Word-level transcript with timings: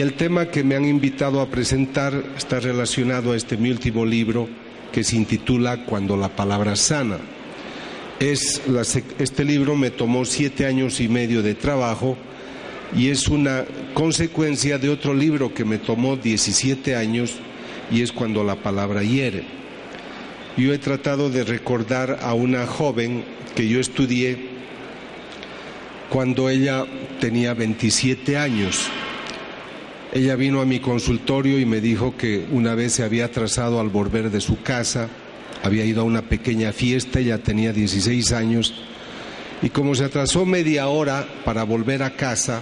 Y 0.00 0.02
el 0.02 0.14
tema 0.14 0.46
que 0.46 0.64
me 0.64 0.76
han 0.76 0.86
invitado 0.86 1.42
a 1.42 1.50
presentar 1.50 2.24
está 2.34 2.58
relacionado 2.58 3.32
a 3.32 3.36
este 3.36 3.58
mi 3.58 3.70
último 3.70 4.06
libro 4.06 4.48
que 4.92 5.04
se 5.04 5.14
intitula 5.14 5.84
Cuando 5.84 6.16
la 6.16 6.30
palabra 6.30 6.74
sana. 6.74 7.18
Es 8.18 8.62
este 9.18 9.44
libro 9.44 9.76
me 9.76 9.90
tomó 9.90 10.24
siete 10.24 10.64
años 10.64 11.02
y 11.02 11.08
medio 11.08 11.42
de 11.42 11.54
trabajo 11.54 12.16
y 12.96 13.10
es 13.10 13.28
una 13.28 13.66
consecuencia 13.92 14.78
de 14.78 14.88
otro 14.88 15.12
libro 15.12 15.52
que 15.52 15.66
me 15.66 15.76
tomó 15.76 16.16
17 16.16 16.96
años 16.96 17.34
y 17.90 18.00
es 18.00 18.10
Cuando 18.10 18.42
la 18.42 18.56
palabra 18.56 19.02
hiere. 19.02 19.44
Yo 20.56 20.72
he 20.72 20.78
tratado 20.78 21.28
de 21.28 21.44
recordar 21.44 22.20
a 22.22 22.32
una 22.32 22.66
joven 22.66 23.22
que 23.54 23.68
yo 23.68 23.78
estudié 23.78 24.48
cuando 26.08 26.48
ella 26.48 26.86
tenía 27.20 27.52
27 27.52 28.38
años. 28.38 28.88
Ella 30.12 30.34
vino 30.34 30.60
a 30.60 30.66
mi 30.66 30.80
consultorio 30.80 31.60
y 31.60 31.64
me 31.64 31.80
dijo 31.80 32.16
que 32.16 32.44
una 32.50 32.74
vez 32.74 32.94
se 32.94 33.04
había 33.04 33.26
atrasado 33.26 33.78
al 33.78 33.90
volver 33.90 34.30
de 34.30 34.40
su 34.40 34.60
casa, 34.60 35.08
había 35.62 35.84
ido 35.84 36.00
a 36.00 36.04
una 36.04 36.22
pequeña 36.22 36.72
fiesta, 36.72 37.20
ella 37.20 37.38
tenía 37.38 37.72
16 37.72 38.32
años, 38.32 38.74
y 39.62 39.68
como 39.70 39.94
se 39.94 40.04
atrasó 40.04 40.44
media 40.44 40.88
hora 40.88 41.28
para 41.44 41.62
volver 41.62 42.02
a 42.02 42.16
casa, 42.16 42.60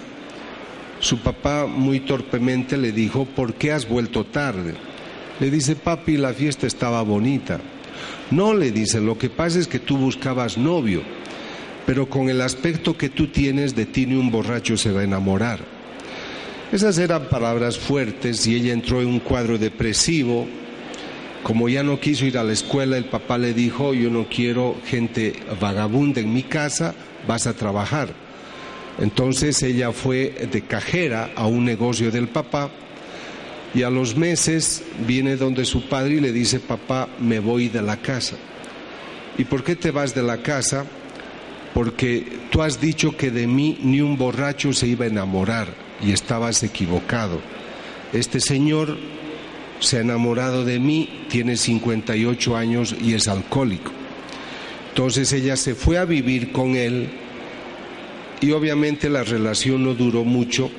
su 1.00 1.20
papá 1.20 1.64
muy 1.66 2.00
torpemente 2.00 2.76
le 2.76 2.92
dijo, 2.92 3.24
¿por 3.24 3.54
qué 3.54 3.72
has 3.72 3.88
vuelto 3.88 4.26
tarde? 4.26 4.74
Le 5.40 5.50
dice, 5.50 5.74
papi, 5.74 6.18
la 6.18 6.34
fiesta 6.34 6.66
estaba 6.66 7.00
bonita. 7.00 7.60
No, 8.30 8.52
le 8.52 8.72
dice, 8.72 9.00
lo 9.00 9.16
que 9.16 9.30
pasa 9.30 9.58
es 9.58 9.68
que 9.68 9.78
tú 9.78 9.96
buscabas 9.96 10.58
novio, 10.58 11.02
pero 11.86 12.10
con 12.10 12.28
el 12.28 12.42
aspecto 12.42 12.98
que 12.98 13.08
tú 13.08 13.28
tienes 13.28 13.74
de 13.74 13.86
ti 13.86 14.04
ni 14.04 14.16
un 14.16 14.30
borracho 14.30 14.76
se 14.76 14.92
va 14.92 15.00
a 15.00 15.04
enamorar. 15.04 15.77
Esas 16.70 16.98
eran 16.98 17.30
palabras 17.30 17.78
fuertes 17.78 18.46
y 18.46 18.54
ella 18.54 18.74
entró 18.74 19.00
en 19.00 19.06
un 19.06 19.20
cuadro 19.20 19.56
depresivo. 19.56 20.46
Como 21.42 21.70
ya 21.70 21.82
no 21.82 21.98
quiso 21.98 22.26
ir 22.26 22.36
a 22.36 22.44
la 22.44 22.52
escuela, 22.52 22.98
el 22.98 23.06
papá 23.06 23.38
le 23.38 23.54
dijo, 23.54 23.94
yo 23.94 24.10
no 24.10 24.26
quiero 24.28 24.76
gente 24.84 25.32
vagabunda 25.58 26.20
en 26.20 26.34
mi 26.34 26.42
casa, 26.42 26.94
vas 27.26 27.46
a 27.46 27.54
trabajar. 27.54 28.10
Entonces 28.98 29.62
ella 29.62 29.92
fue 29.92 30.46
de 30.52 30.60
cajera 30.60 31.30
a 31.36 31.46
un 31.46 31.64
negocio 31.64 32.10
del 32.10 32.28
papá 32.28 32.68
y 33.74 33.82
a 33.82 33.88
los 33.88 34.14
meses 34.14 34.82
viene 35.06 35.36
donde 35.36 35.64
su 35.64 35.88
padre 35.88 36.16
y 36.16 36.20
le 36.20 36.32
dice, 36.32 36.60
papá, 36.60 37.08
me 37.18 37.38
voy 37.38 37.70
de 37.70 37.80
la 37.80 37.96
casa. 37.96 38.36
¿Y 39.38 39.44
por 39.44 39.64
qué 39.64 39.74
te 39.74 39.90
vas 39.90 40.14
de 40.14 40.22
la 40.22 40.42
casa? 40.42 40.84
Porque 41.72 42.26
tú 42.50 42.60
has 42.60 42.78
dicho 42.78 43.16
que 43.16 43.30
de 43.30 43.46
mí 43.46 43.78
ni 43.82 44.02
un 44.02 44.18
borracho 44.18 44.74
se 44.74 44.86
iba 44.86 45.06
a 45.06 45.08
enamorar 45.08 45.87
y 46.02 46.12
estabas 46.12 46.62
equivocado. 46.62 47.40
Este 48.12 48.40
señor 48.40 48.96
se 49.80 49.98
ha 49.98 50.00
enamorado 50.00 50.64
de 50.64 50.78
mí, 50.78 51.26
tiene 51.28 51.56
58 51.56 52.56
años 52.56 52.94
y 53.00 53.14
es 53.14 53.28
alcohólico. 53.28 53.92
Entonces 54.90 55.32
ella 55.32 55.56
se 55.56 55.74
fue 55.74 55.98
a 55.98 56.04
vivir 56.04 56.52
con 56.52 56.74
él 56.76 57.08
y 58.40 58.50
obviamente 58.52 59.08
la 59.08 59.22
relación 59.22 59.84
no 59.84 59.94
duró 59.94 60.24
mucho 60.24 60.70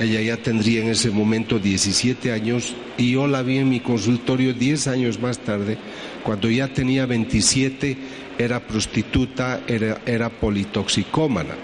ella 0.00 0.20
ya 0.20 0.36
tendría 0.36 0.82
en 0.82 0.88
ese 0.88 1.10
momento 1.10 1.58
17 1.58 2.32
años 2.32 2.74
y 2.98 3.12
yo 3.12 3.26
la 3.28 3.42
vi 3.42 3.58
en 3.58 3.68
mi 3.68 3.80
consultorio 3.80 4.52
10 4.52 4.88
años 4.88 5.20
más 5.20 5.38
tarde, 5.38 5.78
cuando 6.24 6.50
ya 6.50 6.68
tenía 6.68 7.06
27, 7.06 7.96
era 8.36 8.60
prostituta, 8.60 9.60
era, 9.68 10.00
era 10.04 10.30
politoxicómana. 10.30 11.54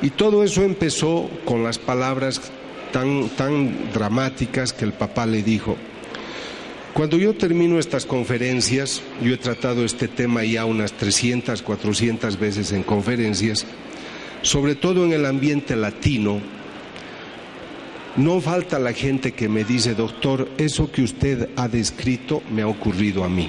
Y 0.00 0.10
todo 0.10 0.44
eso 0.44 0.62
empezó 0.62 1.28
con 1.44 1.64
las 1.64 1.78
palabras 1.78 2.40
tan, 2.92 3.28
tan 3.30 3.92
dramáticas 3.92 4.72
que 4.72 4.84
el 4.84 4.92
papá 4.92 5.26
le 5.26 5.42
dijo. 5.42 5.76
Cuando 6.94 7.16
yo 7.16 7.34
termino 7.34 7.78
estas 7.78 8.06
conferencias, 8.06 9.02
yo 9.22 9.34
he 9.34 9.36
tratado 9.36 9.84
este 9.84 10.08
tema 10.08 10.44
ya 10.44 10.64
unas 10.64 10.92
300, 10.92 11.62
400 11.62 12.38
veces 12.38 12.72
en 12.72 12.82
conferencias, 12.82 13.66
sobre 14.42 14.74
todo 14.74 15.04
en 15.04 15.12
el 15.12 15.26
ambiente 15.26 15.76
latino, 15.76 16.40
no 18.16 18.40
falta 18.40 18.80
la 18.80 18.92
gente 18.92 19.32
que 19.32 19.48
me 19.48 19.62
dice, 19.62 19.94
doctor, 19.94 20.48
eso 20.58 20.90
que 20.90 21.02
usted 21.02 21.50
ha 21.54 21.68
descrito 21.68 22.42
me 22.50 22.62
ha 22.62 22.66
ocurrido 22.66 23.22
a 23.22 23.28
mí. 23.28 23.48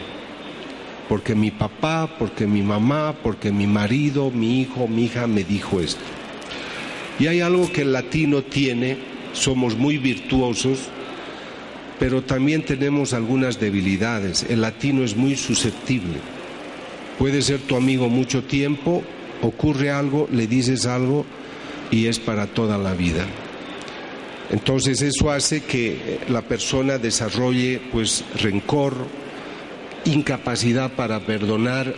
Porque 1.08 1.34
mi 1.34 1.50
papá, 1.50 2.18
porque 2.20 2.46
mi 2.46 2.62
mamá, 2.62 3.16
porque 3.24 3.52
mi 3.52 3.66
marido, 3.66 4.30
mi 4.30 4.62
hijo, 4.62 4.88
mi 4.88 5.06
hija 5.06 5.26
me 5.26 5.44
dijo 5.44 5.80
esto. 5.80 6.19
Y 7.20 7.28
hay 7.28 7.42
algo 7.42 7.72
que 7.72 7.82
el 7.82 7.92
latino 7.92 8.44
tiene, 8.44 8.98
somos 9.34 9.76
muy 9.78 9.98
virtuosos, 9.98 10.80
pero 12.00 12.24
también 12.24 12.64
tenemos 12.64 13.14
algunas 13.14 13.60
debilidades. 13.60 14.46
El 14.50 14.62
latino 14.62 15.04
es 15.04 15.18
muy 15.18 15.36
susceptible. 15.36 16.20
Puede 17.18 17.42
ser 17.42 17.60
tu 17.60 17.76
amigo 17.76 18.08
mucho 18.08 18.44
tiempo, 18.44 19.04
ocurre 19.42 19.92
algo, 19.92 20.30
le 20.32 20.48
dices 20.48 20.86
algo 20.86 21.26
y 21.92 22.06
es 22.06 22.20
para 22.20 22.48
toda 22.48 22.78
la 22.78 22.94
vida. 22.94 23.26
Entonces 24.52 25.02
eso 25.02 25.30
hace 25.30 25.62
que 25.62 26.20
la 26.30 26.42
persona 26.42 26.98
desarrolle 26.98 27.82
pues 27.92 28.24
rencor, 28.42 28.96
incapacidad 30.06 30.94
para 30.94 31.20
perdonar 31.20 31.94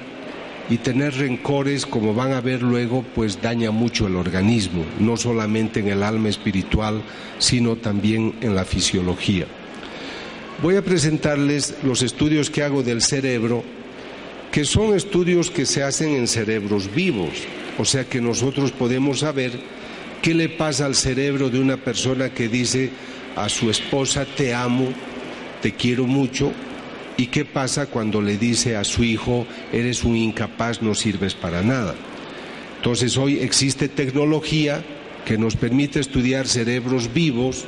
y 0.72 0.78
tener 0.80 1.14
rencores, 1.14 1.86
como 1.86 2.16
van 2.16 2.32
a 2.32 2.42
ver 2.42 2.64
luego, 2.64 3.06
pues 3.14 3.40
daña 3.42 3.70
mucho 3.70 4.08
el 4.08 4.16
organismo, 4.16 4.84
no 5.00 5.18
solamente 5.18 5.82
en 5.82 5.90
el 5.90 6.02
alma 6.02 6.30
espiritual, 6.30 7.04
sino 7.38 7.76
también 7.76 8.34
en 8.42 8.56
la 8.56 8.66
fisiología. 8.66 9.46
Voy 10.64 10.78
a 10.78 10.82
presentarles 10.84 11.76
los 11.84 12.02
estudios 12.02 12.50
que 12.50 12.64
hago 12.64 12.82
del 12.82 13.04
cerebro, 13.04 13.64
que 14.52 14.66
son 14.66 14.96
estudios 14.96 15.52
que 15.52 15.68
se 15.68 15.84
hacen 15.84 16.16
en 16.16 16.28
cerebros 16.28 16.94
vivos, 16.96 17.32
o 17.78 17.86
sea 17.86 18.06
que 18.06 18.20
nosotros 18.20 18.72
podemos 18.72 19.20
saber 19.20 19.52
¿Qué 20.22 20.36
le 20.36 20.50
pasa 20.50 20.86
al 20.86 20.94
cerebro 20.94 21.50
de 21.50 21.60
una 21.60 21.78
persona 21.78 22.30
que 22.30 22.48
dice 22.48 22.92
a 23.36 23.50
su 23.50 23.72
esposa 23.72 24.24
te 24.24 24.54
amo, 24.54 24.90
te 25.64 25.74
quiero 25.74 26.06
mucho? 26.06 26.52
¿Y 27.18 27.28
qué 27.28 27.46
pasa 27.46 27.86
cuando 27.86 28.22
le 28.22 28.38
dice 28.38 28.76
a 28.76 28.84
su 28.84 29.04
hijo 29.04 29.46
eres 29.72 30.04
un 30.04 30.16
incapaz, 30.16 30.82
no 30.82 30.96
sirves 30.96 31.36
para 31.36 31.62
nada? 31.62 31.96
Entonces 32.78 33.18
hoy 33.18 33.40
existe 33.40 33.90
tecnología 33.90 34.84
que 35.26 35.38
nos 35.38 35.56
permite 35.56 36.00
estudiar 36.00 36.48
cerebros 36.48 37.14
vivos 37.14 37.66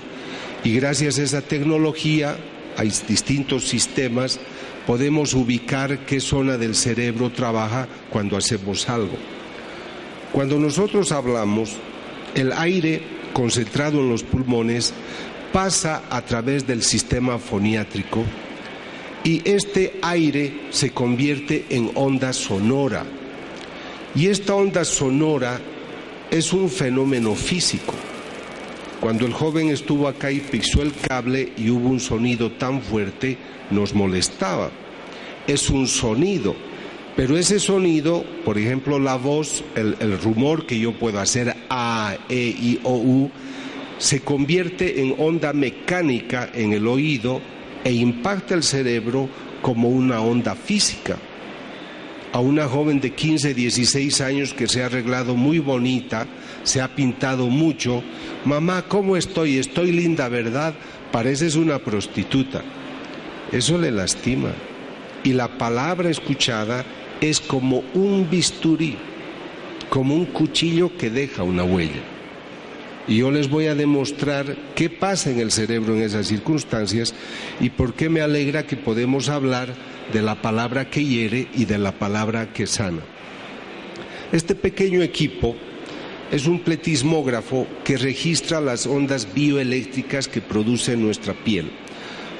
y 0.63 0.73
gracias 0.75 1.19
a 1.19 1.23
esa 1.23 1.41
tecnología 1.41 2.37
hay 2.77 2.91
distintos 3.07 3.67
sistemas, 3.67 4.39
podemos 4.87 5.33
ubicar 5.33 6.05
qué 6.05 6.19
zona 6.19 6.57
del 6.57 6.73
cerebro 6.73 7.29
trabaja 7.31 7.87
cuando 8.09 8.37
hacemos 8.37 8.89
algo. 8.89 9.17
Cuando 10.31 10.57
nosotros 10.57 11.11
hablamos, 11.11 11.75
el 12.33 12.51
aire 12.53 13.03
concentrado 13.33 13.99
en 13.99 14.09
los 14.09 14.23
pulmones 14.23 14.93
pasa 15.51 16.03
a 16.09 16.23
través 16.23 16.65
del 16.65 16.81
sistema 16.81 17.37
foniátrico 17.37 18.23
y 19.23 19.41
este 19.45 19.93
aire 20.01 20.67
se 20.69 20.91
convierte 20.91 21.65
en 21.69 21.91
onda 21.95 22.33
sonora. 22.33 23.05
Y 24.15 24.27
esta 24.27 24.55
onda 24.55 24.85
sonora 24.85 25.59
es 26.29 26.53
un 26.53 26.69
fenómeno 26.69 27.35
físico. 27.35 27.93
Cuando 28.99 29.25
el 29.25 29.33
joven 29.33 29.69
estuvo 29.69 30.07
acá 30.07 30.31
y 30.31 30.39
pisó 30.39 30.81
el 30.81 30.93
cable 30.93 31.51
y 31.57 31.69
hubo 31.69 31.89
un 31.89 31.99
sonido 31.99 32.51
tan 32.51 32.81
fuerte, 32.81 33.37
nos 33.69 33.93
molestaba. 33.93 34.71
Es 35.47 35.69
un 35.69 35.87
sonido 35.87 36.55
pero 37.15 37.37
ese 37.37 37.59
sonido, 37.59 38.25
por 38.43 38.57
ejemplo, 38.57 38.97
la 38.97 39.15
voz, 39.15 39.63
el, 39.75 40.19
rumor 40.19 40.65
que 40.65 40.79
yo 40.79 40.93
puedo 40.93 41.19
hacer 41.19 41.55
A, 41.69 42.17
E, 42.27 42.35
I, 42.35 42.79
O, 42.83 42.95
U, 42.95 43.31
se 43.99 44.21
convierte 44.21 45.01
en 45.01 45.15
onda 45.19 45.53
mecánica 45.53 46.49
en 46.53 46.73
el 46.73 46.87
oído 46.87 47.39
e 47.83 47.91
impacta 47.91 48.53
el 48.53 48.63
cerebro 48.63 49.29
como 49.61 49.89
una 49.89 50.21
onda 50.21 50.55
física. 50.55 51.17
A 52.31 52.39
una 52.39 52.67
joven 52.67 52.99
de 52.99 53.11
15, 53.11 53.53
16 53.53 54.21
años 54.21 54.53
que 54.53 54.67
se 54.67 54.81
ha 54.81 54.87
arreglado 54.87 55.35
muy 55.35 55.59
bonita, 55.59 56.25
se 56.63 56.81
ha 56.81 56.95
pintado 56.95 57.47
mucho, 57.47 58.03
mamá, 58.43 58.85
¿cómo 58.87 59.17
estoy? 59.17 59.57
Estoy 59.57 59.91
linda, 59.91 60.29
¿verdad? 60.29 60.73
Pareces 61.11 61.55
una 61.55 61.79
prostituta. 61.79 62.63
Eso 63.51 63.77
le 63.77 63.91
lastima. 63.91 64.51
Y 65.23 65.33
la 65.33 65.57
palabra 65.59 66.09
escuchada 66.09 66.83
es 67.21 67.39
como 67.39 67.83
un 67.93 68.27
bisturí, 68.29 68.97
como 69.89 70.15
un 70.15 70.25
cuchillo 70.25 70.97
que 70.97 71.09
deja 71.09 71.43
una 71.43 71.63
huella. 71.63 72.12
Y 73.07 73.17
yo 73.17 73.31
les 73.31 73.49
voy 73.49 73.67
a 73.67 73.75
demostrar 73.75 74.55
qué 74.75 74.89
pasa 74.89 75.29
en 75.29 75.39
el 75.39 75.51
cerebro 75.51 75.95
en 75.95 76.03
esas 76.03 76.27
circunstancias 76.27 77.13
y 77.59 77.69
por 77.69 77.93
qué 77.93 78.09
me 78.09 78.21
alegra 78.21 78.65
que 78.65 78.77
podemos 78.77 79.29
hablar 79.29 79.73
de 80.13 80.21
la 80.21 80.41
palabra 80.41 80.89
que 80.89 81.03
hiere 81.03 81.47
y 81.53 81.65
de 81.65 81.77
la 81.77 81.91
palabra 81.93 82.53
que 82.53 82.65
sana. 82.65 83.01
Este 84.31 84.55
pequeño 84.55 85.01
equipo 85.01 85.55
es 86.31 86.47
un 86.47 86.59
pletismógrafo 86.61 87.67
que 87.83 87.97
registra 87.97 88.61
las 88.61 88.87
ondas 88.87 89.27
bioeléctricas 89.33 90.27
que 90.27 90.41
produce 90.41 90.97
nuestra 90.97 91.33
piel. 91.33 91.71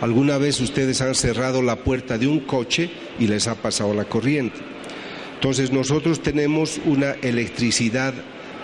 Alguna 0.02 0.38
vez 0.38 0.60
ustedes 0.60 1.02
han 1.02 1.14
cerrado 1.14 1.62
la 1.62 1.84
puerta 1.84 2.18
de 2.18 2.28
un 2.28 2.40
coche 2.40 2.90
y 3.20 3.28
les 3.28 3.48
ha 3.48 3.56
pasado 3.56 3.94
la 3.94 4.06
corriente. 4.06 4.60
Entonces 5.36 5.72
nosotros 5.72 6.22
tenemos 6.22 6.80
una 6.86 7.12
electricidad 7.22 8.14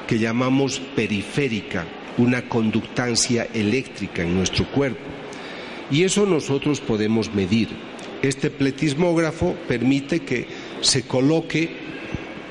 que 0.10 0.18
llamamos 0.18 0.82
periférica, 0.96 1.86
una 2.18 2.50
conductancia 2.50 3.48
eléctrica 3.54 4.24
en 4.24 4.36
nuestro 4.36 4.66
cuerpo. 4.72 5.04
Y 5.92 6.02
eso 6.02 6.26
nosotros 6.26 6.82
podemos 6.82 7.32
medir. 7.36 7.68
Este 8.24 8.50
pletismógrafo 8.50 9.54
permite 9.68 10.22
que 10.22 10.48
se 10.82 11.04
coloque 11.04 11.70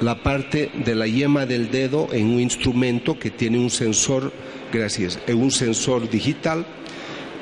la 0.00 0.22
parte 0.22 0.70
de 0.72 0.94
la 0.94 1.08
yema 1.08 1.46
del 1.46 1.68
dedo 1.72 2.06
en 2.12 2.26
un 2.26 2.38
instrumento 2.38 3.18
que 3.18 3.30
tiene 3.32 3.58
un 3.58 3.70
sensor, 3.70 4.32
gracias, 4.72 5.18
en 5.26 5.38
un 5.38 5.50
sensor 5.50 6.08
digital 6.08 6.64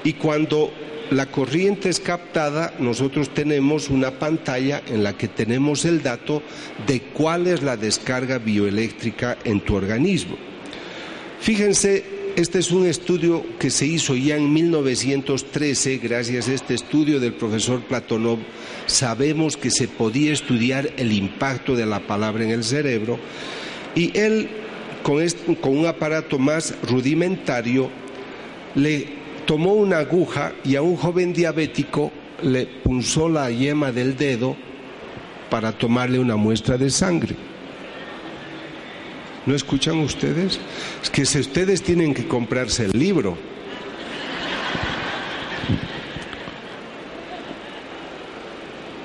y 0.03 0.15
cuando 0.15 0.73
la 1.11 1.27
corriente 1.27 1.89
es 1.89 2.01
captada, 2.01 2.75
nosotros 2.79 3.33
tenemos 3.33 3.91
una 3.91 4.19
pantalla 4.19 4.83
en 4.89 5.05
la 5.05 5.17
que 5.17 5.29
tenemos 5.29 5.85
el 5.85 6.03
dato 6.03 6.43
de 6.87 7.01
cuál 7.01 7.47
es 7.47 7.63
la 7.63 7.77
descarga 7.77 8.39
bioeléctrica 8.39 9.39
en 9.45 9.61
tu 9.61 9.75
organismo. 9.75 10.37
Fíjense 11.41 12.17
este 12.37 12.59
es 12.59 12.71
un 12.71 12.87
estudio 12.87 13.47
que 13.59 13.71
se 13.71 13.87
hizo 13.87 14.15
ya 14.15 14.37
en 14.37 14.53
1913, 14.53 15.97
gracias 15.97 16.49
a 16.49 16.53
este 16.53 16.75
estudio 16.75 17.19
del 17.19 17.33
profesor 17.33 17.81
Platonov, 17.81 18.41
sabemos 18.85 19.57
que 19.57 19.71
se 19.71 19.89
podía 19.89 20.35
estudiar 20.35 20.91
el 20.99 21.13
impacto 21.13 21.75
de 21.75 21.87
la 21.87 22.07
palabra 22.07 22.45
en 22.45 22.51
el 22.51 22.63
cerebro 22.63 23.19
y 23.95 24.15
él, 24.19 24.51
con, 25.03 25.25
con 25.63 25.79
un 25.79 25.87
aparato 25.87 26.39
más 26.39 26.75
rudimentario, 26.83 27.91
le 28.75 29.16
tomó 29.47 29.75
una 29.75 29.99
aguja 29.99 30.53
y 30.65 30.77
a 30.77 30.83
un 30.83 30.97
joven 30.97 31.33
diabético 31.33 32.11
le 32.43 32.67
punzó 32.67 33.29
la 33.29 33.51
yema 33.51 33.93
del 33.93 34.17
dedo 34.17 34.57
para 35.49 35.73
tomarle 35.73 36.19
una 36.19 36.37
muestra 36.37 36.77
de 36.77 36.91
sangre. 36.91 37.35
¿No 39.47 39.55
escuchan 39.55 40.01
ustedes? 40.01 40.59
Es 41.03 41.09
que 41.09 41.25
si 41.25 41.39
ustedes 41.39 41.81
tienen 41.83 42.13
que 42.13 42.27
comprarse 42.27 42.87
el 42.87 42.99
libro. 42.99 43.39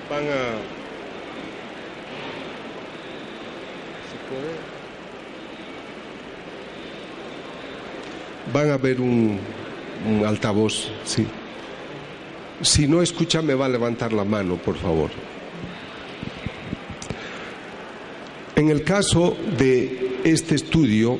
Van 0.10 0.24
a... 0.24 0.72
Van 8.52 8.70
a 8.70 8.78
ver 8.78 9.00
un, 9.00 9.40
un 10.08 10.26
altavoz, 10.26 10.90
sí. 11.04 11.26
Si 12.62 12.88
no 12.88 13.02
escucha, 13.02 13.42
me 13.42 13.56
va 13.56 13.66
a 13.66 13.70
levantar 13.70 14.14
la 14.14 14.24
mano, 14.24 14.56
por 14.56 14.78
favor. 14.78 15.10
En 18.56 18.70
el 18.70 18.84
caso 18.84 19.36
de 19.58 20.20
este 20.24 20.56
estudio, 20.56 21.20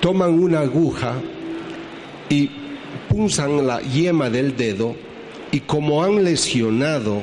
toman 0.00 0.32
una 0.32 0.60
aguja 0.60 1.14
y 2.28 2.50
punzan 3.08 3.66
la 3.66 3.80
yema 3.80 4.30
del 4.30 4.56
dedo 4.56 4.94
y 5.50 5.60
como 5.60 6.02
han 6.02 6.24
lesionado 6.24 7.22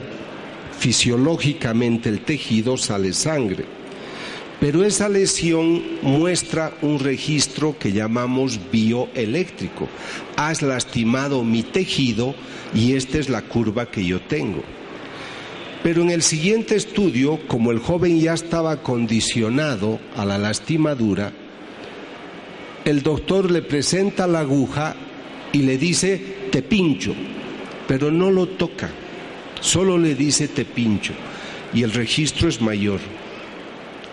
fisiológicamente 0.77 2.09
el 2.09 2.21
tejido 2.21 2.77
sale 2.77 3.13
sangre. 3.13 3.74
Pero 4.59 4.83
esa 4.83 5.09
lesión 5.09 5.81
muestra 6.01 6.73
un 6.81 6.99
registro 6.99 7.77
que 7.77 7.91
llamamos 7.91 8.59
bioeléctrico. 8.71 9.87
Has 10.37 10.61
lastimado 10.61 11.43
mi 11.43 11.63
tejido 11.63 12.35
y 12.73 12.93
esta 12.93 13.17
es 13.17 13.29
la 13.29 13.41
curva 13.41 13.91
que 13.91 14.05
yo 14.05 14.21
tengo. 14.21 14.63
Pero 15.83 16.01
en 16.01 16.09
el 16.09 16.23
siguiente 16.23 16.75
estudio, 16.75 17.39
como 17.47 17.71
el 17.71 17.79
joven 17.79 18.19
ya 18.19 18.33
estaba 18.33 18.81
condicionado 18.81 19.99
a 20.15 20.25
la 20.25 20.37
lastimadura, 20.37 21.31
el 22.85 23.03
doctor 23.03 23.51
le 23.51 23.61
presenta 23.61 24.25
la 24.25 24.39
aguja 24.39 24.95
y 25.51 25.59
le 25.59 25.77
dice, 25.77 26.19
te 26.51 26.61
pincho, 26.61 27.13
pero 27.87 28.11
no 28.11 28.31
lo 28.31 28.47
toca, 28.47 28.89
solo 29.59 29.97
le 29.97 30.15
dice, 30.15 30.47
te 30.47 30.65
pincho. 30.65 31.13
Y 31.73 31.83
el 31.83 31.91
registro 31.91 32.49
es 32.49 32.61
mayor, 32.61 32.99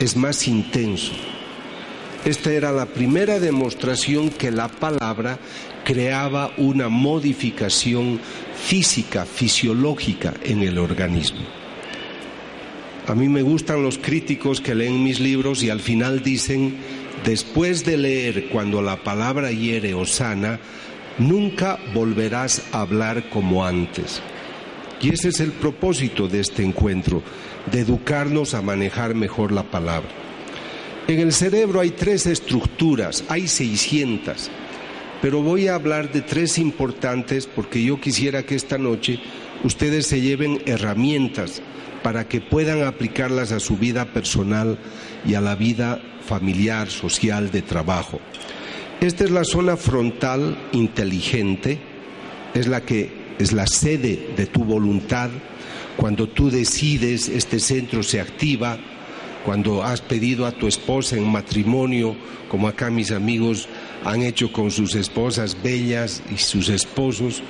es 0.03 0.17
más 0.17 0.49
intenso. 0.49 1.13
Esta 2.25 2.53
era 2.53 2.73
la 2.73 2.87
primera 2.87 3.39
demostración 3.39 4.31
que 4.31 4.51
la 4.51 4.69
palabra 4.69 5.39
creaba 5.85 6.53
una 6.57 6.89
modificación 6.89 8.21
física, 8.55 9.27
fisiológica 9.27 10.35
en 10.43 10.63
el 10.63 10.79
organismo. 10.79 11.41
A 13.07 13.15
mí 13.15 13.29
me 13.29 13.43
gustan 13.43 13.83
los 13.83 13.99
críticos 13.99 14.61
que 14.61 14.75
leen 14.75 15.03
mis 15.03 15.21
libros 15.21 15.63
y 15.63 15.71
al 15.71 15.81
final 15.81 16.23
dicen, 16.23 16.77
después 17.25 17.85
de 17.85 17.97
leer 17.97 18.49
cuando 18.49 18.83
la 18.83 19.03
palabra 19.05 19.51
hiere 19.53 19.95
o 19.95 20.05
sana, 20.05 20.59
nunca 21.19 21.79
volverás 21.95 22.63
a 22.73 22.81
hablar 22.81 23.29
como 23.29 23.65
antes. 23.65 24.21
Y 25.03 25.13
ese 25.13 25.31
es 25.31 25.41
el 25.41 25.51
propósito 25.51 26.29
de 26.29 26.41
este 26.41 26.63
encuentro, 26.63 27.23
de 27.71 27.81
educarnos 27.81 28.55
a 28.55 28.63
manejar 28.63 29.15
mejor 29.17 29.51
la 29.51 29.65
palabra. 29.65 30.09
En 31.09 31.19
el 31.19 31.33
cerebro 31.33 31.81
hay 31.81 31.91
tres 31.91 32.27
estructuras, 32.27 33.25
hay 33.29 33.49
600, 33.49 34.49
pero 35.21 35.43
voy 35.43 35.67
a 35.67 35.75
hablar 35.75 36.13
de 36.13 36.23
tres 36.23 36.57
importantes 36.59 37.49
porque 37.49 37.83
yo 37.83 38.01
quisiera 38.01 38.45
que 38.45 38.55
esta 38.55 38.79
noche 38.79 39.19
ustedes 39.65 40.07
se 40.07 40.21
lleven 40.21 40.63
herramientas 40.67 41.61
para 42.05 42.29
que 42.29 42.41
puedan 42.41 42.85
aplicarlas 42.85 43.51
a 43.51 43.59
su 43.59 43.77
vida 43.77 44.05
personal 44.13 44.79
y 45.27 45.35
a 45.35 45.41
la 45.41 45.57
vida 45.57 46.01
familiar, 46.25 46.89
social, 46.89 47.51
de 47.51 47.63
trabajo. 47.63 48.21
Esta 49.01 49.25
es 49.25 49.33
la 49.33 49.45
zona 49.45 49.77
frontal 49.77 50.57
inteligente, 50.71 51.81
es 52.55 52.69
la 52.69 52.83
que 52.83 53.22
es 53.39 53.53
la 53.53 53.67
sede 53.67 54.35
de 54.37 54.47
tu 54.47 54.65
voluntad. 54.65 55.31
Cuando 55.97 56.29
tú 56.29 56.51
decides, 56.51 57.29
este 57.29 57.61
centro 57.61 58.03
se 58.03 58.21
activa. 58.21 58.79
Cuando 59.45 59.83
has 59.83 60.01
pedido 60.01 60.47
a 60.47 60.53
tu 60.53 60.69
esposa 60.69 61.17
en 61.17 61.27
matrimonio, 61.27 62.15
como 62.49 62.69
acá 62.69 62.91
mis 62.91 63.11
amigos 63.11 63.69
han 64.05 64.23
hecho 64.23 64.53
con 64.53 64.71
sus 64.71 64.95
esposas 64.95 65.57
bellas 65.63 66.23
y 66.33 66.39
sus 66.39 66.69
esposos, 66.69 67.43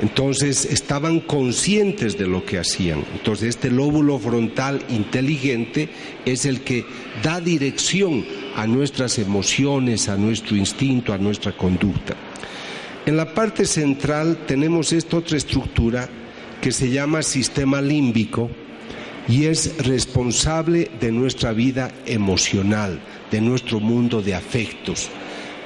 entonces 0.00 0.64
estaban 0.64 1.20
conscientes 1.20 2.16
de 2.16 2.26
lo 2.26 2.44
que 2.44 2.58
hacían. 2.58 3.04
Entonces 3.12 3.50
este 3.50 3.70
lóbulo 3.70 4.18
frontal 4.18 4.82
inteligente 4.88 5.90
es 6.24 6.46
el 6.46 6.62
que 6.62 6.84
da 7.22 7.40
dirección 7.40 8.24
a 8.56 8.66
nuestras 8.66 9.18
emociones, 9.18 10.08
a 10.08 10.16
nuestro 10.16 10.56
instinto, 10.56 11.12
a 11.12 11.18
nuestra 11.18 11.52
conducta. 11.52 12.16
En 13.06 13.16
la 13.16 13.34
parte 13.34 13.64
central 13.64 14.38
tenemos 14.46 14.92
esta 14.92 15.16
otra 15.16 15.36
estructura 15.36 16.08
que 16.60 16.72
se 16.72 16.90
llama 16.90 17.22
sistema 17.22 17.80
límbico 17.80 18.50
y 19.28 19.46
es 19.46 19.78
responsable 19.86 20.90
de 21.00 21.10
nuestra 21.10 21.52
vida 21.52 21.90
emocional, 22.06 23.00
de 23.30 23.40
nuestro 23.40 23.80
mundo 23.80 24.22
de 24.22 24.34
afectos 24.34 25.10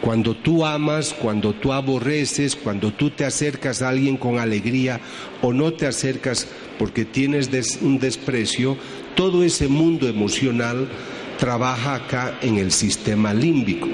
cuando 0.05 0.35
tú 0.37 0.67
amas, 0.67 1.15
cuando 1.15 1.55
tú 1.55 1.73
aborreces, 1.73 2.57
cuando 2.57 2.93
tú 2.93 3.09
te 3.09 3.25
acercas 3.25 3.81
a 3.81 3.89
alguien 3.89 4.19
con 4.19 4.39
alegría 4.39 5.01
o 5.41 5.55
no 5.55 5.73
te 5.73 5.87
acercas 5.87 6.47
porque 6.79 7.07
tienes 7.07 7.49
un 7.81 7.99
desprecio, 7.99 8.77
todo 9.15 9.43
ese 9.43 9.67
mundo 9.67 10.07
emocional 10.07 10.91
trabaja 11.39 11.95
acá 11.95 12.39
en 12.43 12.59
el 12.59 12.71
sistema 12.71 13.33
límbico. 13.33 13.89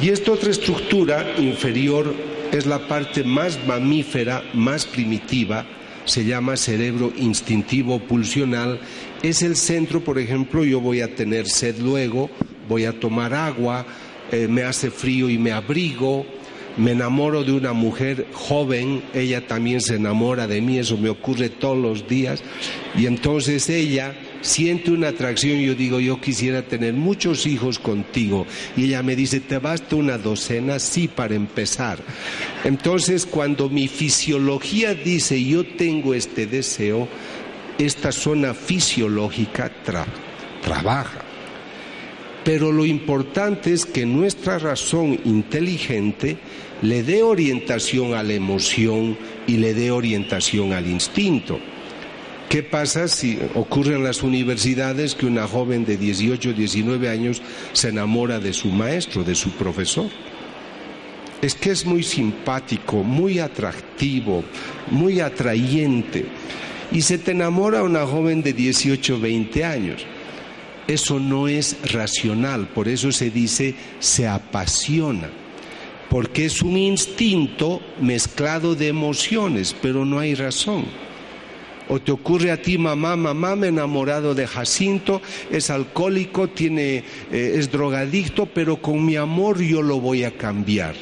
Y 0.00 0.08
esta 0.08 0.32
otra 0.32 0.50
estructura 0.50 1.24
inferior 1.38 2.12
es 2.52 2.66
la 2.66 2.86
parte 2.86 3.24
más 3.24 3.58
mamífera, 3.66 4.44
más 4.52 4.84
primitiva, 4.84 5.64
se 6.04 6.24
llama 6.24 6.56
cerebro 6.56 7.12
instintivo 7.16 7.98
pulsional. 7.98 8.78
Es 9.22 9.42
el 9.42 9.56
centro, 9.56 10.04
por 10.04 10.18
ejemplo, 10.18 10.62
yo 10.62 10.80
voy 10.80 11.00
a 11.00 11.14
tener 11.14 11.48
sed 11.48 11.78
luego, 11.78 12.30
voy 12.68 12.84
a 12.84 13.00
tomar 13.00 13.32
agua, 13.32 13.86
eh, 14.30 14.46
me 14.48 14.64
hace 14.64 14.90
frío 14.90 15.30
y 15.30 15.38
me 15.38 15.52
abrigo, 15.52 16.26
me 16.76 16.92
enamoro 16.92 17.42
de 17.42 17.52
una 17.52 17.72
mujer 17.72 18.26
joven, 18.32 19.02
ella 19.14 19.46
también 19.46 19.80
se 19.80 19.96
enamora 19.96 20.46
de 20.46 20.60
mí, 20.60 20.78
eso 20.78 20.98
me 20.98 21.08
ocurre 21.08 21.48
todos 21.48 21.78
los 21.78 22.06
días, 22.06 22.42
y 22.94 23.06
entonces 23.06 23.68
ella 23.70 24.14
siente 24.42 24.90
una 24.90 25.08
atracción 25.08 25.58
y 25.58 25.66
yo 25.66 25.74
digo, 25.74 26.00
yo 26.00 26.20
quisiera 26.20 26.62
tener 26.62 26.92
muchos 26.92 27.46
hijos 27.46 27.78
contigo. 27.78 28.46
Y 28.76 28.84
ella 28.84 29.02
me 29.02 29.16
dice, 29.16 29.40
¿te 29.40 29.58
basta 29.58 29.96
una 29.96 30.18
docena? 30.18 30.78
Sí, 30.78 31.08
para 31.08 31.34
empezar. 31.34 31.98
Entonces, 32.64 33.24
cuando 33.24 33.70
mi 33.70 33.88
fisiología 33.88 34.94
dice, 34.94 35.42
yo 35.42 35.64
tengo 35.64 36.12
este 36.12 36.46
deseo, 36.46 37.08
esta 37.78 38.12
zona 38.12 38.52
fisiológica 38.52 39.72
trabaja. 40.62 41.22
Pero 42.44 42.72
lo 42.72 42.84
importante 42.84 43.72
es 43.72 43.86
que 43.86 44.04
nuestra 44.04 44.58
razón 44.58 45.18
inteligente 45.24 46.36
le 46.82 47.04
dé 47.04 47.22
orientación 47.22 48.14
a 48.14 48.24
la 48.24 48.32
emoción 48.32 49.16
y 49.46 49.58
le 49.58 49.74
dé 49.74 49.92
orientación 49.92 50.72
al 50.72 50.88
instinto. 50.88 51.60
¿Qué 52.52 52.62
pasa 52.62 53.08
si 53.08 53.38
ocurre 53.54 53.94
en 53.94 54.04
las 54.04 54.22
universidades 54.22 55.14
que 55.14 55.24
una 55.24 55.48
joven 55.48 55.86
de 55.86 55.96
18, 55.96 56.52
19 56.52 57.08
años 57.08 57.40
se 57.72 57.88
enamora 57.88 58.40
de 58.40 58.52
su 58.52 58.68
maestro, 58.68 59.24
de 59.24 59.34
su 59.34 59.52
profesor? 59.52 60.10
Es 61.40 61.54
que 61.54 61.70
es 61.70 61.86
muy 61.86 62.02
simpático, 62.02 63.04
muy 63.04 63.38
atractivo, 63.38 64.44
muy 64.90 65.20
atrayente. 65.20 66.26
Y 66.92 67.00
se 67.00 67.16
te 67.16 67.30
enamora 67.30 67.84
una 67.84 68.04
joven 68.04 68.42
de 68.42 68.52
18, 68.52 69.18
20 69.18 69.64
años. 69.64 70.04
Eso 70.86 71.18
no 71.18 71.48
es 71.48 71.78
racional, 71.90 72.68
por 72.68 72.86
eso 72.86 73.12
se 73.12 73.30
dice 73.30 73.74
se 73.98 74.28
apasiona, 74.28 75.30
porque 76.10 76.44
es 76.44 76.60
un 76.60 76.76
instinto 76.76 77.80
mezclado 77.98 78.74
de 78.74 78.88
emociones, 78.88 79.74
pero 79.80 80.04
no 80.04 80.18
hay 80.18 80.34
razón. 80.34 80.84
O 81.92 82.00
te 82.00 82.10
ocurre 82.10 82.50
a 82.50 82.56
ti, 82.56 82.78
mamá, 82.78 83.16
mamá, 83.16 83.54
me 83.54 83.66
he 83.66 83.68
enamorado 83.68 84.34
de 84.34 84.46
Jacinto, 84.46 85.20
es 85.50 85.68
alcohólico, 85.68 86.48
tiene, 86.48 87.04
eh, 87.30 87.52
es 87.56 87.70
drogadicto, 87.70 88.46
pero 88.46 88.80
con 88.80 89.04
mi 89.04 89.16
amor 89.16 89.60
yo 89.60 89.82
lo 89.82 90.00
voy 90.00 90.24
a 90.24 90.30
cambiar. 90.30 90.94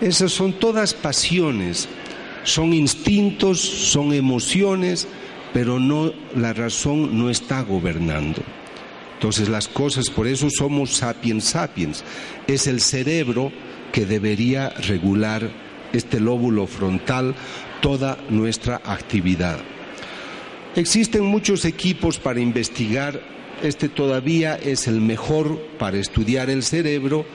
Esas 0.00 0.30
son 0.30 0.52
todas 0.52 0.94
pasiones, 0.94 1.88
son 2.44 2.72
instintos, 2.72 3.58
son 3.58 4.12
emociones, 4.12 5.08
pero 5.52 5.80
no 5.80 6.12
la 6.36 6.52
razón 6.52 7.18
no 7.18 7.28
está 7.28 7.62
gobernando. 7.62 8.42
Entonces 9.14 9.48
las 9.48 9.66
cosas, 9.66 10.10
por 10.10 10.28
eso 10.28 10.48
somos 10.48 10.92
sapiens 10.92 11.42
sapiens, 11.46 12.04
es 12.46 12.68
el 12.68 12.80
cerebro 12.80 13.50
que 13.90 14.06
debería 14.06 14.68
regular 14.68 15.50
este 15.92 16.20
lóbulo 16.20 16.66
frontal 16.66 17.34
toda 17.80 18.18
nuestra 18.28 18.80
actividad. 18.84 19.58
Existen 20.76 21.24
muchos 21.24 21.64
equipos 21.64 22.18
para 22.18 22.40
investigar, 22.40 23.20
este 23.62 23.88
todavía 23.88 24.56
es 24.56 24.86
el 24.86 25.00
mejor 25.00 25.58
para 25.78 25.98
estudiar 25.98 26.48
el 26.48 26.62
cerebro 26.62 27.26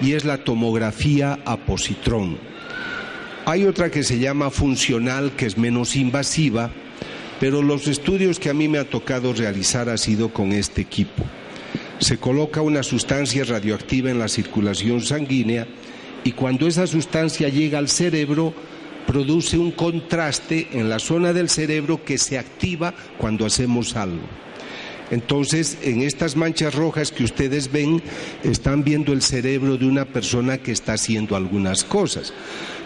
y 0.00 0.12
es 0.12 0.24
la 0.24 0.38
tomografía 0.38 1.40
a 1.44 1.56
positrón. 1.56 2.38
Hay 3.46 3.66
otra 3.66 3.90
que 3.90 4.02
se 4.02 4.18
llama 4.18 4.50
funcional, 4.50 5.32
que 5.36 5.46
es 5.46 5.58
menos 5.58 5.96
invasiva, 5.96 6.70
pero 7.40 7.62
los 7.62 7.88
estudios 7.88 8.38
que 8.38 8.48
a 8.48 8.54
mí 8.54 8.68
me 8.68 8.78
ha 8.78 8.88
tocado 8.88 9.32
realizar 9.34 9.88
ha 9.88 9.98
sido 9.98 10.32
con 10.32 10.52
este 10.52 10.80
equipo. 10.80 11.24
Se 11.98 12.16
coloca 12.16 12.62
una 12.62 12.82
sustancia 12.82 13.44
radioactiva 13.44 14.10
en 14.10 14.18
la 14.18 14.28
circulación 14.28 15.02
sanguínea 15.02 15.66
y 16.24 16.32
cuando 16.32 16.66
esa 16.66 16.86
sustancia 16.86 17.48
llega 17.48 17.78
al 17.78 17.88
cerebro, 17.88 18.54
produce 19.06 19.58
un 19.58 19.70
contraste 19.70 20.68
en 20.72 20.88
la 20.88 20.98
zona 20.98 21.32
del 21.32 21.50
cerebro 21.50 22.02
que 22.04 22.18
se 22.18 22.38
activa 22.38 22.94
cuando 23.18 23.46
hacemos 23.46 23.94
algo. 23.94 24.22
Entonces, 25.10 25.78
en 25.82 26.00
estas 26.00 26.34
manchas 26.34 26.74
rojas 26.74 27.12
que 27.12 27.24
ustedes 27.24 27.70
ven, 27.70 28.02
están 28.42 28.84
viendo 28.84 29.12
el 29.12 29.20
cerebro 29.20 29.76
de 29.76 29.86
una 29.86 30.06
persona 30.06 30.58
que 30.58 30.72
está 30.72 30.94
haciendo 30.94 31.36
algunas 31.36 31.84
cosas. 31.84 32.32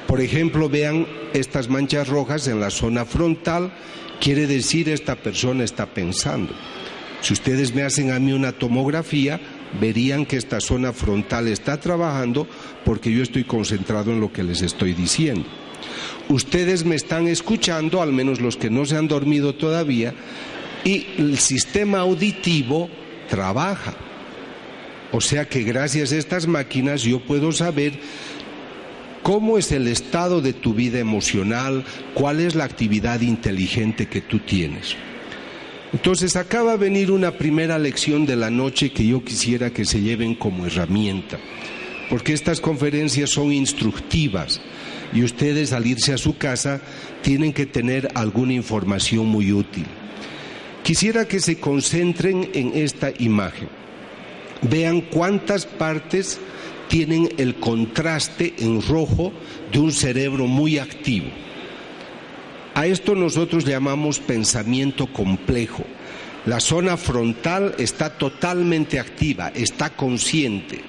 Por 0.09 0.21
ejemplo, 0.21 0.69
vean 0.69 1.07
estas 1.33 1.69
manchas 1.69 2.09
rojas 2.09 2.49
en 2.49 2.61
la 2.61 2.71
zona 2.71 3.05
frontal, 3.05 3.73
quiere 4.21 4.47
decir 4.47 4.89
esta 4.89 5.15
persona 5.15 5.63
está 5.63 5.87
pensando. 5.87 6.53
Si 7.21 7.33
ustedes 7.33 7.75
me 7.75 7.83
hacen 7.83 8.11
a 8.11 8.19
mí 8.19 8.33
una 8.33 8.53
tomografía, 8.53 9.41
verían 9.81 10.27
que 10.27 10.37
esta 10.37 10.61
zona 10.61 10.93
frontal 10.93 11.49
está 11.49 11.79
trabajando 11.79 12.47
porque 12.85 13.13
yo 13.13 13.23
estoy 13.23 13.45
concentrado 13.45 14.13
en 14.13 14.21
lo 14.21 14.33
que 14.33 14.43
les 14.43 14.63
estoy 14.63 14.95
diciendo. 14.95 15.45
Ustedes 16.29 16.85
me 16.85 16.97
están 16.97 17.29
escuchando, 17.29 18.03
al 18.03 18.13
menos 18.13 18.41
los 18.41 18.57
que 18.57 18.71
no 18.71 18.85
se 18.85 18.97
han 18.97 19.09
dormido 19.09 19.55
todavía, 19.55 20.15
y 20.85 21.07
el 21.19 21.39
sistema 21.39 21.99
auditivo 21.99 22.89
trabaja. 23.29 23.95
O 25.13 25.21
sea 25.21 25.49
que 25.49 25.63
gracias 25.63 26.13
a 26.13 26.17
estas 26.17 26.47
máquinas 26.47 27.03
yo 27.03 27.21
puedo 27.21 27.53
saber 27.53 27.95
cómo 29.23 29.59
es 29.59 29.73
el 29.73 29.89
estado 29.89 30.41
de 30.41 30.53
tu 30.53 30.75
vida 30.75 30.99
emocional, 30.99 31.85
cuál 32.15 32.41
es 32.41 32.55
la 32.55 32.65
actividad 32.65 33.21
inteligente 33.21 34.07
que 34.07 34.21
tú 34.21 34.39
tienes. 34.41 34.97
Entonces 35.93 36.37
acaba 36.37 36.73
de 36.73 36.79
venir 36.79 37.11
una 37.11 37.33
primera 37.33 37.79
lección 37.79 38.27
de 38.27 38.37
la 38.37 38.51
noche 38.51 38.91
que 38.91 39.07
yo 39.07 39.25
quisiera 39.25 39.71
que 39.71 39.87
se 39.87 40.01
lleven 40.01 40.35
como 40.35 40.67
herramienta, 40.67 41.39
porque 42.11 42.35
estas 42.35 42.61
conferencias 42.61 43.31
son 43.31 43.53
instructivas 43.53 44.61
y 45.15 45.23
ustedes 45.23 45.73
al 45.73 45.87
irse 45.87 46.13
a 46.13 46.19
su 46.19 46.37
casa 46.37 46.83
tienen 47.23 47.55
que 47.55 47.65
tener 47.65 48.09
alguna 48.15 48.53
información 48.53 49.27
muy 49.27 49.51
útil. 49.53 49.87
Quisiera 50.83 51.27
que 51.27 51.41
se 51.41 51.59
concentren 51.59 52.51
en 52.53 52.73
esta 52.75 53.11
imagen. 53.19 53.69
Vean 54.63 55.01
cuántas 55.01 55.65
partes 55.65 56.39
tienen 56.89 57.31
el 57.39 57.57
contraste 57.57 58.55
en 58.59 58.83
rojo 58.83 59.33
de 59.73 59.79
un 59.79 59.93
cerebro 59.93 60.47
muy 60.47 60.79
activo. 60.79 61.29
A 62.75 62.87
esto 62.87 63.15
nosotros 63.15 63.65
llamamos 63.65 64.19
pensamiento 64.19 65.07
complejo. 65.13 65.85
La 66.47 66.61
zona 66.61 66.97
frontal 66.97 67.75
está 67.79 68.17
totalmente 68.17 68.99
activa, 68.99 69.53
está 69.55 69.91
consciente. 69.91 70.81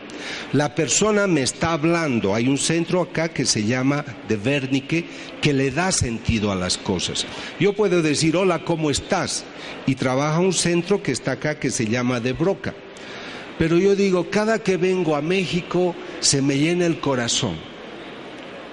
La 0.53 0.75
persona 0.75 1.27
me 1.27 1.41
está 1.41 1.73
hablando. 1.73 2.35
Hay 2.35 2.47
un 2.47 2.57
centro 2.57 3.01
acá 3.01 3.29
que 3.29 3.45
se 3.45 3.63
llama 3.63 4.05
de 4.27 4.35
Wernicke 4.35 5.05
que 5.41 5.53
le 5.53 5.71
da 5.71 5.91
sentido 5.91 6.51
a 6.51 6.55
las 6.55 6.77
cosas. 6.77 7.25
Yo 7.59 7.73
puedo 7.73 8.01
decir, 8.01 8.35
hola, 8.35 8.63
¿cómo 8.63 8.89
estás? 8.91 9.45
Y 9.85 9.95
trabaja 9.95 10.39
un 10.39 10.53
centro 10.53 11.01
que 11.01 11.11
está 11.11 11.33
acá 11.33 11.59
que 11.59 11.71
se 11.71 11.85
llama 11.87 12.19
de 12.19 12.33
Broca. 12.33 12.73
Pero 13.57 13.77
yo 13.77 13.95
digo, 13.95 14.29
cada 14.29 14.59
que 14.59 14.77
vengo 14.77 15.15
a 15.15 15.21
México 15.21 15.93
se 16.21 16.41
me 16.41 16.57
llena 16.57 16.85
el 16.85 16.99
corazón, 16.99 17.57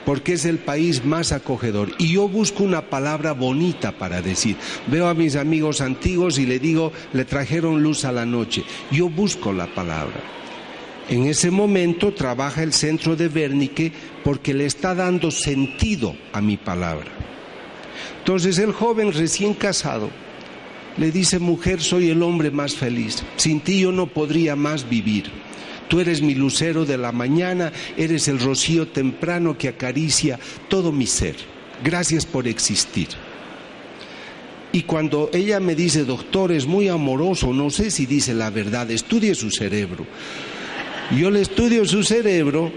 porque 0.07 0.35
es 0.35 0.45
el 0.45 0.59
país 0.59 1.05
más 1.05 1.33
acogedor. 1.33 1.91
Y 1.99 2.13
yo 2.13 2.29
busco 2.29 2.63
una 2.63 2.89
palabra 2.89 3.33
bonita 3.33 3.99
para 3.99 4.23
decir. 4.23 4.57
Veo 4.87 5.09
a 5.09 5.15
mis 5.15 5.35
amigos 5.35 5.83
antiguos 5.83 6.39
y 6.39 6.47
le 6.47 6.61
digo, 6.61 6.93
le 7.13 7.25
trajeron 7.27 7.83
luz 7.83 8.05
a 8.05 8.13
la 8.13 8.25
noche. 8.25 8.65
Yo 8.93 9.11
busco 9.11 9.53
la 9.53 9.67
palabra. 9.67 10.23
En 11.09 11.27
ese 11.27 11.51
momento 11.51 12.15
trabaja 12.15 12.63
el 12.63 12.73
centro 12.73 13.17
de 13.17 13.27
Wernicke 13.27 13.93
porque 14.25 14.55
le 14.55 14.67
está 14.67 14.95
dando 14.95 15.31
sentido 15.31 16.15
a 16.33 16.41
mi 16.41 16.57
palabra. 16.57 17.11
Entonces 18.19 18.59
el 18.59 18.73
joven 18.73 19.13
recién 19.13 19.55
casado 19.55 20.11
le 20.97 21.11
dice, 21.11 21.41
mujer, 21.41 21.81
soy 21.81 22.11
el 22.11 22.23
hombre 22.23 22.51
más 22.53 22.75
feliz. 22.75 23.23
Sin 23.37 23.61
ti 23.61 23.81
yo 23.81 23.91
no 23.93 24.07
podría 24.07 24.55
más 24.55 24.89
vivir. 24.89 25.46
Tú 25.89 26.01
eres 26.01 26.23
mi 26.23 26.35
lucero 26.35 26.85
de 26.85 26.99
la 26.99 27.13
mañana, 27.13 27.73
eres 27.97 28.29
el 28.29 28.41
rocío 28.41 28.89
temprano 28.89 29.57
que 29.57 29.69
acaricia 29.69 30.39
todo 30.69 30.93
mi 30.93 31.07
ser. 31.07 31.37
Gracias 31.85 32.27
por 32.27 32.49
existir. 32.49 33.09
Y 34.73 34.83
cuando 34.83 35.31
ella 35.33 35.61
me 35.61 35.75
dice, 35.75 36.05
doctor, 36.05 36.53
es 36.53 36.67
muy 36.67 36.89
amoroso, 36.89 37.53
no 37.53 37.71
sé 37.71 37.91
si 37.91 38.05
dice 38.05 38.35
la 38.35 38.51
verdad, 38.51 38.91
estudie 38.91 39.35
su 39.35 39.51
cerebro. 39.51 40.05
Yo 41.17 41.31
le 41.31 41.41
estudio 41.41 41.85
su 41.85 42.03
cerebro 42.03 42.73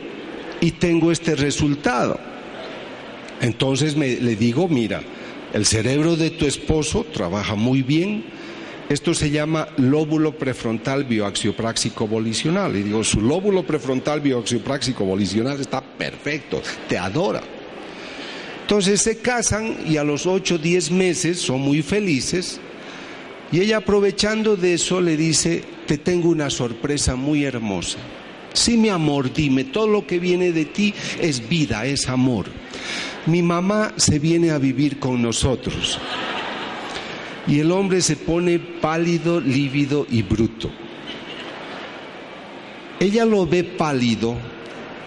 y 0.61 0.71
tengo 0.71 1.11
este 1.11 1.35
resultado. 1.35 2.19
Entonces 3.41 3.95
me, 3.95 4.15
le 4.15 4.35
digo, 4.35 4.67
mira, 4.67 5.01
el 5.53 5.65
cerebro 5.65 6.15
de 6.15 6.29
tu 6.29 6.45
esposo 6.45 7.05
trabaja 7.11 7.55
muy 7.55 7.81
bien. 7.81 8.23
Esto 8.89 9.13
se 9.13 9.29
llama 9.29 9.67
lóbulo 9.77 10.35
prefrontal 10.35 11.03
bioaxiopráxico 11.03 12.07
volicional. 12.07 12.75
Y 12.75 12.81
digo, 12.81 13.03
su 13.03 13.21
lóbulo 13.21 13.63
prefrontal 13.63 14.19
bioaxiopráxico 14.19 15.05
volicional 15.05 15.61
está 15.61 15.79
perfecto, 15.79 16.59
te 16.87 16.97
adora. 16.97 17.41
Entonces 18.61 18.99
se 18.99 19.19
casan 19.19 19.77
y 19.87 19.97
a 19.97 20.03
los 20.03 20.25
8 20.25 20.55
o 20.55 20.57
10 20.57 20.89
meses 20.89 21.39
son 21.39 21.61
muy 21.61 21.83
felices. 21.83 22.59
Y 23.51 23.59
ella 23.59 23.77
aprovechando 23.77 24.55
de 24.55 24.73
eso 24.73 25.01
le 25.01 25.15
dice, 25.15 25.63
te 25.85 25.99
tengo 25.99 26.29
una 26.29 26.49
sorpresa 26.49 27.15
muy 27.15 27.43
hermosa. 27.43 27.99
Sí, 28.53 28.75
mi 28.75 28.89
amor, 28.89 29.31
dime, 29.31 29.65
todo 29.65 29.87
lo 29.87 30.07
que 30.07 30.17
viene 30.17 30.51
de 30.51 30.65
ti 30.65 30.95
es 31.21 31.47
vida, 31.47 31.85
es 31.85 32.09
amor. 32.09 32.47
Mi 33.27 33.43
mamá 33.43 33.93
se 33.97 34.17
viene 34.17 34.49
a 34.49 34.57
vivir 34.57 34.97
con 34.97 35.21
nosotros. 35.21 35.99
Y 37.49 37.59
el 37.59 37.71
hombre 37.71 38.01
se 38.01 38.15
pone 38.15 38.59
pálido, 38.59 39.41
lívido 39.41 40.05
y 40.09 40.21
bruto. 40.21 40.69
Ella 42.99 43.25
lo 43.25 43.47
ve 43.47 43.63
pálido 43.63 44.35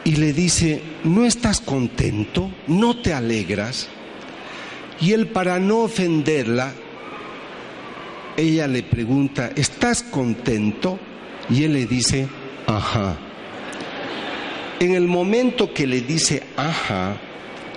y 0.03 0.17
le 0.17 0.33
dice, 0.33 0.83
¿no 1.05 1.25
estás 1.25 1.61
contento? 1.61 2.51
¿No 2.67 2.97
te 2.97 3.13
alegras? 3.15 3.89
Y 5.01 5.13
él 5.13 5.29
para 5.29 5.61
no 5.61 5.81
ofenderla, 5.81 6.73
ella 8.37 8.67
le 8.67 8.83
pregunta, 8.83 9.53
¿estás 9.55 10.03
contento? 10.03 10.99
Y 11.49 11.65
él 11.65 11.75
le 11.75 11.87
dice, 11.87 12.27
ajá. 12.67 13.17
En 14.81 14.95
el 14.95 15.07
momento 15.07 15.73
que 15.73 15.87
le 15.87 16.01
dice, 16.01 16.43
ajá, 16.57 17.17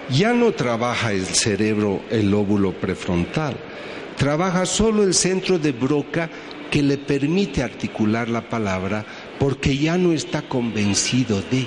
ya 0.10 0.34
no 0.34 0.53
trabaja 0.53 1.12
el 1.12 1.25
cerebro, 1.25 2.01
el 2.10 2.31
lóbulo 2.31 2.72
prefrontal, 2.74 3.55
trabaja 4.17 4.65
solo 4.65 5.03
el 5.03 5.13
centro 5.13 5.60
de 5.60 5.72
Broca 5.72 6.29
que 6.72 6.81
le 6.81 6.98
permite 6.98 7.63
articular 7.63 8.29
la 8.29 8.50
palabra 8.50 9.05
porque 9.39 9.77
ya 9.77 9.98
no 9.98 10.12
está 10.12 10.41
convencido 10.43 11.41
de. 11.51 11.65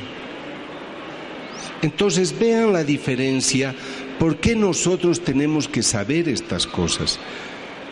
Entonces 1.83 2.37
vean 2.39 2.73
la 2.73 2.83
diferencia, 2.83 3.75
¿por 4.19 4.39
qué 4.39 4.57
nosotros 4.57 5.23
tenemos 5.23 5.69
que 5.69 5.83
saber 5.83 6.29
estas 6.29 6.67
cosas? 6.67 7.19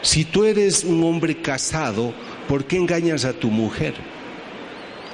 Si 0.02 0.24
tú 0.24 0.44
eres 0.44 0.84
un 0.84 1.04
hombre 1.04 1.40
casado, 1.40 2.12
¿por 2.48 2.64
qué 2.64 2.76
engañas 2.76 3.24
a 3.24 3.32
tu 3.32 3.48
mujer? 3.48 3.94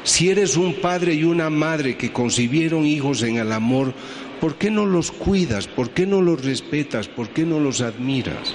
Si 0.05 0.31
eres 0.31 0.57
un 0.57 0.75
padre 0.75 1.15
y 1.15 1.25
una 1.25 1.51
madre 1.51 1.97
que 1.97 2.13
concibieron 2.13 2.87
hijos 2.87 3.23
en 3.23 3.37
el 3.37 3.53
amor, 3.53 3.95
¿por 4.41 4.57
qué 4.57 4.71
no 4.71 4.87
los 4.87 5.13
cuidas? 5.13 5.69
¿Por 5.69 5.91
qué 5.91 6.07
no 6.07 6.21
los 6.21 6.45
respetas? 6.45 7.09
¿Por 7.09 7.29
qué 7.29 7.45
no 7.45 7.61
los 7.61 7.81
admiras? 7.81 8.55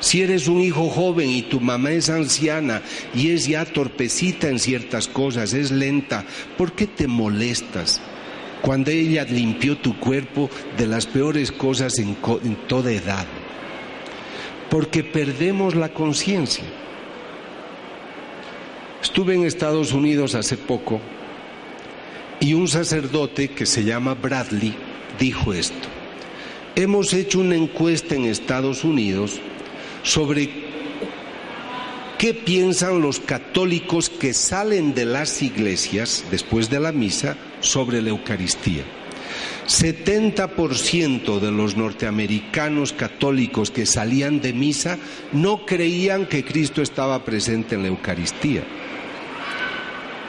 Si 0.00 0.22
eres 0.22 0.48
un 0.48 0.62
hijo 0.62 0.88
joven 0.88 1.28
y 1.28 1.42
tu 1.42 1.60
mamá 1.60 1.92
es 1.92 2.08
anciana 2.08 2.80
y 3.14 3.30
es 3.32 3.46
ya 3.46 3.66
torpecita 3.66 4.48
en 4.48 4.58
ciertas 4.58 5.06
cosas, 5.06 5.52
es 5.52 5.70
lenta, 5.70 6.24
¿por 6.56 6.72
qué 6.72 6.86
te 6.86 7.06
molestas? 7.06 8.00
Cuando 8.62 8.90
ella 8.90 9.24
limpió 9.24 9.76
tu 9.76 9.98
cuerpo 9.98 10.48
de 10.78 10.86
las 10.86 11.06
peores 11.06 11.52
cosas 11.52 11.98
en, 11.98 12.16
toda 12.66 12.92
edad. 12.92 13.26
Porque 14.70 15.04
perdemos 15.04 15.74
la 15.74 15.90
conciencia. 15.90 16.64
Estuve 19.02 19.34
en 19.34 19.44
Estados 19.44 19.92
Unidos 19.92 20.34
hace 20.34 20.56
poco 20.56 21.00
y 22.38 22.54
un 22.54 22.68
sacerdote 22.68 23.48
que 23.48 23.66
se 23.66 23.84
llama 23.84 24.14
Bradley 24.14 24.74
dijo 25.18 25.52
esto. 25.52 25.88
Hemos 26.74 27.12
hecho 27.12 27.40
una 27.40 27.56
encuesta 27.56 28.14
en 28.14 28.26
Estados 28.26 28.84
Unidos 28.84 29.40
sobre 30.02 30.50
qué 32.18 32.34
piensan 32.34 33.00
los 33.00 33.20
católicos 33.20 34.10
que 34.10 34.34
salen 34.34 34.94
de 34.94 35.06
las 35.06 35.42
iglesias 35.42 36.24
después 36.30 36.68
de 36.68 36.80
la 36.80 36.92
misa 36.92 37.36
sobre 37.60 38.02
la 38.02 38.10
Eucaristía. 38.10 38.84
70% 39.66 41.38
de 41.38 41.52
los 41.52 41.76
norteamericanos 41.76 42.92
católicos 42.92 43.70
que 43.70 43.86
salían 43.86 44.40
de 44.40 44.52
misa 44.52 44.98
no 45.32 45.64
creían 45.64 46.26
que 46.26 46.44
Cristo 46.44 46.82
estaba 46.82 47.24
presente 47.24 47.76
en 47.76 47.82
la 47.82 47.88
Eucaristía. 47.88 48.64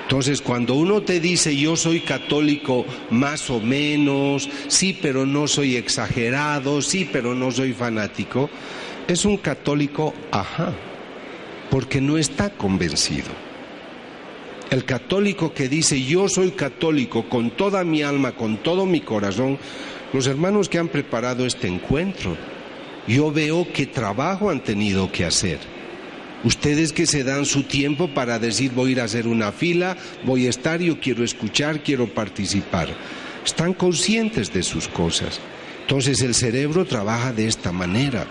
Entonces, 0.04 0.42
cuando 0.42 0.76
uno 0.76 1.02
te 1.02 1.20
dice 1.20 1.56
yo 1.56 1.76
soy 1.76 2.02
católico 2.02 2.86
más 3.10 3.50
o 3.50 3.62
menos, 3.62 4.50
sí, 4.68 4.98
pero 5.02 5.26
no 5.26 5.48
soy 5.48 5.78
exagerado, 5.78 6.82
sí, 6.82 7.10
pero 7.12 7.34
no 7.34 7.50
soy 7.50 7.74
fanático, 7.74 8.50
es 9.12 9.26
un 9.26 9.38
católico, 9.38 10.14
ajá, 10.32 10.74
porque 11.70 12.02
no 12.02 12.18
está 12.18 12.50
convencido. 12.50 13.30
El 14.70 14.86
católico 14.86 15.54
que 15.54 15.68
dice 15.68 16.02
yo 16.02 16.30
soy 16.30 16.52
católico 16.52 17.28
con 17.28 17.52
toda 17.52 17.84
mi 17.84 18.04
alma, 18.04 18.34
con 18.34 18.58
todo 18.58 18.86
mi 18.86 19.02
corazón, 19.02 19.58
los 20.14 20.28
hermanos 20.28 20.70
que 20.70 20.80
han 20.80 20.88
preparado 20.88 21.46
este 21.46 21.68
encuentro, 21.68 22.38
yo 23.08 23.32
veo 23.32 23.68
qué 23.74 23.86
trabajo 23.86 24.50
han 24.50 24.64
tenido 24.64 25.12
que 25.12 25.26
hacer 25.26 25.60
Ustedes 26.44 26.92
que 26.92 27.06
se 27.06 27.24
dan 27.24 27.46
su 27.46 27.64
tiempo 27.64 28.08
para 28.08 28.40
decir 28.40 28.72
voy 28.72 28.90
a 28.90 28.92
ir 28.94 29.02
a 29.02 29.04
hacer 29.04 29.28
una 29.28 29.52
fila, 29.52 29.96
voy 30.24 30.48
a 30.48 30.50
estar, 30.50 30.82
yo 30.82 31.00
quiero 31.00 31.24
escuchar, 31.24 31.84
quiero 31.84 32.08
participar. 32.08 32.90
Están 33.46 33.74
conscientes 33.74 34.52
de 34.52 34.64
sus 34.64 34.88
cosas. 34.88 35.40
Entonces 35.82 36.22
el 36.22 36.34
cerebro 36.34 36.86
trabaja 36.86 37.32
de 37.32 37.48
esta 37.48 37.72
manera. 37.72 38.26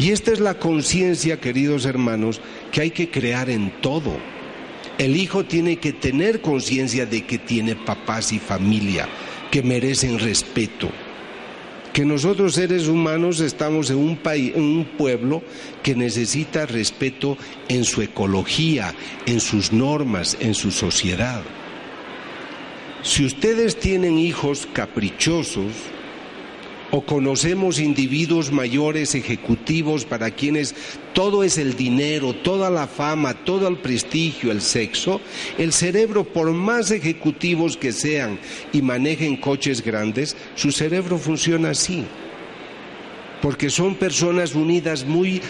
Y 0.00 0.12
esta 0.12 0.32
es 0.32 0.40
la 0.40 0.54
conciencia, 0.54 1.38
queridos 1.40 1.84
hermanos, 1.84 2.40
que 2.72 2.80
hay 2.80 2.90
que 2.90 3.10
crear 3.10 3.50
en 3.50 3.70
todo. 3.82 4.16
El 4.96 5.14
hijo 5.14 5.44
tiene 5.44 5.76
que 5.76 5.92
tener 5.92 6.40
conciencia 6.40 7.04
de 7.04 7.26
que 7.26 7.36
tiene 7.36 7.76
papás 7.76 8.32
y 8.32 8.38
familia, 8.38 9.06
que 9.50 9.62
merecen 9.62 10.18
respeto 10.18 10.88
que 11.92 12.04
nosotros 12.04 12.54
seres 12.54 12.86
humanos 12.86 13.40
estamos 13.40 13.90
en 13.90 13.96
un 13.96 14.16
país, 14.16 14.52
en 14.54 14.62
un 14.62 14.84
pueblo 14.96 15.42
que 15.82 15.94
necesita 15.94 16.64
respeto 16.64 17.36
en 17.68 17.84
su 17.84 18.00
ecología, 18.00 18.94
en 19.26 19.40
sus 19.40 19.72
normas, 19.72 20.36
en 20.40 20.54
su 20.54 20.70
sociedad. 20.70 21.42
Si 23.02 23.24
ustedes 23.24 23.78
tienen 23.78 24.18
hijos 24.18 24.68
caprichosos, 24.72 25.72
o 26.90 27.02
conocemos 27.02 27.78
individuos 27.78 28.50
mayores 28.50 29.14
ejecutivos 29.14 30.04
para 30.04 30.30
quienes 30.30 30.74
todo 31.12 31.44
es 31.44 31.58
el 31.58 31.76
dinero, 31.76 32.34
toda 32.34 32.70
la 32.70 32.86
fama, 32.86 33.34
todo 33.34 33.68
el 33.68 33.76
prestigio, 33.78 34.50
el 34.50 34.60
sexo, 34.60 35.20
el 35.58 35.72
cerebro, 35.72 36.24
por 36.24 36.50
más 36.52 36.90
ejecutivos 36.90 37.76
que 37.76 37.92
sean 37.92 38.38
y 38.72 38.82
manejen 38.82 39.36
coches 39.36 39.82
grandes, 39.82 40.36
su 40.54 40.72
cerebro 40.72 41.18
funciona 41.18 41.70
así. 41.70 42.04
Porque 43.40 43.70
son 43.70 43.94
personas 43.94 44.54
unidas 44.54 45.04
muy 45.04 45.40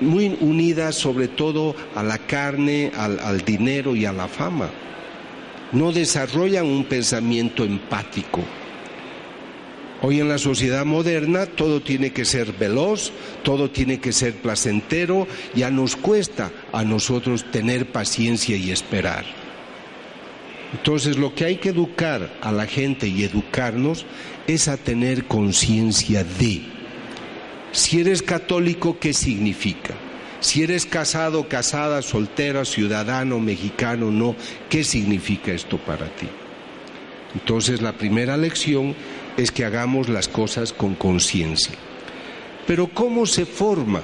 muy 0.00 0.36
unidas 0.40 0.96
sobre 0.96 1.28
todo 1.28 1.74
a 1.94 2.02
la 2.02 2.18
carne, 2.18 2.92
al, 2.94 3.18
al 3.20 3.40
dinero 3.40 3.96
y 3.96 4.04
a 4.04 4.12
la 4.12 4.28
fama. 4.28 4.68
No 5.72 5.92
desarrollan 5.92 6.66
un 6.66 6.84
pensamiento 6.84 7.64
empático. 7.64 8.42
Hoy 10.04 10.18
en 10.18 10.28
la 10.28 10.38
sociedad 10.38 10.84
moderna 10.84 11.46
todo 11.46 11.80
tiene 11.80 12.12
que 12.12 12.24
ser 12.24 12.52
veloz, 12.54 13.12
todo 13.44 13.70
tiene 13.70 14.00
que 14.00 14.12
ser 14.12 14.34
placentero, 14.34 15.28
ya 15.54 15.70
nos 15.70 15.94
cuesta 15.94 16.50
a 16.72 16.82
nosotros 16.82 17.48
tener 17.52 17.86
paciencia 17.86 18.56
y 18.56 18.72
esperar. 18.72 19.24
Entonces 20.72 21.18
lo 21.18 21.36
que 21.36 21.44
hay 21.44 21.56
que 21.56 21.68
educar 21.68 22.36
a 22.40 22.50
la 22.50 22.66
gente 22.66 23.06
y 23.06 23.22
educarnos 23.22 24.04
es 24.48 24.66
a 24.66 24.76
tener 24.76 25.26
conciencia 25.26 26.24
de, 26.24 26.62
si 27.70 28.00
eres 28.00 28.22
católico, 28.22 28.98
¿qué 28.98 29.12
significa? 29.12 29.94
Si 30.40 30.64
eres 30.64 30.84
casado, 30.84 31.48
casada, 31.48 32.02
soltera, 32.02 32.64
ciudadano, 32.64 33.38
mexicano, 33.38 34.10
no, 34.10 34.34
¿qué 34.68 34.82
significa 34.82 35.52
esto 35.52 35.78
para 35.78 36.06
ti? 36.16 36.26
Entonces 37.34 37.80
la 37.80 37.92
primera 37.92 38.36
lección 38.36 38.94
es 39.36 39.50
que 39.50 39.64
hagamos 39.64 40.08
las 40.08 40.28
cosas 40.28 40.72
con 40.72 40.94
conciencia. 40.94 41.74
Pero 42.66 42.88
¿cómo 42.88 43.26
se 43.26 43.46
forma? 43.46 44.02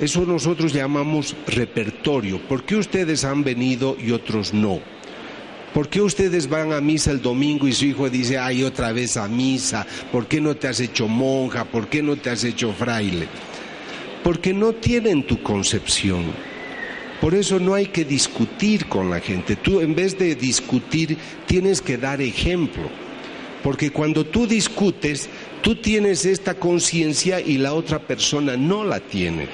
Eso 0.00 0.24
nosotros 0.26 0.72
llamamos 0.72 1.36
repertorio. 1.46 2.40
¿Por 2.48 2.64
qué 2.64 2.76
ustedes 2.76 3.24
han 3.24 3.44
venido 3.44 3.96
y 3.98 4.10
otros 4.10 4.52
no? 4.52 4.80
¿Por 5.72 5.88
qué 5.88 6.00
ustedes 6.00 6.48
van 6.48 6.72
a 6.72 6.80
misa 6.80 7.10
el 7.10 7.20
domingo 7.20 7.66
y 7.66 7.72
su 7.72 7.86
hijo 7.86 8.08
dice, 8.08 8.38
ay, 8.38 8.62
otra 8.62 8.92
vez 8.92 9.16
a 9.16 9.28
misa? 9.28 9.86
¿Por 10.12 10.26
qué 10.26 10.40
no 10.40 10.54
te 10.54 10.68
has 10.68 10.80
hecho 10.80 11.08
monja? 11.08 11.64
¿Por 11.64 11.88
qué 11.88 12.02
no 12.02 12.16
te 12.16 12.30
has 12.30 12.44
hecho 12.44 12.72
fraile? 12.72 13.26
Porque 14.22 14.52
no 14.52 14.72
tienen 14.72 15.24
tu 15.24 15.42
concepción. 15.42 16.24
Por 17.20 17.34
eso 17.34 17.58
no 17.58 17.74
hay 17.74 17.86
que 17.86 18.04
discutir 18.04 18.86
con 18.86 19.10
la 19.10 19.20
gente. 19.20 19.56
Tú 19.56 19.80
en 19.80 19.94
vez 19.94 20.18
de 20.18 20.34
discutir 20.34 21.16
tienes 21.46 21.80
que 21.80 21.96
dar 21.96 22.20
ejemplo. 22.20 23.03
Porque 23.64 23.90
cuando 23.90 24.26
tú 24.26 24.46
discutes, 24.46 25.30
tú 25.62 25.76
tienes 25.76 26.26
esta 26.26 26.52
conciencia 26.52 27.40
y 27.40 27.56
la 27.56 27.72
otra 27.72 27.98
persona 27.98 28.58
no 28.58 28.84
la 28.84 29.00
tiene. 29.00 29.48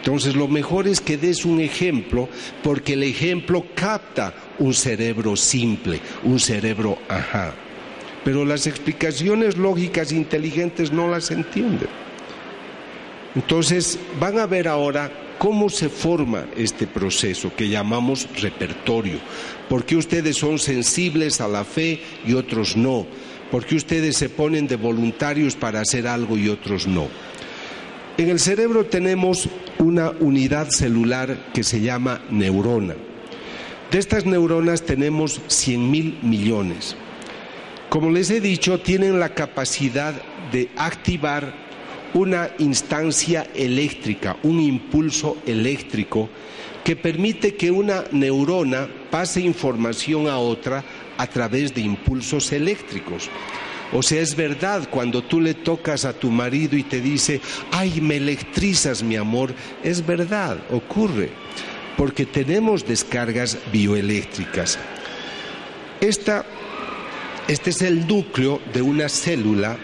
Entonces 0.00 0.36
lo 0.36 0.46
mejor 0.46 0.86
es 0.86 1.00
que 1.00 1.16
des 1.16 1.46
un 1.46 1.60
ejemplo 1.60 2.28
porque 2.62 2.92
el 2.92 3.02
ejemplo 3.02 3.64
capta 3.74 4.34
un 4.58 4.74
cerebro 4.74 5.36
simple, 5.36 6.00
un 6.22 6.38
cerebro 6.38 6.98
ajá. 7.08 7.54
Pero 8.24 8.44
las 8.44 8.66
explicaciones 8.66 9.56
lógicas 9.56 10.12
inteligentes 10.12 10.92
no 10.92 11.08
las 11.08 11.30
entienden. 11.30 11.88
Entonces 13.34 13.98
van 14.18 14.38
a 14.38 14.46
ver 14.46 14.68
ahora 14.68 15.10
¿Cómo 15.40 15.70
se 15.70 15.88
forma 15.88 16.44
este 16.54 16.86
proceso 16.86 17.50
que 17.56 17.70
llamamos 17.70 18.28
repertorio? 18.42 19.18
¿Por 19.70 19.86
qué 19.86 19.96
ustedes 19.96 20.36
son 20.36 20.58
sensibles 20.58 21.40
a 21.40 21.48
la 21.48 21.64
fe 21.64 21.98
y 22.26 22.34
otros 22.34 22.76
no? 22.76 23.06
¿Por 23.50 23.64
qué 23.64 23.76
ustedes 23.76 24.18
se 24.18 24.28
ponen 24.28 24.66
de 24.66 24.76
voluntarios 24.76 25.56
para 25.56 25.80
hacer 25.80 26.06
algo 26.06 26.36
y 26.36 26.50
otros 26.50 26.86
no? 26.86 27.08
En 28.18 28.28
el 28.28 28.38
cerebro 28.38 28.84
tenemos 28.84 29.48
una 29.78 30.10
unidad 30.10 30.68
celular 30.68 31.46
que 31.54 31.64
se 31.64 31.80
llama 31.80 32.20
neurona. 32.28 32.96
De 33.90 33.98
estas 33.98 34.26
neuronas 34.26 34.82
tenemos 34.82 35.40
100 35.46 35.90
mil 35.90 36.18
millones. 36.20 36.96
Como 37.88 38.10
les 38.10 38.28
he 38.28 38.42
dicho, 38.42 38.78
tienen 38.80 39.18
la 39.18 39.30
capacidad 39.30 40.12
de 40.52 40.68
activar 40.76 41.69
una 42.14 42.50
instancia 42.58 43.46
eléctrica, 43.54 44.36
un 44.42 44.60
impulso 44.60 45.38
eléctrico 45.46 46.28
que 46.84 46.96
permite 46.96 47.54
que 47.54 47.70
una 47.70 48.04
neurona 48.10 48.88
pase 49.10 49.40
información 49.40 50.28
a 50.28 50.38
otra 50.38 50.84
a 51.18 51.26
través 51.26 51.74
de 51.74 51.82
impulsos 51.82 52.52
eléctricos. 52.52 53.28
O 53.92 54.02
sea, 54.02 54.20
es 54.20 54.36
verdad 54.36 54.88
cuando 54.88 55.22
tú 55.22 55.40
le 55.40 55.54
tocas 55.54 56.04
a 56.04 56.12
tu 56.12 56.30
marido 56.30 56.76
y 56.76 56.84
te 56.84 57.00
dice, 57.00 57.40
ay, 57.72 58.00
me 58.00 58.16
electrizas 58.16 59.02
mi 59.02 59.16
amor, 59.16 59.52
es 59.82 60.06
verdad, 60.06 60.58
ocurre, 60.70 61.30
porque 61.96 62.24
tenemos 62.24 62.86
descargas 62.86 63.58
bioeléctricas. 63.72 64.78
Esta, 66.00 66.46
este 67.48 67.70
es 67.70 67.82
el 67.82 68.06
núcleo 68.06 68.60
de 68.72 68.80
una 68.80 69.08
célula. 69.08 69.76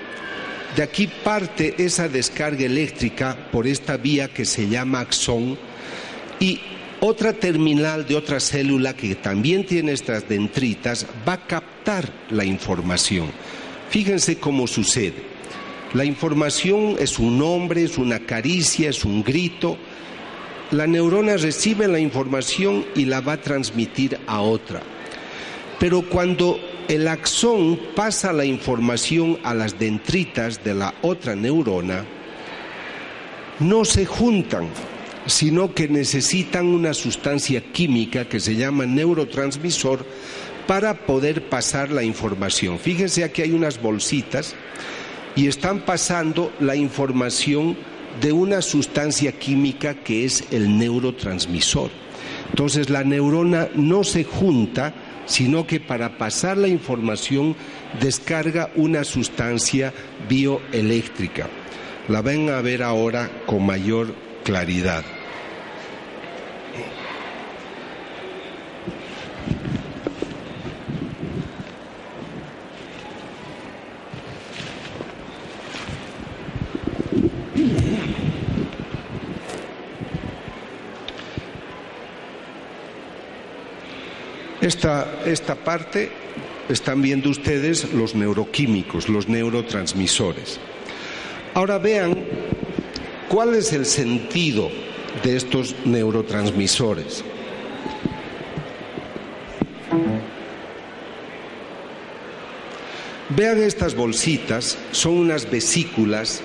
De 0.76 0.82
aquí 0.82 1.06
parte 1.06 1.74
esa 1.78 2.06
descarga 2.06 2.66
eléctrica 2.66 3.48
por 3.50 3.66
esta 3.66 3.96
vía 3.96 4.28
que 4.28 4.44
se 4.44 4.68
llama 4.68 5.00
axón 5.00 5.56
y 6.38 6.60
otra 7.00 7.32
terminal 7.32 8.06
de 8.06 8.14
otra 8.14 8.40
célula 8.40 8.94
que 8.94 9.14
también 9.14 9.64
tiene 9.64 9.92
estas 9.92 10.28
dendritas 10.28 11.06
va 11.26 11.32
a 11.32 11.46
captar 11.46 12.12
la 12.28 12.44
información. 12.44 13.32
Fíjense 13.88 14.36
cómo 14.38 14.66
sucede. 14.66 15.14
La 15.94 16.04
información 16.04 16.96
es 16.98 17.18
un 17.18 17.38
nombre, 17.38 17.82
es 17.82 17.96
una 17.96 18.18
caricia, 18.18 18.90
es 18.90 19.02
un 19.06 19.24
grito. 19.24 19.78
La 20.72 20.86
neurona 20.86 21.38
recibe 21.38 21.88
la 21.88 22.00
información 22.00 22.84
y 22.94 23.06
la 23.06 23.22
va 23.22 23.34
a 23.34 23.40
transmitir 23.40 24.18
a 24.26 24.42
otra. 24.42 24.82
Pero 25.78 26.02
cuando 26.02 26.60
el 26.88 27.08
axón 27.08 27.78
pasa 27.94 28.32
la 28.32 28.44
información 28.44 29.38
a 29.42 29.54
las 29.54 29.78
dendritas 29.78 30.62
de 30.62 30.74
la 30.74 30.94
otra 31.02 31.34
neurona, 31.34 32.04
no 33.58 33.84
se 33.84 34.04
juntan, 34.04 34.68
sino 35.26 35.74
que 35.74 35.88
necesitan 35.88 36.66
una 36.66 36.94
sustancia 36.94 37.60
química 37.72 38.26
que 38.26 38.40
se 38.40 38.54
llama 38.54 38.86
neurotransmisor 38.86 40.04
para 40.66 41.06
poder 41.06 41.48
pasar 41.48 41.90
la 41.90 42.02
información. 42.02 42.78
Fíjense 42.78 43.24
aquí 43.24 43.42
hay 43.42 43.52
unas 43.52 43.80
bolsitas 43.80 44.54
y 45.34 45.48
están 45.48 45.80
pasando 45.80 46.52
la 46.60 46.76
información 46.76 47.76
de 48.20 48.32
una 48.32 48.62
sustancia 48.62 49.32
química 49.32 49.94
que 49.94 50.24
es 50.24 50.44
el 50.50 50.78
neurotransmisor. 50.78 51.90
Entonces 52.50 52.90
la 52.90 53.04
neurona 53.04 53.68
no 53.74 54.04
se 54.04 54.24
junta, 54.24 54.94
sino 55.26 55.66
que 55.66 55.80
para 55.80 56.18
pasar 56.18 56.56
la 56.56 56.68
información 56.68 57.54
descarga 58.00 58.70
una 58.74 59.04
sustancia 59.04 59.92
bioeléctrica. 60.28 61.48
La 62.08 62.22
ven 62.22 62.50
a 62.50 62.60
ver 62.62 62.82
ahora 62.82 63.30
con 63.46 63.66
mayor 63.66 64.14
claridad. 64.44 65.04
Esta, 84.66 85.22
esta 85.24 85.54
parte 85.54 86.10
están 86.68 87.00
viendo 87.00 87.30
ustedes 87.30 87.92
los 87.92 88.16
neuroquímicos, 88.16 89.08
los 89.08 89.28
neurotransmisores. 89.28 90.58
Ahora 91.54 91.78
vean 91.78 92.18
cuál 93.28 93.54
es 93.54 93.72
el 93.72 93.86
sentido 93.86 94.68
de 95.22 95.36
estos 95.36 95.76
neurotransmisores. 95.84 97.22
Vean 103.28 103.62
estas 103.62 103.94
bolsitas, 103.94 104.78
son 104.90 105.12
unas 105.12 105.48
vesículas, 105.48 106.40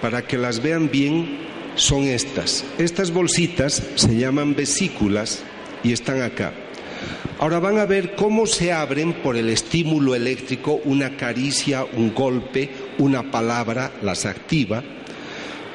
para 0.00 0.22
que 0.22 0.38
las 0.38 0.62
vean 0.62 0.88
bien, 0.88 1.40
son 1.74 2.04
estas. 2.04 2.64
Estas 2.78 3.10
bolsitas 3.10 3.82
se 3.96 4.16
llaman 4.16 4.54
vesículas 4.54 5.40
y 5.82 5.92
están 5.92 6.22
acá. 6.22 6.52
Ahora 7.40 7.58
van 7.58 7.78
a 7.78 7.86
ver 7.86 8.14
cómo 8.14 8.46
se 8.46 8.70
abren 8.70 9.14
por 9.14 9.34
el 9.34 9.48
estímulo 9.48 10.14
eléctrico 10.14 10.78
una 10.84 11.16
caricia, 11.16 11.86
un 11.90 12.14
golpe, 12.14 12.68
una 12.98 13.30
palabra, 13.30 13.92
las 14.02 14.26
activa. 14.26 14.82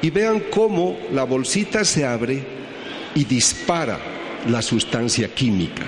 Y 0.00 0.10
vean 0.10 0.44
cómo 0.48 0.96
la 1.12 1.24
bolsita 1.24 1.84
se 1.84 2.06
abre 2.06 2.40
y 3.16 3.24
dispara 3.24 3.98
la 4.48 4.62
sustancia 4.62 5.34
química. 5.34 5.82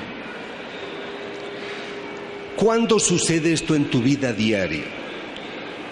¿Cuándo 2.56 2.98
sucede 2.98 3.52
esto 3.52 3.76
en 3.76 3.84
tu 3.84 4.02
vida 4.02 4.32
diaria? 4.32 4.82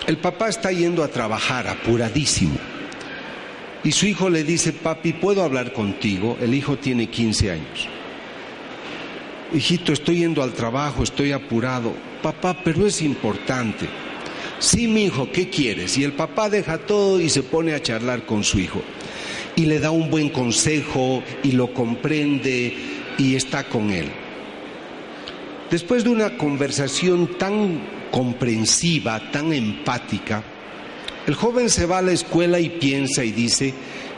El 0.09 0.19
papá 0.19 0.49
está 0.49 0.73
yendo 0.73 1.05
a 1.05 1.09
trabajar 1.09 1.69
apuradísimo. 1.69 2.59
Y 3.85 3.93
su 3.93 4.07
hijo 4.07 4.29
le 4.31 4.43
dice, 4.43 4.73
papi, 4.73 5.13
¿puedo 5.13 5.45
hablar 5.45 5.73
contigo? 5.73 6.37
El 6.41 6.55
hijo 6.55 6.77
tiene 6.77 7.09
15 7.09 7.53
años 7.53 7.96
hijito, 9.53 9.93
estoy 9.93 10.19
yendo 10.19 10.43
al 10.43 10.53
trabajo, 10.53 11.03
estoy 11.03 11.33
apurado. 11.33 11.93
Papá, 12.23 12.57
pero 12.65 12.87
es 12.87 13.03
importante. 13.03 13.89
Sí, 14.59 14.89
mi 14.89 15.05
hijo, 15.05 15.31
¿qué 15.31 15.51
quieres? 15.51 15.99
Y 15.99 16.05
el 16.05 16.13
papá 16.13 16.49
deja 16.49 16.79
todo 16.79 17.21
y 17.21 17.29
se 17.29 17.43
pone 17.43 17.75
a 17.75 17.83
charlar 17.83 18.25
con 18.25 18.43
su 18.43 18.59
hijo. 18.59 18.83
Y 19.55 19.67
le 19.67 19.79
da 19.81 19.91
un 19.91 20.11
buen 20.11 20.31
consejo 20.31 21.23
y 21.43 21.53
lo 21.53 21.73
comprende 21.73 22.75
y 23.19 23.35
está 23.35 23.65
con 23.65 23.91
él. 23.91 24.11
Después 25.71 26.05
de 26.05 26.11
una 26.11 26.37
conversación 26.37 27.39
tan 27.39 27.81
comprensiva, 28.11 29.31
tan 29.31 29.53
empática, 29.53 30.43
el 31.27 31.35
joven 31.35 31.69
se 31.71 31.87
va 31.87 31.99
a 31.99 32.03
la 32.03 32.13
escuela 32.13 32.61
y 32.61 32.69
piensa 32.69 33.25
y 33.25 33.33
dice, 33.33 33.75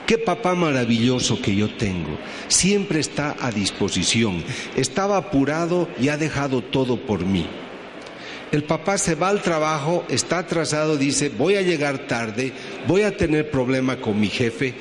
Qué 0.09 0.16
papá 0.16 0.55
maravilloso 0.55 1.42
que 1.42 1.55
yo 1.55 1.68
tengo. 1.68 2.18
Siempre 2.49 2.99
está 2.99 3.37
a 3.38 3.51
disposición. 3.51 4.42
Estaba 4.75 5.18
apurado 5.18 5.87
y 6.01 6.09
ha 6.09 6.16
dejado 6.16 6.62
todo 6.62 6.97
por 6.97 7.27
mí. 7.27 7.47
El 8.51 8.64
papá 8.64 8.97
se 8.97 9.16
va 9.16 9.29
al 9.29 9.42
trabajo, 9.42 10.07
está 10.09 10.38
atrasado, 10.38 10.97
dice, 10.97 11.29
voy 11.29 11.57
a 11.57 11.61
llegar 11.61 12.07
tarde, 12.07 12.55
voy 12.87 13.03
a 13.03 13.18
tener 13.18 13.51
problema 13.51 14.01
con 14.01 14.18
mi 14.18 14.29
jefe, 14.29 14.73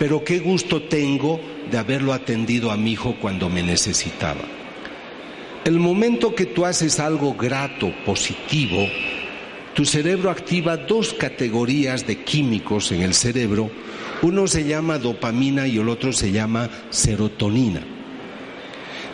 pero 0.00 0.24
qué 0.24 0.40
gusto 0.40 0.82
tengo 0.82 1.40
de 1.70 1.78
haberlo 1.78 2.12
atendido 2.12 2.72
a 2.72 2.76
mi 2.76 2.94
hijo 2.94 3.14
cuando 3.20 3.48
me 3.48 3.62
necesitaba. 3.62 4.42
El 5.64 5.78
momento 5.78 6.34
que 6.34 6.46
tú 6.46 6.64
haces 6.64 6.98
algo 6.98 7.34
grato, 7.34 7.94
positivo, 8.04 8.88
tu 9.74 9.84
cerebro 9.84 10.28
activa 10.28 10.76
dos 10.76 11.14
categorías 11.14 12.04
de 12.04 12.24
químicos 12.24 12.90
en 12.90 13.02
el 13.02 13.14
cerebro 13.14 13.70
uno 14.22 14.46
se 14.46 14.64
llama 14.64 14.98
dopamina 14.98 15.66
y 15.66 15.78
el 15.78 15.88
otro 15.88 16.12
se 16.12 16.30
llama 16.30 16.70
serotonina. 16.90 17.82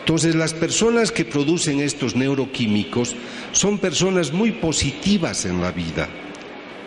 Entonces 0.00 0.34
las 0.34 0.54
personas 0.54 1.12
que 1.12 1.24
producen 1.24 1.80
estos 1.80 2.16
neuroquímicos 2.16 3.14
son 3.52 3.78
personas 3.78 4.32
muy 4.32 4.52
positivas 4.52 5.44
en 5.44 5.60
la 5.60 5.70
vida, 5.70 6.08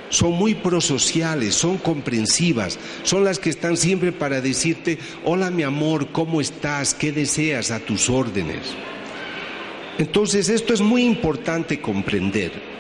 son 0.09 0.31
muy 0.31 0.55
prosociales, 0.55 1.53
son 1.53 1.77
comprensivas, 1.77 2.79
son 3.03 3.23
las 3.23 3.37
que 3.37 3.51
están 3.51 3.77
siempre 3.77 4.11
para 4.11 4.41
decirte, 4.41 4.97
hola 5.23 5.51
mi 5.51 5.63
amor, 5.63 6.07
¿cómo 6.11 6.41
estás? 6.41 6.95
¿Qué 6.95 7.11
deseas 7.11 7.69
a 7.69 7.79
tus 7.79 8.09
órdenes? 8.09 8.73
Entonces 9.99 10.49
esto 10.49 10.73
es 10.73 10.81
muy 10.81 11.03
importante 11.03 11.79
comprender. 11.79 12.70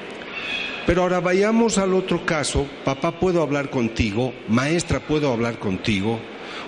Pero 0.85 1.03
ahora 1.03 1.19
vayamos 1.19 1.77
al 1.77 1.93
otro 1.93 2.25
caso, 2.25 2.67
papá 2.83 3.19
puedo 3.19 3.41
hablar 3.41 3.69
contigo, 3.69 4.33
maestra 4.47 4.99
puedo 4.99 5.31
hablar 5.31 5.59
contigo, 5.59 6.19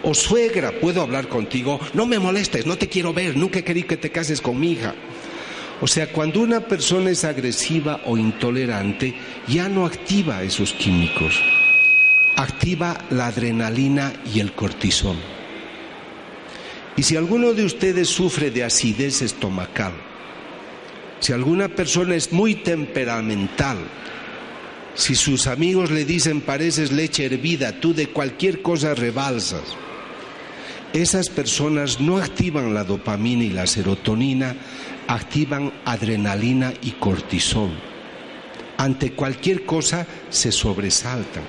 o 0.04 0.14
suegra 0.14 0.72
puedo 0.72 1.02
hablar 1.02 1.28
contigo, 1.28 1.80
no 1.94 2.06
me 2.06 2.20
molestes, 2.20 2.66
no 2.66 2.78
te 2.78 2.88
quiero 2.88 3.14
ver, 3.14 3.36
nunca 3.36 3.62
querido 3.62 3.88
que 3.88 3.98
te 3.98 4.12
cases 4.12 4.42
con 4.42 4.60
mi 4.60 4.74
hija. 4.74 4.94
O 5.82 5.88
sea, 5.88 6.08
cuando 6.12 6.42
una 6.42 6.62
persona 6.62 7.10
es 7.10 7.26
agresiva 7.26 8.02
o 8.06 8.18
intolerante, 8.18 9.16
ya 9.48 9.68
no 9.68 9.86
activa 9.86 10.44
esos 10.44 10.74
químicos, 10.74 11.42
activa 12.38 12.98
la 13.10 13.28
adrenalina 13.28 14.14
y 14.34 14.40
el 14.40 14.54
cortisol. 14.54 15.18
Y 16.96 17.04
si 17.04 17.18
alguno 17.18 17.54
de 17.54 17.66
ustedes 17.66 18.08
sufre 18.08 18.52
de 18.52 18.64
acidez 18.64 19.24
estomacal, 19.24 19.94
si 21.24 21.32
alguna 21.32 21.70
persona 21.70 22.16
es 22.16 22.34
muy 22.34 22.54
temperamental, 22.54 23.78
si 24.94 25.16
sus 25.16 25.48
amigos 25.48 25.90
le 25.90 26.04
dicen 26.04 26.42
pareces 26.42 26.92
leche 26.92 27.24
hervida, 27.24 27.80
tú 27.80 27.94
de 27.94 28.08
cualquier 28.08 28.62
cosa 28.62 28.94
rebalsas. 28.94 29.64
Esas 30.92 31.30
personas 31.30 32.02
no 32.02 32.18
activan 32.18 32.74
la 32.74 32.84
dopamina 32.84 33.46
y 33.46 33.52
la 33.52 33.68
serotonina, 33.68 34.58
activan 35.08 35.72
adrenalina 35.86 36.74
y 36.82 36.92
cortisol. 36.92 37.72
Ante 38.76 39.14
cualquier 39.14 39.66
cosa 39.66 40.06
se 40.30 40.52
sobresaltan. 40.52 41.44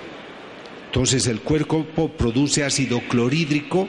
Entonces 0.86 1.26
el 1.26 1.40
cuerpo 1.40 2.12
produce 2.16 2.62
ácido 2.62 3.00
clorhídrico 3.08 3.88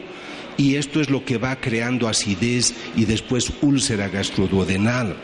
y 0.58 0.78
esto 0.78 1.00
es 1.00 1.12
lo 1.12 1.24
que 1.24 1.38
va 1.38 1.58
creando 1.58 2.08
acidez 2.08 2.74
y 2.96 3.06
después 3.06 3.54
úlcera 3.62 4.10
gastroduodenal. 4.10 5.16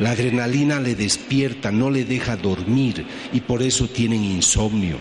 La 0.00 0.10
adrenalina 0.10 0.80
le 0.80 0.94
despierta, 0.94 1.70
no 1.70 1.90
le 1.90 2.04
deja 2.04 2.36
dormir 2.36 3.06
y 3.32 3.40
por 3.40 3.62
eso 3.62 3.88
tienen 3.88 4.24
insomnio. 4.24 4.98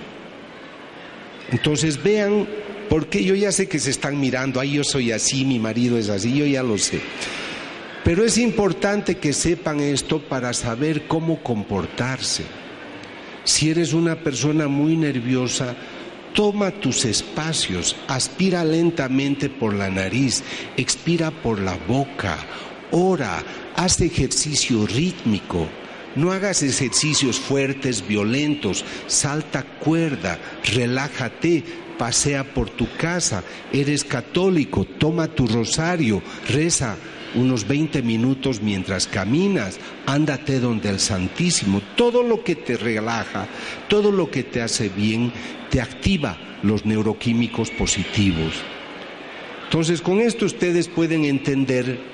Entonces 1.51 2.01
vean, 2.01 2.47
porque 2.89 3.23
yo 3.23 3.36
ya 3.36 3.51
sé 3.51 3.67
que 3.67 3.79
se 3.79 3.89
están 3.89 4.19
mirando, 4.19 4.60
ay 4.60 4.73
yo 4.73 4.84
soy 4.84 5.12
así, 5.12 5.45
mi 5.45 5.60
marido 5.60 5.97
es 5.97 6.10
así, 6.10 6.36
yo 6.36 6.45
ya 6.45 6.63
lo 6.63 6.77
sé. 6.77 7.01
Pero 8.03 8.25
es 8.25 8.38
importante 8.38 9.15
que 9.15 9.34
sepan 9.34 9.79
esto 9.79 10.19
para 10.19 10.53
saber 10.53 11.08
cómo 11.08 11.41
comportarse. 11.41 12.43
Si 13.45 13.69
eres 13.69 13.93
una 13.93 14.15
persona 14.15 14.67
muy 14.67 14.95
nerviosa, 14.95 15.75
toma 16.34 16.71
tus 16.71 17.06
espacios, 17.06 17.95
aspira 18.08 18.63
lentamente 18.63 19.49
por 19.49 19.73
la 19.73 19.89
nariz, 19.89 20.43
expira 20.77 21.32
por 21.32 21.60
la 21.60 21.77
boca, 21.88 22.38
ora, 22.93 23.43
haz 23.75 23.99
ejercicio 24.01 24.86
rítmico. 24.86 25.67
No 26.15 26.32
hagas 26.32 26.62
ejercicios 26.62 27.39
fuertes, 27.39 28.08
violentos, 28.08 28.86
salta 29.08 29.63
cuerda, 29.63 30.39
relájate, 30.63 31.63
pasea 31.97 32.53
por 32.53 32.69
tu 32.69 32.88
casa, 32.95 33.43
eres 33.71 34.03
católico, 34.03 34.86
toma 34.86 35.27
tu 35.27 35.47
rosario, 35.47 36.21
reza 36.47 36.95
unos 37.34 37.67
20 37.67 38.03
minutos 38.03 38.62
mientras 38.62 39.08
caminas, 39.08 39.79
ándate 40.06 40.60
donde 40.60 40.89
el 40.89 40.99
Santísimo. 40.99 41.82
Todo 41.95 42.21
lo 42.21 42.43
que 42.43 42.56
te 42.56 42.77
relaja, 42.77 43.47
todo 43.89 44.12
lo 44.12 44.29
que 44.29 44.43
te 44.43 44.62
hace 44.62 44.89
bien, 44.89 45.34
te 45.71 45.82
activa 45.82 46.38
los 46.62 46.86
neuroquímicos 46.86 47.71
positivos. 47.71 48.53
Entonces, 49.63 50.01
con 50.01 50.19
esto 50.19 50.45
ustedes 50.45 50.88
pueden 50.88 51.25
entender 51.25 52.12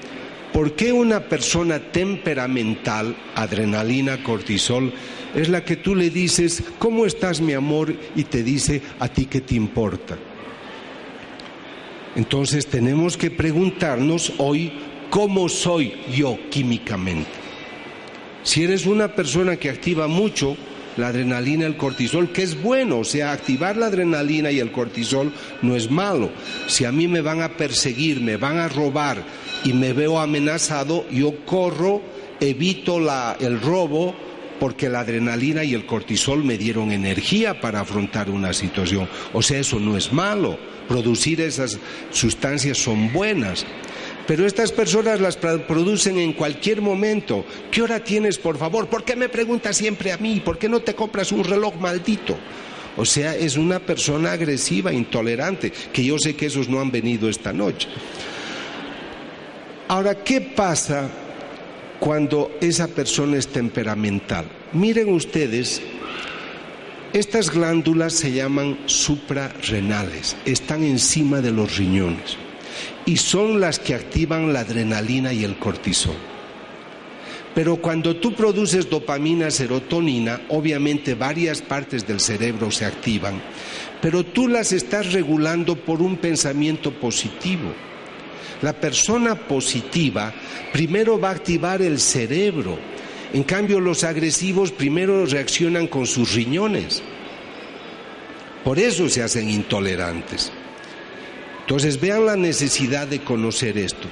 por 0.54 0.74
qué 0.74 0.92
una 0.92 1.22
persona 1.22 1.80
temperamental, 1.80 3.16
adrenalina, 3.36 4.24
cortisol, 4.24 4.94
es 5.36 5.50
la 5.50 5.64
que 5.64 5.76
tú 5.76 5.96
le 5.96 6.10
dices, 6.10 6.64
¿cómo 6.80 7.06
estás 7.06 7.40
mi 7.40 7.54
amor? 7.54 7.96
Y 8.16 8.24
te 8.24 8.44
dice, 8.44 8.82
¿a 9.00 9.08
ti 9.08 9.26
qué 9.26 9.42
te 9.42 9.56
importa? 9.56 10.18
Entonces 12.16 12.68
tenemos 12.68 13.18
que 13.18 13.30
preguntarnos 13.30 14.34
hoy, 14.38 14.74
¿cómo 15.10 15.48
soy 15.48 15.94
yo 16.14 16.38
químicamente? 16.50 17.30
Si 18.44 18.64
eres 18.64 18.86
una 18.86 19.16
persona 19.16 19.58
que 19.58 19.70
activa 19.70 20.08
mucho, 20.08 20.58
la 20.98 21.08
adrenalina, 21.08 21.66
el 21.66 21.78
cortisol, 21.78 22.32
que 22.32 22.44
es 22.44 22.62
bueno, 22.62 23.00
o 23.00 23.04
sea, 23.04 23.32
activar 23.32 23.78
la 23.78 23.88
adrenalina 23.88 24.52
y 24.52 24.60
el 24.60 24.72
cortisol 24.72 25.34
no 25.62 25.76
es 25.76 25.90
malo. 25.90 26.32
Si 26.68 26.86
a 26.86 26.92
mí 26.92 27.08
me 27.08 27.22
van 27.22 27.42
a 27.42 27.58
perseguir, 27.58 28.22
me 28.22 28.38
van 28.38 28.58
a 28.58 28.68
robar 28.68 29.24
y 29.64 29.74
me 29.74 29.94
veo 29.94 30.20
amenazado, 30.20 31.08
yo 31.10 31.46
corro, 31.46 32.02
evito 32.40 33.00
el 33.40 33.62
robo, 33.62 34.16
porque 34.60 34.90
la 34.90 35.00
adrenalina 35.00 35.64
y 35.64 35.74
el 35.74 35.86
cortisol 35.86 36.44
me 36.44 36.58
dieron 36.58 36.92
energía 36.92 37.62
para 37.62 37.80
afrontar 37.80 38.30
una 38.30 38.54
situación. 38.54 39.08
O 39.34 39.42
sea, 39.42 39.60
eso 39.60 39.80
no 39.80 39.96
es 39.96 40.12
malo. 40.12 40.60
Producir 40.88 41.40
esas 41.40 41.80
sustancias 42.12 42.78
son 42.78 43.14
buenas 43.14 43.66
pero 44.30 44.46
estas 44.46 44.72
personas 44.72 45.20
las 45.20 45.38
producen 45.38 46.20
en 46.20 46.34
cualquier 46.34 46.82
momento. 46.82 47.44
¿Qué 47.72 47.82
hora 47.82 48.04
tienes, 48.04 48.38
por 48.38 48.60
favor? 48.60 48.88
¿Por 48.88 49.04
qué 49.04 49.16
me 49.16 49.28
preguntas 49.28 49.76
siempre 49.76 50.12
a 50.12 50.18
mí? 50.18 50.40
¿Por 50.40 50.60
qué 50.60 50.70
no 50.70 50.82
te 50.82 50.94
compras 50.94 51.32
un 51.32 51.44
reloj 51.44 51.74
maldito? 51.78 52.38
O 52.96 53.06
sea, 53.06 53.36
es 53.36 53.58
una 53.58 53.80
persona 53.80 54.34
agresiva, 54.34 54.94
intolerante, 54.94 55.74
que 55.92 56.04
yo 56.04 56.20
sé 56.20 56.36
que 56.36 56.46
esos 56.46 56.70
no 56.70 56.80
han 56.80 56.92
venido 56.92 57.28
esta 57.28 57.52
noche. 57.52 57.88
Ahora, 59.88 60.24
¿qué 60.24 60.42
pasa 60.42 61.10
cuando 62.00 62.52
esa 62.62 62.88
persona 62.88 63.36
es 63.36 63.48
temperamental? 63.48 64.46
Miren 64.74 65.12
ustedes, 65.12 65.82
estas 67.14 67.50
glándulas 67.50 68.14
se 68.14 68.32
llaman 68.32 68.78
suprarrenales, 68.86 70.38
están 70.46 70.84
encima 70.84 71.42
de 71.42 71.50
los 71.50 71.78
riñones 71.78 72.38
y 73.06 73.18
son 73.18 73.60
las 73.60 73.80
que 73.80 73.96
activan 73.96 74.54
la 74.54 74.62
adrenalina 74.62 75.34
y 75.34 75.44
el 75.44 75.58
cortisol. 75.58 76.16
Pero 77.56 77.78
cuando 77.78 78.16
tú 78.16 78.34
produces 78.34 78.90
dopamina, 78.90 79.52
serotonina, 79.52 80.42
obviamente 80.50 81.16
varias 81.16 81.62
partes 81.62 82.08
del 82.08 82.20
cerebro 82.20 82.72
se 82.72 82.86
activan, 82.86 83.42
pero 84.02 84.24
tú 84.24 84.48
las 84.48 84.72
estás 84.72 85.12
regulando 85.14 85.76
por 85.76 86.02
un 86.02 86.18
pensamiento 86.18 86.92
positivo. 86.92 87.74
La 88.62 88.74
persona 88.74 89.36
positiva 89.36 90.34
primero 90.72 91.20
va 91.20 91.30
a 91.30 91.34
activar 91.34 91.82
el 91.82 92.00
cerebro, 92.00 92.78
en 93.34 93.44
cambio 93.44 93.80
los 93.80 94.04
agresivos 94.04 94.72
primero 94.72 95.26
reaccionan 95.26 95.88
con 95.88 96.06
sus 96.06 96.34
riñones. 96.34 97.02
Por 98.64 98.78
eso 98.80 99.10
se 99.10 99.24
hacen 99.24 99.50
intolerantes. 99.50 100.52
Entonces 101.70 102.02
vean 102.02 102.26
la 102.26 102.36
necesidad 102.36 103.06
de 103.06 103.20
conocer 103.20 103.78
esto. 103.78 104.08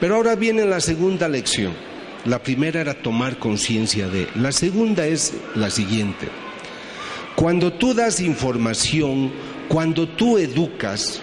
Pero 0.00 0.16
ahora 0.16 0.34
viene 0.34 0.64
la 0.64 0.80
segunda 0.80 1.28
lección. 1.28 1.72
La 2.24 2.42
primera 2.42 2.80
era 2.80 2.94
tomar 2.94 3.38
conciencia 3.38 4.08
de. 4.08 4.26
La 4.34 4.50
segunda 4.50 5.06
es 5.06 5.32
la 5.54 5.70
siguiente. 5.70 6.26
Cuando 7.36 7.72
tú 7.72 7.94
das 7.94 8.18
información, 8.18 9.30
cuando 9.68 10.08
tú 10.08 10.38
educas, 10.38 11.22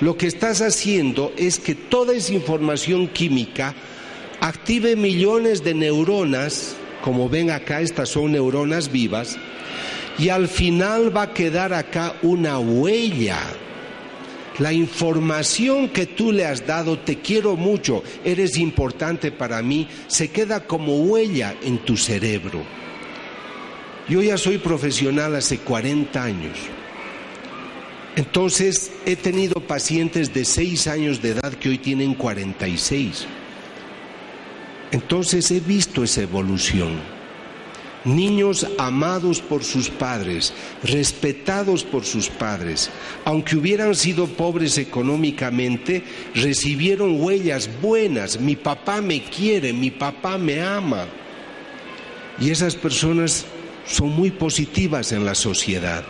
lo 0.00 0.16
que 0.16 0.26
estás 0.26 0.60
haciendo 0.60 1.32
es 1.36 1.60
que 1.60 1.76
toda 1.76 2.12
esa 2.12 2.32
información 2.32 3.06
química 3.06 3.76
active 4.40 4.96
millones 4.96 5.62
de 5.62 5.74
neuronas, 5.74 6.74
como 7.00 7.28
ven 7.28 7.52
acá, 7.52 7.80
estas 7.80 8.08
son 8.08 8.32
neuronas 8.32 8.90
vivas, 8.90 9.38
y 10.18 10.30
al 10.30 10.48
final 10.48 11.16
va 11.16 11.22
a 11.22 11.32
quedar 11.32 11.72
acá 11.72 12.16
una 12.22 12.58
huella 12.58 13.38
la 14.58 14.72
información 14.72 15.88
que 15.88 16.06
tú 16.06 16.32
le 16.32 16.46
has 16.46 16.66
dado, 16.66 16.98
te 16.98 17.18
quiero 17.18 17.56
mucho, 17.56 18.02
eres 18.24 18.56
importante 18.56 19.32
para 19.32 19.62
mí, 19.62 19.88
se 20.06 20.28
queda 20.28 20.66
como 20.66 20.96
huella 20.98 21.56
en 21.62 21.78
tu 21.78 21.96
cerebro. 21.96 22.62
Yo 24.08 24.22
ya 24.22 24.36
soy 24.36 24.58
profesional 24.58 25.34
hace 25.34 25.58
40 25.58 26.22
años. 26.22 26.58
Entonces 28.16 28.92
he 29.06 29.16
tenido 29.16 29.60
pacientes 29.60 30.32
de 30.32 30.44
6 30.44 30.86
años 30.86 31.20
de 31.20 31.30
edad 31.30 31.54
que 31.54 31.70
hoy 31.70 31.78
tienen 31.78 32.14
46. 32.14 33.26
Entonces 34.92 35.50
he 35.50 35.58
visto 35.58 36.04
esa 36.04 36.22
evolución 36.22 37.13
niños 38.04 38.66
amados 38.78 39.40
por 39.40 39.64
sus 39.64 39.88
padres, 39.88 40.52
respetados 40.82 41.84
por 41.84 42.04
sus 42.04 42.28
padres, 42.28 42.90
aunque 43.24 43.56
hubieran 43.56 43.94
sido 43.94 44.26
pobres 44.26 44.78
económicamente, 44.78 46.02
recibieron 46.34 47.20
huellas 47.20 47.70
buenas, 47.80 48.38
mi 48.40 48.56
papá 48.56 49.00
me 49.00 49.22
quiere, 49.22 49.72
mi 49.72 49.90
papá 49.90 50.38
me 50.38 50.62
ama. 50.62 51.06
Y 52.40 52.50
esas 52.50 52.74
personas 52.74 53.46
son 53.86 54.10
muy 54.10 54.30
positivas 54.30 55.12
en 55.12 55.24
la 55.24 55.34
sociedad. 55.34 56.04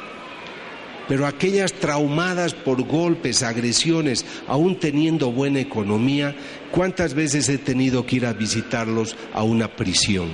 Pero 1.06 1.26
aquellas 1.26 1.74
traumadas 1.74 2.54
por 2.54 2.82
golpes, 2.82 3.42
agresiones, 3.42 4.24
aún 4.48 4.78
teniendo 4.78 5.30
buena 5.32 5.60
economía, 5.60 6.34
¿cuántas 6.70 7.12
veces 7.12 7.48
he 7.50 7.58
tenido 7.58 8.06
que 8.06 8.16
ir 8.16 8.26
a 8.26 8.32
visitarlos 8.32 9.14
a 9.34 9.42
una 9.42 9.68
prisión? 9.68 10.30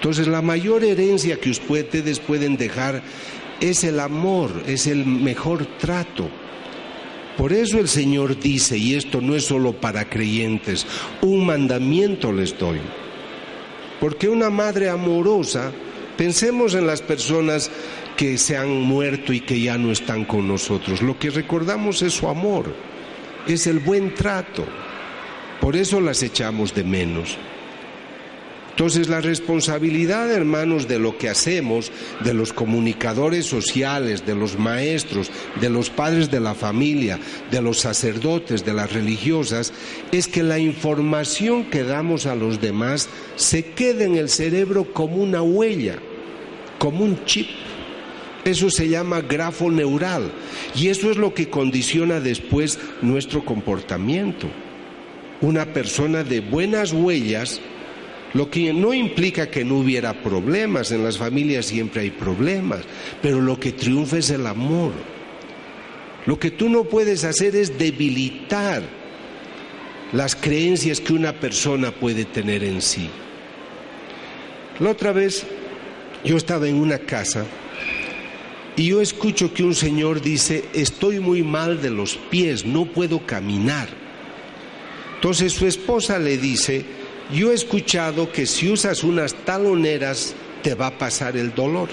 Entonces 0.00 0.28
la 0.28 0.40
mayor 0.40 0.82
herencia 0.82 1.38
que 1.38 1.50
ustedes 1.50 2.20
pueden 2.20 2.56
dejar 2.56 3.02
es 3.60 3.84
el 3.84 4.00
amor, 4.00 4.62
es 4.66 4.86
el 4.86 5.04
mejor 5.04 5.66
trato. 5.78 6.26
Por 7.36 7.52
eso 7.52 7.78
el 7.78 7.86
Señor 7.86 8.40
dice, 8.40 8.78
y 8.78 8.94
esto 8.94 9.20
no 9.20 9.36
es 9.36 9.44
solo 9.44 9.74
para 9.74 10.08
creyentes, 10.08 10.86
un 11.20 11.44
mandamiento 11.44 12.32
les 12.32 12.58
doy. 12.58 12.80
Porque 14.00 14.26
una 14.26 14.48
madre 14.48 14.88
amorosa, 14.88 15.70
pensemos 16.16 16.74
en 16.74 16.86
las 16.86 17.02
personas 17.02 17.70
que 18.16 18.38
se 18.38 18.56
han 18.56 18.80
muerto 18.80 19.34
y 19.34 19.40
que 19.40 19.60
ya 19.60 19.76
no 19.76 19.92
están 19.92 20.24
con 20.24 20.48
nosotros. 20.48 21.02
Lo 21.02 21.18
que 21.18 21.28
recordamos 21.28 22.00
es 22.00 22.14
su 22.14 22.26
amor, 22.26 22.74
es 23.46 23.66
el 23.66 23.80
buen 23.80 24.14
trato. 24.14 24.64
Por 25.60 25.76
eso 25.76 26.00
las 26.00 26.22
echamos 26.22 26.74
de 26.74 26.84
menos. 26.84 27.36
Entonces 28.80 29.10
la 29.10 29.20
responsabilidad, 29.20 30.32
hermanos, 30.32 30.88
de 30.88 30.98
lo 30.98 31.18
que 31.18 31.28
hacemos, 31.28 31.92
de 32.24 32.32
los 32.32 32.54
comunicadores 32.54 33.44
sociales, 33.44 34.24
de 34.24 34.34
los 34.34 34.58
maestros, 34.58 35.30
de 35.60 35.68
los 35.68 35.90
padres 35.90 36.30
de 36.30 36.40
la 36.40 36.54
familia, 36.54 37.18
de 37.50 37.60
los 37.60 37.78
sacerdotes, 37.78 38.64
de 38.64 38.72
las 38.72 38.90
religiosas, 38.90 39.74
es 40.12 40.28
que 40.28 40.42
la 40.42 40.58
información 40.58 41.64
que 41.64 41.84
damos 41.84 42.24
a 42.24 42.34
los 42.34 42.62
demás 42.62 43.10
se 43.36 43.66
quede 43.66 44.04
en 44.04 44.16
el 44.16 44.30
cerebro 44.30 44.90
como 44.94 45.16
una 45.16 45.42
huella, 45.42 45.98
como 46.78 47.04
un 47.04 47.22
chip. 47.26 47.48
Eso 48.46 48.70
se 48.70 48.88
llama 48.88 49.20
grafo 49.20 49.70
neural 49.70 50.32
y 50.74 50.88
eso 50.88 51.10
es 51.10 51.18
lo 51.18 51.34
que 51.34 51.50
condiciona 51.50 52.18
después 52.18 52.78
nuestro 53.02 53.44
comportamiento. 53.44 54.48
Una 55.42 55.66
persona 55.66 56.24
de 56.24 56.40
buenas 56.40 56.94
huellas, 56.94 57.60
lo 58.32 58.48
que 58.50 58.72
no 58.72 58.94
implica 58.94 59.50
que 59.50 59.64
no 59.64 59.76
hubiera 59.76 60.22
problemas, 60.22 60.92
en 60.92 61.02
las 61.02 61.18
familias 61.18 61.66
siempre 61.66 62.02
hay 62.02 62.10
problemas, 62.10 62.82
pero 63.20 63.40
lo 63.40 63.58
que 63.58 63.72
triunfa 63.72 64.18
es 64.18 64.30
el 64.30 64.46
amor. 64.46 64.92
Lo 66.26 66.38
que 66.38 66.50
tú 66.50 66.68
no 66.68 66.84
puedes 66.84 67.24
hacer 67.24 67.56
es 67.56 67.78
debilitar 67.78 68.82
las 70.12 70.36
creencias 70.36 71.00
que 71.00 71.12
una 71.12 71.32
persona 71.32 71.90
puede 71.90 72.24
tener 72.24 72.62
en 72.62 72.82
sí. 72.82 73.08
La 74.78 74.90
otra 74.90 75.12
vez 75.12 75.44
yo 76.24 76.36
estaba 76.36 76.68
en 76.68 76.76
una 76.76 76.98
casa 76.98 77.46
y 78.76 78.86
yo 78.88 79.00
escucho 79.00 79.52
que 79.52 79.64
un 79.64 79.74
señor 79.74 80.20
dice, 80.20 80.64
estoy 80.72 81.18
muy 81.20 81.42
mal 81.42 81.82
de 81.82 81.90
los 81.90 82.16
pies, 82.16 82.64
no 82.64 82.86
puedo 82.86 83.26
caminar. 83.26 83.88
Entonces 85.16 85.52
su 85.52 85.66
esposa 85.66 86.18
le 86.18 86.38
dice, 86.38 86.84
yo 87.32 87.50
he 87.50 87.54
escuchado 87.54 88.32
que 88.32 88.46
si 88.46 88.70
usas 88.70 89.04
unas 89.04 89.34
taloneras 89.34 90.34
te 90.62 90.74
va 90.74 90.88
a 90.88 90.98
pasar 90.98 91.36
el 91.36 91.54
dolor. 91.54 91.88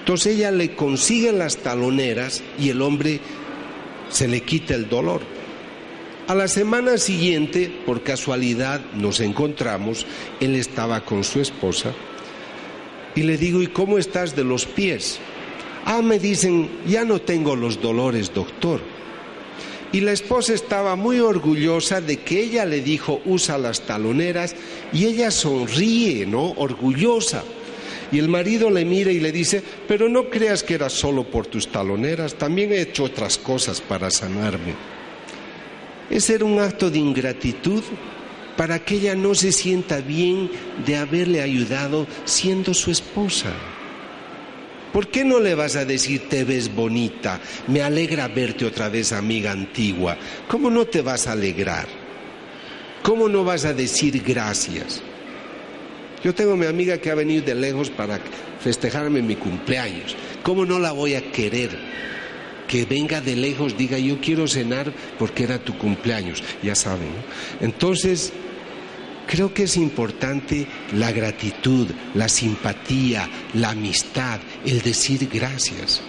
Entonces 0.00 0.36
ella 0.36 0.50
le 0.50 0.74
consigue 0.74 1.32
las 1.32 1.58
taloneras 1.58 2.42
y 2.58 2.70
el 2.70 2.80
hombre 2.82 3.20
se 4.08 4.26
le 4.26 4.40
quita 4.40 4.74
el 4.74 4.88
dolor. 4.88 5.20
A 6.28 6.34
la 6.34 6.48
semana 6.48 6.98
siguiente, 6.98 7.70
por 7.86 8.02
casualidad, 8.02 8.80
nos 8.94 9.20
encontramos, 9.20 10.06
él 10.40 10.54
estaba 10.56 11.04
con 11.04 11.24
su 11.24 11.40
esposa, 11.40 11.92
y 13.14 13.22
le 13.22 13.36
digo, 13.36 13.62
¿y 13.62 13.66
cómo 13.66 13.98
estás 13.98 14.36
de 14.36 14.44
los 14.44 14.66
pies? 14.66 15.18
Ah, 15.84 16.02
me 16.02 16.18
dicen, 16.18 16.68
ya 16.86 17.04
no 17.04 17.20
tengo 17.20 17.56
los 17.56 17.80
dolores, 17.80 18.32
doctor. 18.32 18.80
Y 19.92 20.00
la 20.00 20.12
esposa 20.12 20.52
estaba 20.52 20.96
muy 20.96 21.18
orgullosa 21.18 22.00
de 22.00 22.18
que 22.18 22.40
ella 22.40 22.66
le 22.66 22.82
dijo, 22.82 23.22
usa 23.24 23.56
las 23.56 23.82
taloneras, 23.82 24.54
y 24.92 25.06
ella 25.06 25.30
sonríe, 25.30 26.26
¿no? 26.26 26.52
Orgullosa. 26.56 27.42
Y 28.12 28.18
el 28.18 28.28
marido 28.28 28.70
le 28.70 28.84
mira 28.84 29.10
y 29.12 29.20
le 29.20 29.32
dice, 29.32 29.62
pero 29.86 30.08
no 30.08 30.28
creas 30.28 30.62
que 30.62 30.74
era 30.74 30.90
solo 30.90 31.24
por 31.24 31.46
tus 31.46 31.68
taloneras, 31.68 32.34
también 32.34 32.72
he 32.72 32.80
hecho 32.80 33.04
otras 33.04 33.38
cosas 33.38 33.80
para 33.80 34.10
sanarme. 34.10 34.74
Ese 36.10 36.34
era 36.34 36.44
un 36.44 36.58
acto 36.58 36.90
de 36.90 36.98
ingratitud 36.98 37.82
para 38.56 38.78
que 38.78 38.96
ella 38.96 39.14
no 39.14 39.34
se 39.34 39.52
sienta 39.52 40.00
bien 40.00 40.50
de 40.84 40.96
haberle 40.96 41.42
ayudado 41.42 42.06
siendo 42.24 42.74
su 42.74 42.90
esposa. 42.90 43.52
¿Por 44.92 45.08
qué 45.08 45.24
no 45.24 45.38
le 45.38 45.54
vas 45.54 45.76
a 45.76 45.84
decir 45.84 46.28
te 46.28 46.44
ves 46.44 46.74
bonita? 46.74 47.40
Me 47.66 47.82
alegra 47.82 48.28
verte 48.28 48.64
otra 48.64 48.88
vez, 48.88 49.12
amiga 49.12 49.50
antigua. 49.50 50.16
¿Cómo 50.48 50.70
no 50.70 50.86
te 50.86 51.02
vas 51.02 51.26
a 51.26 51.32
alegrar? 51.32 51.86
¿Cómo 53.02 53.28
no 53.28 53.44
vas 53.44 53.64
a 53.64 53.74
decir 53.74 54.22
gracias? 54.22 55.02
Yo 56.24 56.34
tengo 56.34 56.56
mi 56.56 56.66
amiga 56.66 56.98
que 56.98 57.10
ha 57.10 57.14
venido 57.14 57.44
de 57.44 57.54
lejos 57.54 57.90
para 57.90 58.18
festejarme 58.60 59.22
mi 59.22 59.36
cumpleaños. 59.36 60.16
¿Cómo 60.42 60.64
no 60.64 60.78
la 60.78 60.92
voy 60.92 61.14
a 61.14 61.30
querer? 61.30 61.70
Que 62.66 62.84
venga 62.84 63.20
de 63.20 63.36
lejos, 63.36 63.76
diga 63.78 63.98
yo 63.98 64.20
quiero 64.20 64.48
cenar 64.48 64.92
porque 65.18 65.44
era 65.44 65.58
tu 65.58 65.76
cumpleaños. 65.78 66.42
Ya 66.62 66.74
saben. 66.74 67.10
Entonces, 67.60 68.32
creo 69.28 69.52
que 69.52 69.64
es 69.64 69.76
importante 69.76 70.66
la 70.94 71.12
gratitud, 71.12 71.86
la 72.14 72.28
simpatía, 72.28 73.28
la 73.54 73.70
amistad, 73.70 74.40
el 74.64 74.80
decir 74.80 75.28
gracias. 75.32 76.00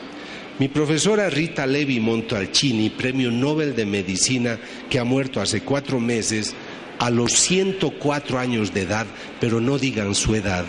Mi 0.58 0.69
profesora 0.69 1.29
Rita 1.29 1.67
Levi 1.67 1.99
Montalcini, 1.99 2.89
premio 2.89 3.29
Nobel 3.29 3.75
de 3.75 3.86
Medicina, 3.86 4.58
que 4.89 4.99
ha 4.99 5.03
muerto 5.03 5.41
hace 5.41 5.62
cuatro 5.62 5.99
meses, 5.99 6.55
a 6.97 7.10
los 7.10 7.34
104 7.34 8.39
años 8.39 8.73
de 8.73 8.82
edad, 8.82 9.05
pero 9.39 9.62
no 9.62 9.77
digan 9.77 10.15
su 10.15 10.36
edad. 10.36 10.65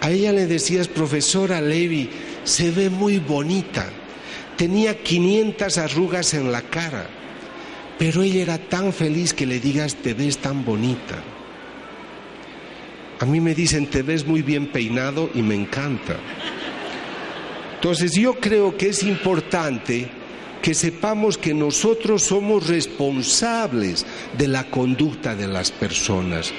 A 0.00 0.10
ella 0.10 0.32
le 0.32 0.46
decías, 0.46 0.88
profesora 0.88 1.60
Levi, 1.60 2.08
se 2.44 2.70
ve 2.70 2.88
muy 2.88 3.18
bonita. 3.18 3.90
Tenía 4.56 5.02
500 5.02 5.76
arrugas 5.78 6.34
en 6.34 6.52
la 6.52 6.62
cara, 6.62 7.08
pero 8.00 8.22
ella 8.22 8.40
era 8.40 8.56
tan 8.56 8.94
feliz 8.94 9.34
que 9.34 9.44
le 9.44 9.60
digas, 9.60 9.94
te 9.96 10.14
ves 10.14 10.38
tan 10.38 10.64
bonita. 10.64 11.22
A 13.18 13.26
mí 13.26 13.40
me 13.40 13.54
dicen, 13.54 13.88
te 13.88 14.00
ves 14.00 14.26
muy 14.26 14.40
bien 14.40 14.68
peinado 14.68 15.28
y 15.34 15.42
me 15.42 15.54
encanta. 15.54 16.16
Entonces 17.74 18.12
yo 18.14 18.40
creo 18.40 18.74
que 18.74 18.88
es 18.88 19.02
importante 19.02 20.08
que 20.62 20.72
sepamos 20.72 21.36
que 21.36 21.52
nosotros 21.52 22.22
somos 22.22 22.68
responsables 22.68 24.06
de 24.38 24.48
la 24.48 24.64
conducta 24.70 25.36
de 25.36 25.48
las 25.48 25.70
personas. 25.70 26.54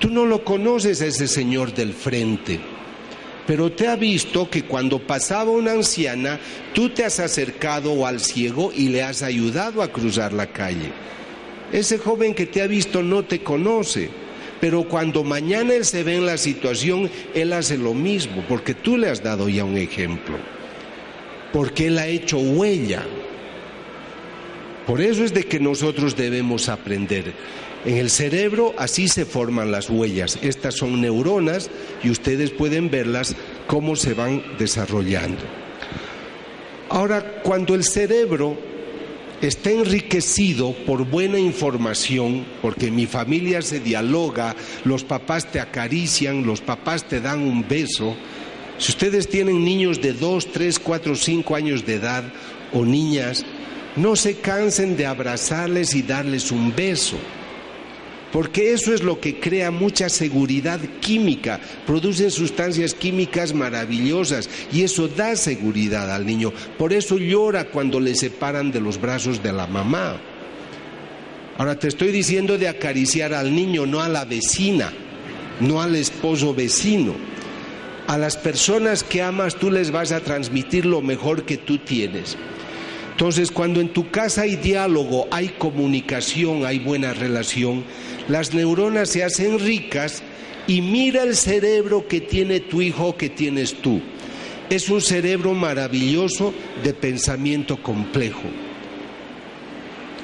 Tú 0.00 0.08
no 0.08 0.24
lo 0.24 0.42
conoces 0.42 1.02
a 1.02 1.06
ese 1.06 1.28
señor 1.28 1.74
del 1.74 1.92
frente, 1.92 2.58
pero 3.46 3.72
te 3.72 3.88
ha 3.88 3.96
visto 3.96 4.48
que 4.48 4.62
cuando 4.64 5.00
pasaba 5.00 5.50
una 5.50 5.72
anciana, 5.72 6.38
tú 6.72 6.90
te 6.90 7.04
has 7.04 7.18
acercado 7.18 8.06
al 8.06 8.20
ciego 8.20 8.72
y 8.74 8.88
le 8.88 9.02
has 9.02 9.22
ayudado 9.22 9.82
a 9.82 9.88
cruzar 9.88 10.32
la 10.32 10.46
calle. 10.46 10.92
Ese 11.72 11.98
joven 11.98 12.34
que 12.34 12.46
te 12.46 12.62
ha 12.62 12.66
visto 12.66 13.02
no 13.02 13.24
te 13.24 13.42
conoce, 13.42 14.10
pero 14.60 14.86
cuando 14.86 15.24
mañana 15.24 15.74
él 15.74 15.84
se 15.84 16.04
ve 16.04 16.16
en 16.16 16.26
la 16.26 16.38
situación, 16.38 17.10
él 17.34 17.52
hace 17.52 17.76
lo 17.76 17.94
mismo, 17.94 18.44
porque 18.48 18.74
tú 18.74 18.96
le 18.96 19.08
has 19.08 19.22
dado 19.22 19.48
ya 19.48 19.64
un 19.64 19.76
ejemplo, 19.76 20.36
porque 21.52 21.88
él 21.88 21.98
ha 21.98 22.06
hecho 22.06 22.38
huella. 22.38 23.02
Por 24.86 25.00
eso 25.00 25.24
es 25.24 25.32
de 25.32 25.44
que 25.44 25.58
nosotros 25.58 26.16
debemos 26.16 26.68
aprender. 26.68 27.32
En 27.84 27.96
el 27.96 28.10
cerebro 28.10 28.74
así 28.78 29.08
se 29.08 29.24
forman 29.24 29.72
las 29.72 29.90
huellas. 29.90 30.38
Estas 30.42 30.74
son 30.76 31.00
neuronas 31.00 31.68
y 32.04 32.10
ustedes 32.10 32.50
pueden 32.50 32.90
verlas 32.90 33.34
cómo 33.66 33.96
se 33.96 34.14
van 34.14 34.42
desarrollando. 34.58 35.42
Ahora, 36.88 37.42
cuando 37.42 37.74
el 37.74 37.84
cerebro 37.84 38.56
está 39.40 39.70
enriquecido 39.70 40.72
por 40.86 41.04
buena 41.04 41.38
información, 41.38 42.44
porque 42.62 42.90
mi 42.92 43.06
familia 43.06 43.60
se 43.62 43.80
dialoga, 43.80 44.54
los 44.84 45.02
papás 45.02 45.50
te 45.50 45.58
acarician, 45.58 46.46
los 46.46 46.60
papás 46.60 47.08
te 47.08 47.20
dan 47.20 47.40
un 47.40 47.66
beso, 47.66 48.14
si 48.78 48.92
ustedes 48.92 49.28
tienen 49.28 49.64
niños 49.64 50.00
de 50.00 50.12
2, 50.12 50.52
3, 50.52 50.78
4, 50.78 51.16
5 51.16 51.56
años 51.56 51.84
de 51.86 51.94
edad 51.94 52.24
o 52.72 52.84
niñas, 52.84 53.44
no 53.96 54.14
se 54.14 54.36
cansen 54.36 54.96
de 54.96 55.06
abrazarles 55.06 55.94
y 55.94 56.02
darles 56.02 56.52
un 56.52 56.74
beso, 56.74 57.16
porque 58.32 58.72
eso 58.72 58.94
es 58.94 59.02
lo 59.02 59.20
que 59.20 59.38
crea 59.38 59.70
mucha 59.70 60.08
seguridad 60.08 60.80
química, 61.00 61.60
producen 61.86 62.30
sustancias 62.30 62.94
químicas 62.94 63.52
maravillosas 63.52 64.48
y 64.72 64.82
eso 64.82 65.06
da 65.06 65.36
seguridad 65.36 66.10
al 66.10 66.24
niño. 66.24 66.52
Por 66.78 66.94
eso 66.94 67.18
llora 67.18 67.66
cuando 67.66 68.00
le 68.00 68.14
separan 68.14 68.72
de 68.72 68.80
los 68.80 68.98
brazos 68.98 69.42
de 69.42 69.52
la 69.52 69.66
mamá. 69.66 70.16
Ahora 71.58 71.78
te 71.78 71.88
estoy 71.88 72.10
diciendo 72.10 72.56
de 72.56 72.68
acariciar 72.68 73.34
al 73.34 73.54
niño, 73.54 73.84
no 73.84 74.00
a 74.00 74.08
la 74.08 74.24
vecina, 74.24 74.90
no 75.60 75.82
al 75.82 75.94
esposo 75.94 76.54
vecino. 76.54 77.14
A 78.06 78.16
las 78.16 78.36
personas 78.36 79.04
que 79.04 79.22
amas 79.22 79.56
tú 79.56 79.70
les 79.70 79.90
vas 79.90 80.10
a 80.10 80.20
transmitir 80.20 80.86
lo 80.86 81.02
mejor 81.02 81.44
que 81.44 81.58
tú 81.58 81.78
tienes. 81.78 82.36
Entonces, 83.12 83.50
cuando 83.50 83.80
en 83.80 83.90
tu 83.90 84.10
casa 84.10 84.42
hay 84.42 84.56
diálogo, 84.56 85.28
hay 85.30 85.50
comunicación, 85.50 86.66
hay 86.66 86.78
buena 86.78 87.12
relación, 87.12 87.84
las 88.28 88.54
neuronas 88.54 89.10
se 89.10 89.22
hacen 89.22 89.58
ricas 89.58 90.22
y 90.66 90.80
mira 90.80 91.22
el 91.22 91.36
cerebro 91.36 92.08
que 92.08 92.20
tiene 92.20 92.60
tu 92.60 92.82
hijo 92.82 93.16
que 93.16 93.28
tienes 93.28 93.74
tú. 93.74 94.00
Es 94.70 94.88
un 94.88 95.00
cerebro 95.00 95.52
maravilloso 95.52 96.54
de 96.82 96.94
pensamiento 96.94 97.82
complejo. 97.82 98.48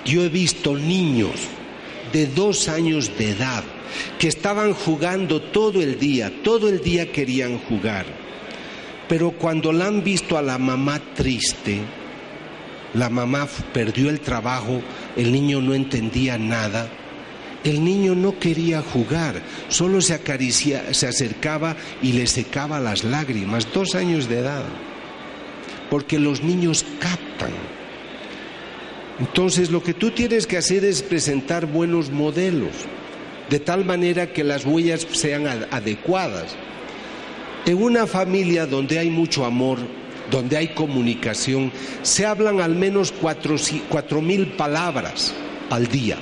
Yo 0.04 0.24
he 0.24 0.28
visto 0.30 0.74
niños 0.74 1.34
de 2.12 2.26
dos 2.26 2.68
años 2.68 3.10
de 3.18 3.32
edad 3.32 3.64
que 4.18 4.28
estaban 4.28 4.72
jugando 4.72 5.42
todo 5.42 5.82
el 5.82 5.98
día, 5.98 6.32
todo 6.42 6.68
el 6.68 6.80
día 6.80 7.12
querían 7.12 7.58
jugar. 7.58 8.06
Pero 9.08 9.32
cuando 9.32 9.72
la 9.72 9.86
han 9.86 10.02
visto 10.02 10.38
a 10.38 10.42
la 10.42 10.58
mamá 10.58 11.00
triste, 11.14 11.80
la 12.94 13.10
mamá 13.10 13.46
perdió 13.72 14.10
el 14.10 14.20
trabajo, 14.20 14.80
el 15.16 15.32
niño 15.32 15.60
no 15.60 15.74
entendía 15.74 16.38
nada. 16.38 16.88
El 17.64 17.84
niño 17.84 18.14
no 18.14 18.38
quería 18.38 18.82
jugar, 18.82 19.42
solo 19.68 20.00
se 20.00 20.14
acaricia, 20.14 20.94
se 20.94 21.08
acercaba 21.08 21.76
y 22.00 22.12
le 22.12 22.26
secaba 22.28 22.78
las 22.78 23.02
lágrimas, 23.02 23.72
dos 23.74 23.96
años 23.96 24.28
de 24.28 24.38
edad, 24.38 24.62
porque 25.90 26.20
los 26.20 26.42
niños 26.42 26.84
captan. 27.00 27.50
Entonces 29.18 29.72
lo 29.72 29.82
que 29.82 29.92
tú 29.92 30.12
tienes 30.12 30.46
que 30.46 30.56
hacer 30.56 30.84
es 30.84 31.02
presentar 31.02 31.66
buenos 31.66 32.10
modelos, 32.10 32.72
de 33.50 33.58
tal 33.58 33.84
manera 33.84 34.32
que 34.32 34.44
las 34.44 34.64
huellas 34.64 35.06
sean 35.10 35.46
adecuadas. 35.72 36.54
En 37.66 37.82
una 37.82 38.06
familia 38.06 38.66
donde 38.66 39.00
hay 39.00 39.10
mucho 39.10 39.44
amor, 39.44 39.80
donde 40.30 40.56
hay 40.56 40.68
comunicación, 40.68 41.72
se 42.02 42.26
hablan 42.26 42.60
al 42.60 42.74
menos 42.74 43.12
cuatro, 43.12 43.56
mil 44.20 44.48
palabras 44.52 45.34
al 45.70 45.86
día. 45.86 46.18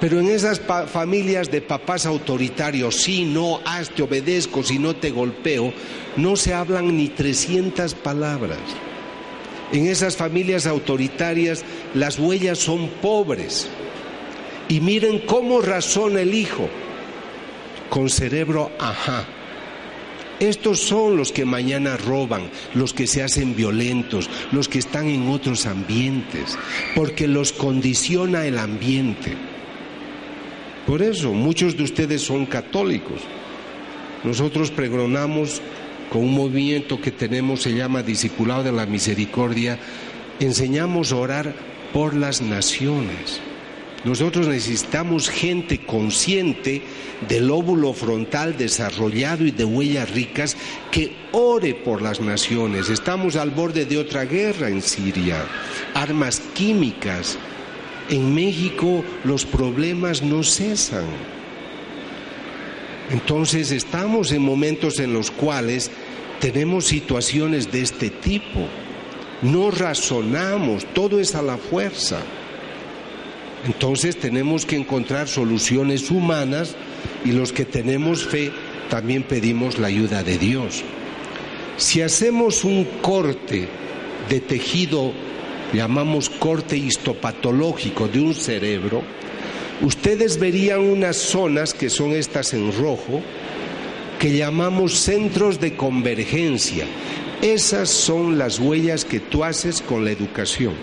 Pero 0.00 0.18
en 0.18 0.28
esas 0.28 0.60
familias 0.60 1.50
de 1.50 1.60
papás 1.60 2.06
autoritarios, 2.06 2.96
sí, 2.96 3.24
no, 3.26 3.60
haz, 3.66 3.90
te 3.90 4.02
obedezco, 4.02 4.62
si 4.62 4.78
no 4.78 4.96
te 4.96 5.10
golpeo, 5.10 5.74
no 6.16 6.36
se 6.36 6.54
hablan 6.54 6.96
ni 6.96 7.08
300 7.08 7.94
palabras. 7.94 8.58
En 9.72 9.86
esas 9.86 10.16
familias 10.16 10.66
autoritarias 10.66 11.64
las 11.94 12.18
huellas 12.18 12.58
son 12.58 12.88
pobres. 13.02 13.68
Y 14.68 14.80
miren 14.80 15.18
cómo 15.20 15.60
razona 15.60 16.22
el 16.22 16.32
hijo, 16.32 16.68
con 17.90 18.08
cerebro 18.08 18.70
ajá. 18.78 19.26
Estos 20.40 20.80
son 20.80 21.18
los 21.18 21.32
que 21.32 21.44
mañana 21.44 21.98
roban, 21.98 22.50
los 22.74 22.94
que 22.94 23.06
se 23.06 23.22
hacen 23.22 23.54
violentos, 23.54 24.30
los 24.52 24.68
que 24.68 24.78
están 24.78 25.06
en 25.06 25.28
otros 25.28 25.66
ambientes, 25.66 26.58
porque 26.94 27.28
los 27.28 27.52
condiciona 27.52 28.46
el 28.46 28.58
ambiente. 28.58 29.36
Por 30.86 31.02
eso 31.02 31.34
muchos 31.34 31.76
de 31.76 31.82
ustedes 31.82 32.22
son 32.22 32.46
católicos. 32.46 33.20
Nosotros 34.24 34.70
pregonamos 34.70 35.60
con 36.10 36.22
un 36.22 36.32
movimiento 36.32 36.98
que 37.00 37.10
tenemos, 37.10 37.60
se 37.60 37.74
llama 37.74 38.02
Discipulado 38.02 38.64
de 38.64 38.72
la 38.72 38.86
Misericordia, 38.86 39.78
enseñamos 40.40 41.12
a 41.12 41.16
orar 41.16 41.54
por 41.92 42.14
las 42.14 42.40
naciones. 42.40 43.42
Nosotros 44.04 44.48
necesitamos 44.48 45.28
gente 45.28 45.78
consciente 45.78 46.80
del 47.28 47.50
óvulo 47.50 47.92
frontal 47.92 48.56
desarrollado 48.56 49.44
y 49.44 49.50
de 49.50 49.64
huellas 49.64 50.10
ricas 50.10 50.56
que 50.90 51.12
ore 51.32 51.74
por 51.74 52.00
las 52.00 52.18
naciones. 52.18 52.88
Estamos 52.88 53.36
al 53.36 53.50
borde 53.50 53.84
de 53.84 53.98
otra 53.98 54.24
guerra 54.24 54.68
en 54.70 54.80
Siria, 54.80 55.44
armas 55.92 56.40
químicas. 56.54 57.38
En 58.08 58.34
México 58.34 59.04
los 59.24 59.44
problemas 59.44 60.22
no 60.22 60.42
cesan. 60.42 61.04
Entonces 63.10 63.70
estamos 63.70 64.32
en 64.32 64.40
momentos 64.40 64.98
en 64.98 65.12
los 65.12 65.30
cuales 65.30 65.90
tenemos 66.40 66.86
situaciones 66.86 67.70
de 67.70 67.82
este 67.82 68.08
tipo. 68.08 68.66
No 69.42 69.70
razonamos, 69.70 70.86
todo 70.94 71.20
es 71.20 71.34
a 71.34 71.42
la 71.42 71.58
fuerza. 71.58 72.20
Entonces 73.66 74.16
tenemos 74.16 74.64
que 74.64 74.76
encontrar 74.76 75.28
soluciones 75.28 76.10
humanas 76.10 76.76
y 77.24 77.32
los 77.32 77.52
que 77.52 77.64
tenemos 77.64 78.24
fe 78.24 78.50
también 78.88 79.22
pedimos 79.22 79.78
la 79.78 79.88
ayuda 79.88 80.22
de 80.22 80.38
Dios. 80.38 80.82
Si 81.76 82.02
hacemos 82.02 82.64
un 82.64 82.84
corte 83.02 83.68
de 84.28 84.40
tejido, 84.40 85.12
llamamos 85.72 86.28
corte 86.28 86.76
histopatológico 86.76 88.08
de 88.08 88.20
un 88.20 88.34
cerebro, 88.34 89.02
ustedes 89.82 90.38
verían 90.38 90.80
unas 90.80 91.16
zonas 91.16 91.74
que 91.74 91.90
son 91.90 92.12
estas 92.12 92.52
en 92.54 92.72
rojo, 92.72 93.22
que 94.18 94.36
llamamos 94.36 94.98
centros 94.98 95.60
de 95.60 95.76
convergencia. 95.76 96.84
Esas 97.40 97.88
son 97.88 98.36
las 98.36 98.58
huellas 98.58 99.06
que 99.06 99.20
tú 99.20 99.44
haces 99.44 99.80
con 99.80 100.04
la 100.04 100.10
educación. 100.10 100.74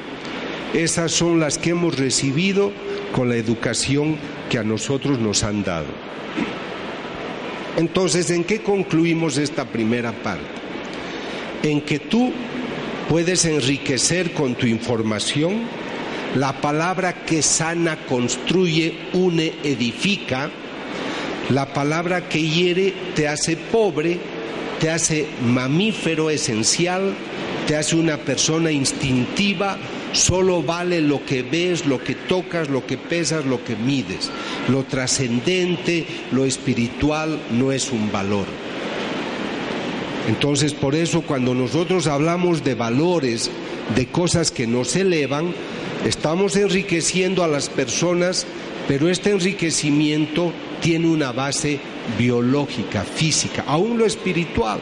Esas 0.74 1.12
son 1.12 1.40
las 1.40 1.58
que 1.58 1.72
hemos 1.72 1.98
recibido 1.98 2.72
con 3.14 3.30
la 3.30 3.36
educación 3.36 4.18
que 4.50 4.60
a 4.60 4.64
nosotros 4.64 5.20
nos 5.20 5.44
han 5.44 5.64
dado. 5.64 5.88
Entonces, 7.78 8.30
¿en 8.32 8.44
qué 8.44 8.62
concluimos 8.62 9.38
esta 9.38 9.66
primera 9.66 10.12
parte? 10.12 10.46
En 11.64 11.82
que 11.82 12.00
tú 12.00 12.32
puedes 13.08 13.46
enriquecer 13.46 14.34
con 14.34 14.56
tu 14.56 14.66
información 14.66 15.62
la 16.36 16.60
palabra 16.60 17.26
que 17.26 17.42
sana, 17.42 18.06
construye, 18.06 18.96
une, 19.14 19.54
edifica, 19.64 20.50
la 21.50 21.74
palabra 21.74 22.28
que 22.28 22.42
hiere 22.42 22.94
te 23.16 23.28
hace 23.28 23.56
pobre, 23.56 24.18
te 24.80 24.90
hace 24.90 25.26
mamífero 25.42 26.30
esencial, 26.30 27.14
te 27.68 27.76
hace 27.76 27.96
una 27.96 28.18
persona 28.18 28.72
instintiva, 28.72 29.78
Solo 30.14 30.64
vale 30.64 31.02
lo 31.02 31.26
que 31.26 31.44
ves, 31.44 31.86
lo 31.86 32.04
que 32.04 32.16
tocas, 32.16 32.70
lo 32.70 32.86
que 32.86 32.98
pesas, 32.98 33.46
lo 33.46 33.64
que 33.64 33.76
mides. 33.76 34.32
Lo 34.70 34.84
trascendente, 34.84 36.06
lo 36.32 36.46
espiritual 36.46 37.40
no 37.52 37.72
es 37.72 37.92
un 37.92 38.12
valor. 38.12 38.46
Entonces, 40.28 40.74
por 40.74 40.96
eso 40.96 41.22
cuando 41.22 41.54
nosotros 41.54 42.08
hablamos 42.08 42.64
de 42.64 42.76
valores, 42.76 43.50
de 43.96 44.08
cosas 44.08 44.52
que 44.52 44.68
nos 44.68 44.96
elevan, 44.96 45.54
estamos 46.06 46.56
enriqueciendo 46.56 47.44
a 47.44 47.48
las 47.48 47.70
personas, 47.70 48.46
pero 48.88 49.10
este 49.10 49.32
enriquecimiento 49.32 50.52
tiene 50.82 51.08
una 51.08 51.32
base 51.32 51.80
biológica, 52.18 53.04
física, 53.04 53.64
aún 53.68 53.98
lo 53.98 54.06
espiritual. 54.06 54.80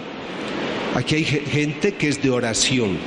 Aquí 0.96 1.16
hay 1.16 1.26
gente 1.26 1.94
que 1.94 2.08
es 2.08 2.22
de 2.24 2.30
oración 2.30 2.98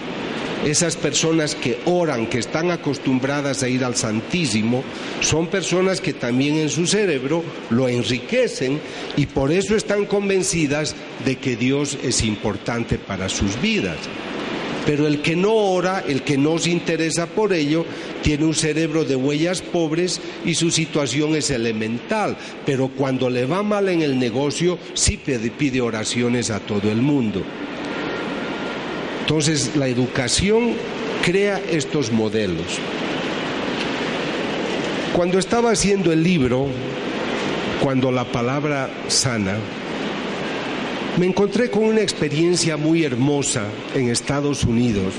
esas 0.64 0.96
personas 0.96 1.54
que 1.54 1.78
oran, 1.84 2.26
que 2.26 2.38
están 2.38 2.70
acostumbradas 2.70 3.62
a 3.62 3.68
ir 3.68 3.84
al 3.84 3.96
Santísimo, 3.96 4.82
son 5.20 5.46
personas 5.48 6.00
que 6.00 6.12
también 6.12 6.56
en 6.56 6.68
su 6.68 6.86
cerebro 6.86 7.42
lo 7.70 7.88
enriquecen 7.88 8.80
y 9.16 9.26
por 9.26 9.52
eso 9.52 9.76
están 9.76 10.06
convencidas 10.06 10.94
de 11.24 11.36
que 11.36 11.56
Dios 11.56 11.98
es 12.02 12.22
importante 12.22 12.98
para 12.98 13.28
sus 13.28 13.61
vidas. 13.61 13.98
Pero 14.86 15.06
el 15.06 15.20
que 15.20 15.36
no 15.36 15.52
ora, 15.52 16.02
el 16.09 16.22
que 16.22 16.38
no 16.38 16.56
se 16.56 16.70
interesa 16.70 17.26
por 17.26 17.52
ello, 17.52 17.84
tiene 18.22 18.46
un 18.46 18.54
cerebro 18.54 19.04
de 19.04 19.16
huellas 19.16 19.61
pobres 19.61 20.18
y 20.46 20.54
su 20.54 20.70
situación 20.70 21.36
es 21.36 21.50
elemental. 21.50 22.38
Pero 22.64 22.88
cuando 22.88 23.28
le 23.28 23.44
va 23.44 23.62
mal 23.62 23.90
en 23.90 24.00
el 24.00 24.18
negocio, 24.18 24.78
sí 24.94 25.18
pide 25.18 25.82
oraciones 25.82 26.50
a 26.50 26.61
todo 26.61 26.90
el 26.90 27.02
mundo. 27.02 27.42
Entonces, 29.29 29.76
la 29.76 29.87
educación 29.89 30.72
crea 31.22 31.61
estos 31.70 32.11
modelos. 32.11 32.64
Cuando 35.12 35.39
estaba 35.39 35.70
haciendo 35.70 36.14
el 36.14 36.22
libro, 36.22 36.66
cuando 37.83 38.11
la 38.11 38.24
palabra 38.24 38.89
sana, 39.09 39.59
me 41.18 41.26
encontré 41.26 41.70
con 41.70 41.85
una 41.85 42.01
experiencia 42.01 42.79
muy 42.79 43.05
hermosa 43.05 43.64
en 43.95 44.09
Estados 44.09 44.64
Unidos. 44.64 45.12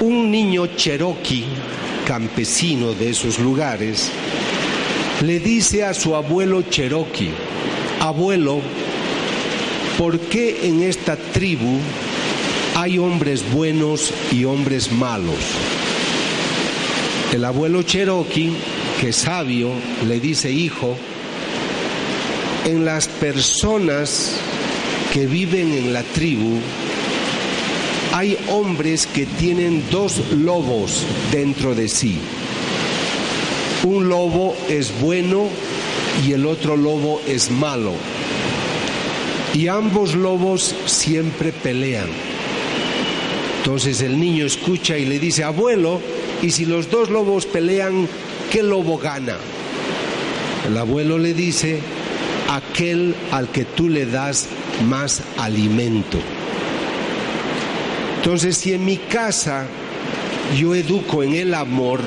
Un 0.00 0.32
niño 0.32 0.66
cherokee, 0.74 1.44
campesino 2.04 2.94
de 2.94 3.10
esos 3.10 3.38
lugares, 3.38 4.10
le 5.20 5.38
dice 5.38 5.84
a 5.84 5.94
su 5.94 6.16
abuelo 6.16 6.62
cherokee, 6.62 7.30
abuelo, 8.00 8.60
¿por 9.96 10.18
qué 10.18 10.66
en 10.66 10.82
esta 10.82 11.14
tribu 11.14 11.78
hay 12.82 12.98
hombres 12.98 13.48
buenos 13.52 14.12
y 14.32 14.44
hombres 14.44 14.90
malos. 14.90 15.36
El 17.32 17.44
abuelo 17.44 17.84
Cherokee, 17.84 18.56
que 19.00 19.10
es 19.10 19.16
sabio, 19.18 19.70
le 20.08 20.18
dice, 20.18 20.50
hijo, 20.50 20.96
en 22.64 22.84
las 22.84 23.06
personas 23.06 24.32
que 25.12 25.28
viven 25.28 25.72
en 25.74 25.92
la 25.92 26.02
tribu, 26.02 26.58
hay 28.14 28.36
hombres 28.48 29.06
que 29.06 29.26
tienen 29.26 29.84
dos 29.92 30.20
lobos 30.32 31.04
dentro 31.30 31.76
de 31.76 31.88
sí. 31.88 32.18
Un 33.84 34.08
lobo 34.08 34.56
es 34.68 34.92
bueno 35.00 35.44
y 36.26 36.32
el 36.32 36.46
otro 36.46 36.76
lobo 36.76 37.22
es 37.28 37.48
malo. 37.48 37.92
Y 39.54 39.68
ambos 39.68 40.16
lobos 40.16 40.74
siempre 40.86 41.52
pelean. 41.52 42.31
Entonces 43.62 44.02
el 44.02 44.18
niño 44.18 44.44
escucha 44.44 44.98
y 44.98 45.04
le 45.04 45.20
dice, 45.20 45.44
abuelo, 45.44 46.00
¿y 46.42 46.50
si 46.50 46.64
los 46.64 46.90
dos 46.90 47.10
lobos 47.10 47.46
pelean, 47.46 48.08
qué 48.50 48.60
lobo 48.60 48.98
gana? 48.98 49.36
El 50.66 50.76
abuelo 50.76 51.16
le 51.16 51.32
dice, 51.32 51.78
aquel 52.50 53.14
al 53.30 53.52
que 53.52 53.64
tú 53.64 53.88
le 53.88 54.06
das 54.06 54.48
más 54.88 55.22
alimento. 55.38 56.18
Entonces, 58.16 58.56
si 58.56 58.72
en 58.72 58.84
mi 58.84 58.96
casa 58.96 59.66
yo 60.58 60.74
educo 60.74 61.22
en 61.22 61.34
el 61.34 61.54
amor, 61.54 62.00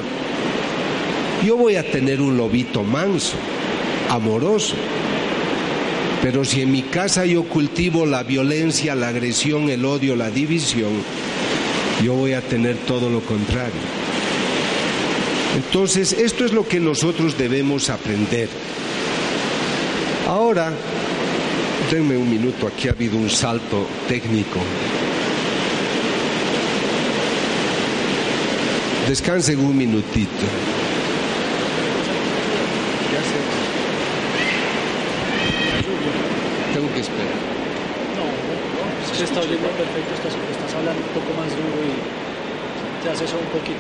yo 1.46 1.56
voy 1.56 1.78
a 1.78 1.90
tener 1.90 2.20
un 2.20 2.36
lobito 2.36 2.84
manso, 2.84 3.38
amoroso. 4.10 4.76
Pero 6.22 6.44
si 6.44 6.62
en 6.62 6.72
mi 6.72 6.82
casa 6.82 7.26
yo 7.26 7.44
cultivo 7.44 8.06
la 8.06 8.24
violencia, 8.24 8.96
la 8.96 9.10
agresión, 9.10 9.70
el 9.70 9.86
odio, 9.86 10.16
la 10.16 10.32
división, 10.32 10.92
yo 12.04 12.14
voy 12.14 12.34
a 12.34 12.42
tener 12.42 12.76
todo 12.88 13.10
lo 13.10 13.22
contrario. 13.22 13.74
Entonces, 15.56 16.14
esto 16.14 16.46
es 16.46 16.52
lo 16.52 16.68
que 16.68 16.80
nosotros 16.80 17.38
debemos 17.38 17.90
aprender. 17.90 18.50
Ahora, 20.28 20.74
Denme 21.92 22.18
un 22.18 22.28
minuto, 22.28 22.66
aquí 22.66 22.88
ha 22.88 22.92
habido 22.92 23.16
un 23.16 23.30
salto 23.30 23.88
técnico. 24.08 24.60
Descansen 29.08 29.60
un 29.60 29.78
minutito. 29.78 30.32
Tengo 36.74 36.94
que 36.94 37.00
esperar. 37.02 37.65
No, 39.16 39.22
no, 39.22 39.24
se 39.24 39.24
está 39.24 39.40
oyendo 39.40 39.68
perfecto, 39.70 40.14
estás, 40.14 40.34
estás 40.52 40.74
hablando 40.76 41.02
un 41.02 41.14
poco 41.22 41.34
más 41.40 41.50
duro 41.52 41.80
y 41.88 43.04
te 43.04 43.10
haces 43.10 43.32
un 43.34 43.48
poquito. 43.58 43.80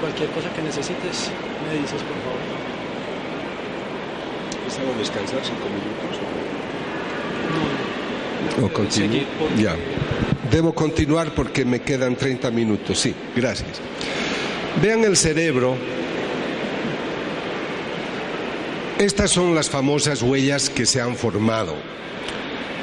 Cualquier 0.00 0.28
cosa 0.30 0.52
que 0.52 0.62
necesites, 0.62 1.30
me 1.66 1.74
dices, 1.80 2.02
por 2.02 2.18
favor. 2.20 2.42
¿Estamos 4.68 4.98
descansar 4.98 5.40
cinco 5.42 5.66
minutos? 5.68 6.18
No, 8.58 8.66
¿O 8.66 8.72
continúo? 8.72 8.90
seguir 9.12 9.26
porque- 9.38 9.62
Ya. 9.62 9.76
Debo 10.50 10.74
continuar 10.74 11.30
porque 11.34 11.64
me 11.64 11.80
quedan 11.80 12.16
30 12.16 12.50
minutos. 12.50 12.98
Sí, 12.98 13.14
gracias. 13.34 13.80
Vean 14.82 15.04
el 15.04 15.16
cerebro. 15.16 15.76
Estas 18.98 19.30
son 19.30 19.54
las 19.54 19.70
famosas 19.70 20.20
huellas 20.22 20.68
que 20.68 20.84
se 20.84 21.00
han 21.00 21.16
formado. 21.16 21.74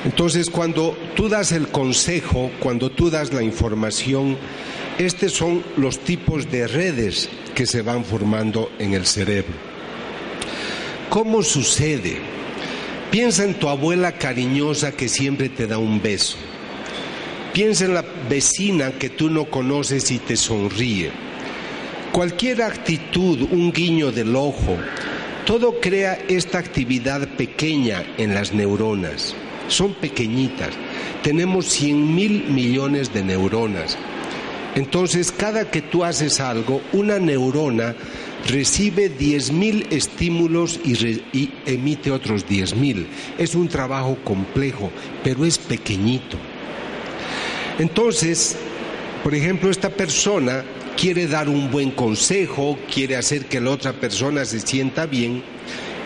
Entonces, 0.05 0.49
cuando 0.49 0.97
tú 1.15 1.27
das 1.27 1.51
el 1.51 1.67
consejo, 1.67 2.51
cuando 2.59 2.89
tú 2.89 3.09
das 3.09 3.33
la 3.33 3.43
información, 3.43 4.37
estos 4.97 5.33
son 5.33 5.63
los 5.75 5.99
tipos 5.99 6.49
de 6.49 6.67
redes 6.67 7.29
que 7.53 7.65
se 7.65 7.81
van 7.81 8.05
formando 8.05 8.71
en 8.79 8.93
el 8.93 9.05
cerebro. 9.05 9.53
¿Cómo 11.09 11.43
sucede? 11.43 12.17
Piensa 13.11 13.43
en 13.43 13.55
tu 13.55 13.67
abuela 13.67 14.13
cariñosa 14.13 14.91
que 14.91 15.09
siempre 15.09 15.49
te 15.49 15.67
da 15.67 15.77
un 15.77 16.01
beso. 16.01 16.37
Piensa 17.53 17.85
en 17.85 17.95
la 17.95 18.05
vecina 18.29 18.91
que 18.91 19.09
tú 19.09 19.29
no 19.29 19.45
conoces 19.45 20.11
y 20.11 20.19
te 20.19 20.37
sonríe. 20.37 21.11
Cualquier 22.11 22.61
actitud, 22.61 23.47
un 23.51 23.73
guiño 23.73 24.11
del 24.11 24.35
ojo, 24.35 24.77
todo 25.45 25.81
crea 25.81 26.19
esta 26.27 26.59
actividad 26.59 27.27
pequeña 27.35 28.03
en 28.17 28.35
las 28.35 28.53
neuronas. 28.53 29.35
Son 29.69 29.93
pequeñitas. 29.93 30.71
Tenemos 31.23 31.65
100 31.67 32.15
mil 32.15 32.43
millones 32.49 33.13
de 33.13 33.23
neuronas. 33.23 33.97
Entonces, 34.75 35.31
cada 35.31 35.71
que 35.71 35.81
tú 35.81 36.03
haces 36.03 36.39
algo, 36.39 36.81
una 36.93 37.19
neurona 37.19 37.95
recibe 38.47 39.11
10.000 39.11 39.87
estímulos 39.91 40.79
y, 40.83 41.51
emite 41.65 42.11
otros 42.11 42.47
10.000. 42.47 43.05
Es 43.37 43.55
un 43.55 43.67
trabajo 43.67 44.17
complejo, 44.23 44.91
pero 45.23 45.45
es 45.45 45.57
pequeñito. 45.57 46.37
Entonces, 47.79 48.57
por 49.23 49.35
ejemplo, 49.35 49.69
esta 49.69 49.89
persona 49.89 50.63
quiere 50.95 51.27
dar 51.27 51.49
un 51.49 51.71
buen 51.71 51.91
consejo, 51.91 52.77
quiere 52.93 53.15
hacer 53.15 53.45
que 53.45 53.61
la 53.61 53.71
otra 53.71 53.93
persona 53.93 54.45
se 54.45 54.59
sienta 54.59 55.05
bien 55.05 55.43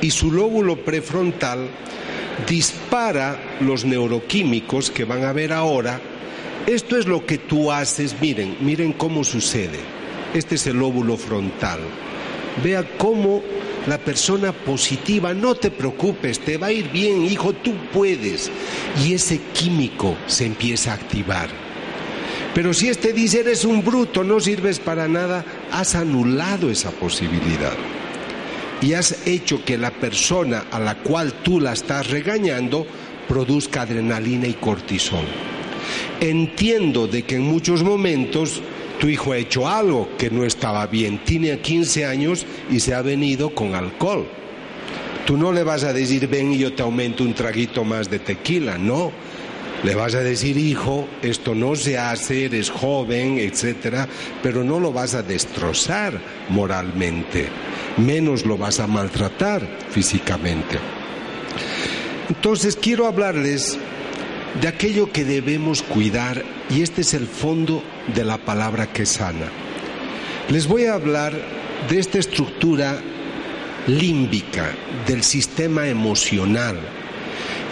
y 0.01 0.11
su 0.11 0.32
lóbulo 0.32 0.84
prefrontal 0.84 1.70
dispara 2.48 3.58
los 3.60 3.86
neuroquímicos 3.86 4.92
que 4.92 5.06
van 5.06 5.24
a 5.24 5.34
ver 5.34 5.54
ahora. 5.54 6.00
Esto 6.66 6.98
es 6.98 7.08
lo 7.08 7.26
que 7.26 7.38
tú 7.38 7.72
haces, 7.72 8.16
miren, 8.22 8.58
miren 8.62 8.94
cómo 8.94 9.24
sucede. 9.24 9.80
Este 10.34 10.56
es 10.56 10.68
el 10.68 10.78
lóbulo 10.78 11.18
frontal. 11.18 11.80
Vea 12.64 12.88
cómo 12.98 13.44
la 13.88 13.98
persona 13.98 14.52
positiva, 14.52 15.34
no 15.34 15.56
te 15.56 15.72
preocupes, 15.72 16.40
te 16.40 16.58
va 16.58 16.68
a 16.68 16.72
ir 16.72 16.90
bien, 16.92 17.26
hijo, 17.26 17.54
tú 17.54 17.74
puedes. 17.92 18.50
Y 19.04 19.14
ese 19.14 19.40
químico 19.54 20.16
se 20.28 20.46
empieza 20.46 20.92
a 20.92 20.96
activar. 20.96 21.50
Pero 22.54 22.74
si 22.74 22.88
este 22.88 23.14
dice 23.14 23.40
eres 23.40 23.66
un 23.66 23.84
bruto, 23.84 24.24
no 24.24 24.40
sirves 24.40 24.80
para 24.80 25.08
nada, 25.08 25.44
has 25.72 25.96
anulado 25.96 26.70
esa 26.70 26.92
posibilidad. 26.92 27.74
Y 28.84 28.94
has 28.96 29.26
hecho 29.26 29.64
que 29.64 29.78
la 29.78 29.92
persona 29.92 30.66
a 30.70 30.78
la 30.78 30.96
cual 30.96 31.32
tú 31.42 31.62
la 31.62 31.72
estás 31.72 32.10
regañando 32.10 32.86
produzca 33.30 33.84
adrenalina 33.84 34.46
y 34.46 34.56
cortisol. 34.56 35.24
Entiendo 36.20 37.08
de 37.08 37.24
que 37.24 37.36
en 37.36 37.44
muchos 37.44 37.82
momentos 37.82 38.62
tu 39.00 39.08
hijo 39.08 39.32
ha 39.32 39.38
hecho 39.38 39.70
algo 39.70 40.10
que 40.18 40.30
no 40.30 40.44
estaba 40.44 40.86
bien. 40.88 41.24
Tiene 41.24 41.58
15 41.60 42.06
años 42.06 42.46
y 42.70 42.82
se 42.82 42.94
ha 42.94 43.02
venido 43.02 43.56
con 43.56 43.74
alcohol. 43.74 44.28
Tú 45.26 45.38
no 45.38 45.54
le 45.54 45.64
vas 45.64 45.86
a 45.86 45.94
decir, 45.94 46.28
ven 46.28 46.52
y 46.52 46.58
yo 46.58 46.74
te 46.74 46.84
aumento 46.84 47.24
un 47.24 47.34
traguito 47.34 47.86
más 47.86 48.10
de 48.10 48.20
tequila, 48.20 48.78
no. 48.78 49.14
Le 49.84 49.96
vas 49.96 50.16
a 50.16 50.22
decir, 50.22 50.58
hijo, 50.58 51.08
esto 51.22 51.54
no 51.54 51.76
se 51.76 51.98
hace, 51.98 52.46
eres 52.46 52.70
joven, 52.70 53.38
etcétera, 53.38 54.08
pero 54.42 54.64
no 54.64 54.80
lo 54.80 54.94
vas 54.94 55.14
a 55.14 55.24
destrozar 55.24 56.20
moralmente, 56.50 57.50
menos 57.98 58.46
lo 58.46 58.58
vas 58.58 58.80
a 58.80 58.88
maltratar 58.88 59.68
físicamente. 59.90 60.80
Entonces 62.30 62.78
quiero 62.78 63.08
hablarles 63.08 63.78
de 64.62 64.68
aquello 64.68 65.12
que 65.12 65.26
debemos 65.26 65.82
cuidar 65.82 66.44
y 66.70 66.82
este 66.82 67.02
es 67.02 67.14
el 67.14 67.28
fondo 67.28 67.84
de 68.16 68.24
la 68.24 68.38
palabra 68.38 68.88
que 68.88 69.06
sana. 69.06 69.48
Les 70.50 70.68
voy 70.68 70.86
a 70.86 70.94
hablar 70.94 71.34
de 71.90 72.00
esta 72.00 72.20
estructura 72.20 73.02
límbica 73.88 74.72
del 75.08 75.24
sistema 75.24 75.88
emocional, 75.88 76.80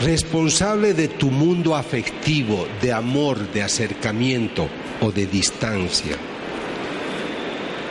responsable 0.04 0.94
de 0.94 1.08
tu 1.08 1.30
mundo 1.30 1.76
afectivo, 1.76 2.68
de 2.82 2.92
amor, 2.92 3.52
de 3.52 3.62
acercamiento 3.62 4.68
o 5.00 5.12
de 5.12 5.28
distancia. 5.28 6.18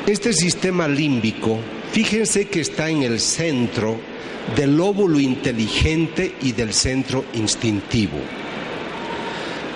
Este 0.06 0.32
sistema 0.32 0.88
límbico, 0.88 1.58
fíjense 1.92 2.48
que 2.48 2.60
está 2.60 2.90
en 2.90 3.02
el 3.02 3.20
centro 3.20 3.96
del 4.56 4.76
lóbulo 4.76 5.20
inteligente 5.20 6.34
y 6.42 6.52
del 6.52 6.72
centro 6.72 7.24
instintivo. 7.34 8.18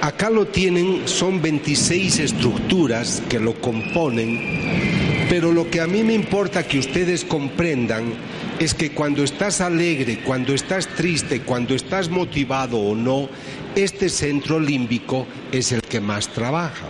Acá 0.01 0.29
lo 0.29 0.47
tienen, 0.47 1.03
son 1.07 1.41
26 1.41 2.19
estructuras 2.19 3.23
que 3.29 3.39
lo 3.39 3.55
componen, 3.61 5.27
pero 5.31 5.53
lo 5.53 5.71
que 5.71 5.81
a 5.81 5.87
mí 5.87 6.03
me 6.03 6.15
importa 6.15 6.67
que 6.67 6.79
ustedes 6.79 7.25
comprendan 7.25 8.13
es 8.59 8.75
que 8.75 8.93
cuando 8.93 9.25
estás 9.25 9.61
alegre, 9.61 10.21
cuando 10.21 10.55
estás 10.55 10.87
triste, 10.87 11.41
cuando 11.43 11.75
estás 11.75 12.09
motivado 12.09 12.79
o 12.79 12.95
no, 12.95 13.29
este 13.75 14.09
centro 14.09 14.61
límbico 14.61 15.27
es 15.51 15.73
el 15.73 15.83
que 15.83 16.01
más 16.01 16.29
trabaja. 16.29 16.89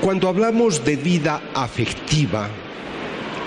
Cuando 0.00 0.28
hablamos 0.28 0.84
de 0.84 0.96
vida 0.96 1.42
afectiva, 1.54 2.48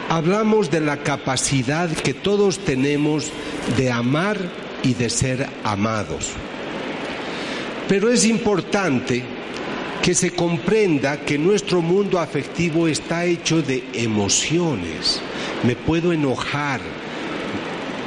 hablamos 0.10 0.70
de 0.70 0.82
la 0.82 0.98
capacidad 0.98 1.90
que 1.90 2.14
todos 2.14 2.60
tenemos 2.60 3.32
de 3.78 3.92
amar 3.92 4.38
y 4.84 4.94
de 4.94 5.10
ser 5.10 5.48
amados. 5.64 6.32
Pero 7.88 8.10
es 8.10 8.26
importante 8.26 9.24
que 10.02 10.16
se 10.16 10.32
comprenda 10.32 11.22
que 11.22 11.38
nuestro 11.38 11.82
mundo 11.82 12.20
afectivo 12.20 12.88
está 12.88 13.26
hecho 13.26 13.62
de 13.62 13.84
emociones. 13.94 15.22
Me 15.64 15.76
puedo 15.76 16.12
enojar, 16.12 16.82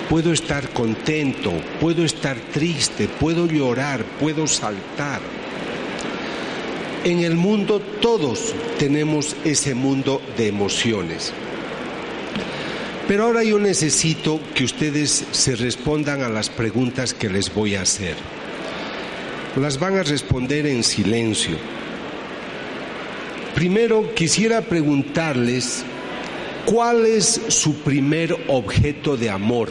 puedo 0.08 0.32
estar 0.32 0.70
contento, 0.70 1.52
puedo 1.80 2.04
estar 2.04 2.36
triste, 2.52 3.08
puedo 3.08 3.46
llorar, 3.46 4.04
puedo 4.18 4.46
saltar. 4.48 5.20
En 7.04 7.20
el 7.20 7.36
mundo 7.36 7.80
todos 8.00 8.54
tenemos 8.78 9.36
ese 9.44 9.74
mundo 9.74 10.20
de 10.36 10.48
emociones. 10.48 11.32
Pero 13.06 13.24
ahora 13.24 13.44
yo 13.44 13.58
necesito 13.58 14.40
que 14.54 14.64
ustedes 14.64 15.26
se 15.30 15.54
respondan 15.54 16.22
a 16.22 16.28
las 16.28 16.48
preguntas 16.48 17.14
que 17.14 17.28
les 17.28 17.54
voy 17.54 17.76
a 17.76 17.82
hacer. 17.82 18.16
Las 19.56 19.78
van 19.78 19.96
a 19.96 20.02
responder 20.02 20.66
en 20.66 20.82
silencio. 20.82 21.56
Primero 23.54 24.12
quisiera 24.14 24.62
preguntarles 24.62 25.84
cuál 26.64 27.06
es 27.06 27.40
su 27.48 27.76
primer 27.76 28.36
objeto 28.48 29.16
de 29.16 29.30
amor. 29.30 29.70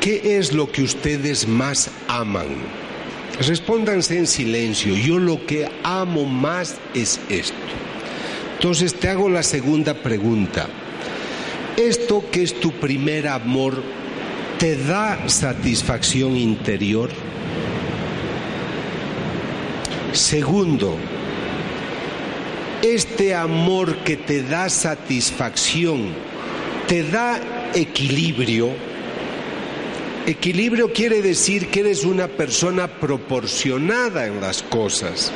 ¿Qué 0.00 0.38
es 0.38 0.52
lo 0.52 0.70
que 0.70 0.82
ustedes 0.82 1.48
más 1.48 1.90
aman? 2.06 2.46
Respóndanse 3.40 4.18
en 4.18 4.28
silencio. 4.28 4.94
Yo 4.94 5.18
lo 5.18 5.44
que 5.44 5.68
amo 5.82 6.26
más 6.26 6.76
es 6.94 7.18
esto. 7.28 7.56
Entonces 8.54 8.94
te 8.94 9.08
hago 9.08 9.28
la 9.28 9.42
segunda 9.42 9.94
pregunta. 9.94 10.68
¿Esto 11.76 12.24
que 12.30 12.44
es 12.44 12.58
tu 12.60 12.70
primer 12.70 13.26
amor 13.26 13.82
te 14.58 14.76
da 14.76 15.28
satisfacción 15.28 16.36
interior? 16.36 17.10
Segundo, 20.18 20.96
este 22.82 23.36
amor 23.36 23.98
que 23.98 24.16
te 24.16 24.42
da 24.42 24.68
satisfacción, 24.68 26.08
¿te 26.88 27.04
da 27.04 27.70
equilibrio, 27.72 28.70
equilibrio 30.26 30.92
quiere 30.92 31.22
decir 31.22 31.68
que 31.68 31.80
eres 31.80 32.04
una 32.04 32.26
persona 32.26 32.88
proporcionada 32.88 34.26
en 34.26 34.40
las 34.40 34.64
cosas. 34.64 35.30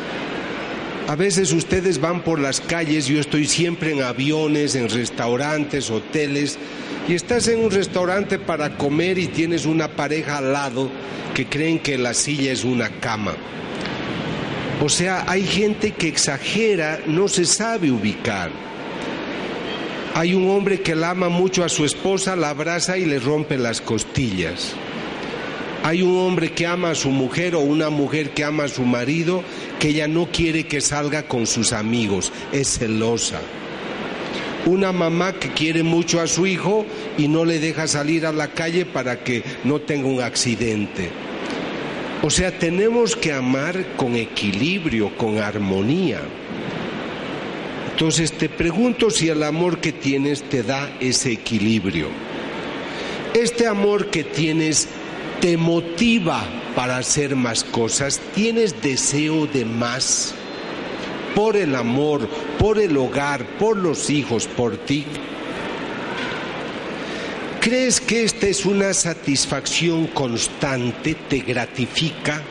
A 1.07 1.15
veces 1.15 1.53
ustedes 1.53 2.01
van 2.01 2.25
por 2.25 2.41
las 2.41 2.61
calles, 2.61 3.07
yo 3.07 3.21
estoy 3.21 3.47
siempre 3.47 3.93
en 3.93 4.03
aviones, 4.03 4.75
en 4.75 4.89
restaurantes, 4.89 5.91
hoteles, 5.91 6.59
y 7.09 7.15
estás 7.15 7.47
en 7.47 7.61
un 7.61 7.71
restaurante 7.71 8.41
para 8.41 8.77
comer 8.77 9.17
y 9.19 9.29
tienes 9.29 9.65
una 9.65 9.95
pareja 9.95 10.39
al 10.39 10.53
lado 10.53 10.91
que 11.35 11.47
creen 11.47 11.79
que 11.79 11.97
la 11.99 12.15
silla 12.15 12.51
es 12.51 12.65
una 12.65 12.91
cama. 12.99 13.37
O 14.85 14.89
sea, 14.89 15.25
hay 15.29 15.45
gente 15.45 15.93
que 15.93 16.09
exagera, 16.09 17.03
no 17.07 17.29
se 17.29 17.45
sabe 17.45 17.93
ubicar. 17.93 18.51
Hay 20.13 20.35
un 20.35 20.51
hombre 20.51 20.81
que 20.81 20.97
la 20.97 21.11
ama 21.11 21.29
mucho 21.29 21.63
a 21.63 21.69
su 21.69 21.85
esposa, 21.85 22.35
la 22.35 22.51
abraza 22.51 22.99
y 22.99 23.05
le 23.05 23.21
rompe 23.21 23.57
las 23.59 23.81
costillas. 23.81 24.73
Hay 25.85 26.03
un 26.03 26.19
hombre 26.19 26.51
que 26.51 26.67
ama 26.67 26.91
a 26.91 26.95
su 26.97 27.11
mujer 27.11 27.55
o 27.55 27.61
una 27.61 27.91
mujer 27.91 28.31
que 28.31 28.43
ama 28.43 28.65
a 28.65 28.69
su 28.69 28.83
marido 28.83 29.45
que 29.79 29.91
ella 29.91 30.09
no 30.09 30.27
quiere 30.33 30.67
que 30.67 30.81
salga 30.81 31.29
con 31.29 31.47
sus 31.47 31.73
amigos, 31.73 32.33
es 32.51 32.81
celosa. 32.81 33.41
Una 34.67 34.91
mamá 34.91 35.35
que 35.35 35.53
quiere 35.53 35.85
mucho 35.85 36.21
a 36.21 36.27
su 36.27 36.45
hijo 36.45 36.85
y 37.17 37.29
no 37.29 37.45
le 37.45 37.61
deja 37.61 37.87
salir 37.87 38.27
a 38.27 38.33
la 38.33 38.49
calle 38.49 38.85
para 38.85 39.23
que 39.23 39.45
no 39.63 39.81
tenga 39.81 40.09
un 40.09 40.23
accidente. 40.23 41.32
O 42.23 42.31
sea, 42.31 42.57
tenemos 42.57 43.17
que 43.17 43.33
amar 43.33 43.97
con 43.97 44.15
equilibrio, 44.15 45.17
con 45.17 45.39
armonía. 45.39 46.21
Entonces 47.91 48.33
te 48.33 48.49
pregunto 48.49 49.11
si 49.11 49.29
el 49.29 49.43
amor 49.43 49.81
que 49.81 49.93
tienes 49.93 50.43
te 50.43 50.63
da 50.63 50.97
ese 51.01 51.33
equilibrio. 51.33 52.09
Este 53.35 53.67
amor 53.67 54.09
que 54.11 54.23
tienes 54.23 54.89
te 55.41 55.57
motiva 55.57 56.45
para 56.77 56.97
hacer 56.99 57.35
más 57.35 57.65
cosas, 57.65 58.21
tienes 58.35 58.81
deseo 58.81 59.47
de 59.47 59.65
más 59.65 60.35
por 61.35 61.57
el 61.57 61.75
amor, 61.75 62.29
por 62.59 62.79
el 62.79 62.97
hogar, 62.97 63.45
por 63.59 63.77
los 63.77 64.11
hijos, 64.11 64.47
por 64.47 64.77
ti. 64.77 65.05
¿Crees 67.63 68.01
que 68.01 68.25
esta 68.25 68.49
es 68.49 68.67
una 68.67 68.93
satisfacción 68.93 70.09
constante? 70.09 71.15
¿Te 71.15 71.39
gratifica? 71.39 72.43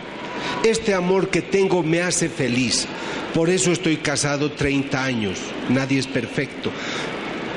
Este 0.63 0.93
amor 0.93 1.29
que 1.29 1.41
tengo 1.41 1.83
me 1.83 2.01
hace 2.01 2.29
feliz. 2.29 2.87
Por 3.33 3.49
eso 3.49 3.73
estoy 3.73 3.97
casado 3.97 4.53
30 4.53 5.03
años. 5.03 5.37
Nadie 5.67 5.99
es 5.99 6.07
perfecto. 6.07 6.71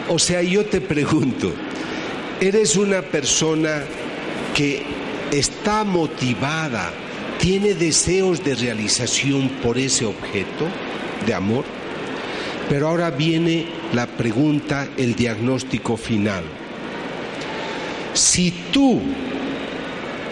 O 0.09 0.19
sea, 0.19 0.43
yo 0.43 0.67
te 0.67 0.81
pregunto, 0.81 1.55
¿eres 2.41 2.75
una 2.75 3.03
persona 3.03 3.85
que 4.53 4.83
está 5.31 5.85
motivada, 5.85 6.93
tiene 7.39 7.75
deseos 7.75 8.45
de 8.45 8.57
realización 8.57 9.49
por 9.63 9.79
ese 9.79 10.07
objeto 10.07 10.67
de 11.25 11.35
amor. 11.35 11.65
Pero 12.69 12.89
ahora 12.89 13.11
viene 13.11 13.67
la 13.93 14.07
pregunta, 14.07 14.89
el 14.97 15.15
diagnóstico 15.15 15.97
final. 15.97 16.43
Si 18.15 18.53
tú 18.73 19.01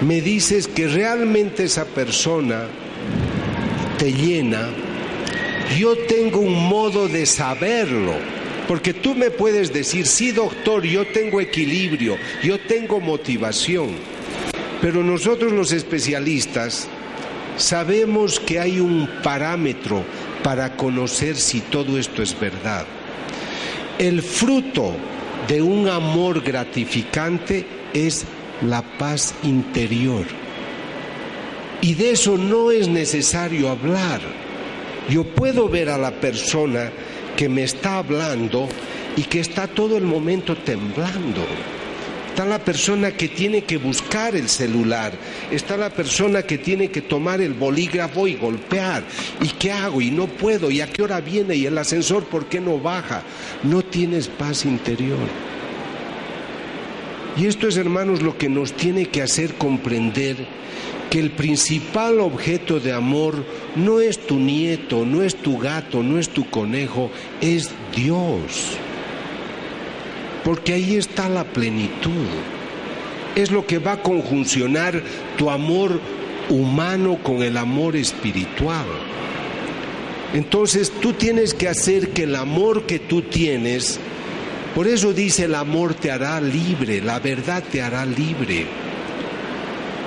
me 0.00 0.20
dices 0.20 0.68
que 0.68 0.86
realmente 0.88 1.64
esa 1.64 1.84
persona 1.84 2.66
te 3.98 4.12
llena, 4.12 4.68
yo 5.76 5.96
tengo 5.96 6.40
un 6.40 6.68
modo 6.68 7.08
de 7.08 7.26
saberlo. 7.26 8.14
Porque 8.68 8.94
tú 8.94 9.14
me 9.14 9.30
puedes 9.30 9.72
decir, 9.72 10.06
sí 10.06 10.30
doctor, 10.30 10.84
yo 10.84 11.06
tengo 11.08 11.40
equilibrio, 11.40 12.16
yo 12.42 12.60
tengo 12.60 13.00
motivación. 13.00 13.90
Pero 14.80 15.02
nosotros 15.02 15.52
los 15.52 15.72
especialistas 15.72 16.88
sabemos 17.56 18.38
que 18.38 18.60
hay 18.60 18.78
un 18.80 19.08
parámetro 19.22 20.04
para 20.42 20.76
conocer 20.76 21.36
si 21.36 21.60
todo 21.60 21.98
esto 21.98 22.22
es 22.22 22.38
verdad. 22.38 22.86
El 23.98 24.22
fruto 24.22 24.94
de 25.48 25.62
un 25.62 25.88
amor 25.88 26.42
gratificante 26.42 27.66
es 27.92 28.24
la 28.62 28.82
paz 28.82 29.34
interior. 29.42 30.26
Y 31.80 31.94
de 31.94 32.12
eso 32.12 32.36
no 32.36 32.70
es 32.70 32.88
necesario 32.88 33.68
hablar. 33.68 34.20
Yo 35.08 35.24
puedo 35.24 35.68
ver 35.68 35.88
a 35.88 35.98
la 35.98 36.12
persona 36.12 36.92
que 37.36 37.48
me 37.48 37.64
está 37.64 37.98
hablando 37.98 38.68
y 39.16 39.22
que 39.22 39.40
está 39.40 39.66
todo 39.66 39.96
el 39.96 40.04
momento 40.04 40.56
temblando. 40.56 41.44
Está 42.32 42.46
la 42.46 42.64
persona 42.64 43.10
que 43.10 43.28
tiene 43.28 43.64
que 43.64 43.76
buscar 43.76 44.34
el 44.34 44.48
celular, 44.48 45.12
está 45.50 45.76
la 45.76 45.90
persona 45.90 46.42
que 46.42 46.56
tiene 46.56 46.90
que 46.90 47.02
tomar 47.02 47.42
el 47.42 47.52
bolígrafo 47.52 48.26
y 48.26 48.36
golpear. 48.36 49.04
¿Y 49.42 49.48
qué 49.48 49.70
hago? 49.70 50.00
Y 50.00 50.10
no 50.10 50.28
puedo. 50.28 50.70
¿Y 50.70 50.80
a 50.80 50.86
qué 50.86 51.02
hora 51.02 51.20
viene? 51.20 51.56
¿Y 51.56 51.66
el 51.66 51.76
ascensor 51.76 52.24
por 52.24 52.46
qué 52.46 52.58
no 52.58 52.78
baja? 52.78 53.22
No 53.62 53.82
tienes 53.82 54.28
paz 54.28 54.64
interior. 54.64 55.18
Y 57.36 57.44
esto 57.44 57.68
es, 57.68 57.76
hermanos, 57.76 58.22
lo 58.22 58.38
que 58.38 58.48
nos 58.48 58.72
tiene 58.72 59.04
que 59.04 59.20
hacer 59.20 59.52
comprender 59.56 60.36
que 61.10 61.20
el 61.20 61.32
principal 61.32 62.18
objeto 62.18 62.80
de 62.80 62.94
amor 62.94 63.44
no 63.76 64.00
es 64.00 64.26
tu 64.26 64.36
nieto, 64.36 65.04
no 65.04 65.22
es 65.22 65.36
tu 65.36 65.58
gato, 65.58 66.02
no 66.02 66.18
es 66.18 66.30
tu 66.30 66.48
conejo, 66.48 67.10
es 67.42 67.68
Dios 67.94 68.78
porque 70.44 70.74
ahí 70.74 70.96
está 70.96 71.28
la 71.28 71.44
plenitud. 71.44 72.26
Es 73.34 73.50
lo 73.50 73.66
que 73.66 73.78
va 73.78 73.92
a 73.92 74.02
conjuncionar 74.02 75.02
tu 75.38 75.50
amor 75.50 76.00
humano 76.48 77.18
con 77.22 77.42
el 77.42 77.56
amor 77.56 77.96
espiritual. 77.96 78.86
Entonces 80.34 80.90
tú 80.90 81.12
tienes 81.12 81.54
que 81.54 81.68
hacer 81.68 82.10
que 82.10 82.24
el 82.24 82.36
amor 82.36 82.86
que 82.86 82.98
tú 82.98 83.22
tienes, 83.22 84.00
por 84.74 84.86
eso 84.86 85.12
dice 85.12 85.44
el 85.44 85.54
amor 85.54 85.94
te 85.94 86.10
hará 86.10 86.40
libre, 86.40 87.00
la 87.00 87.20
verdad 87.20 87.62
te 87.70 87.82
hará 87.82 88.04
libre. 88.06 88.66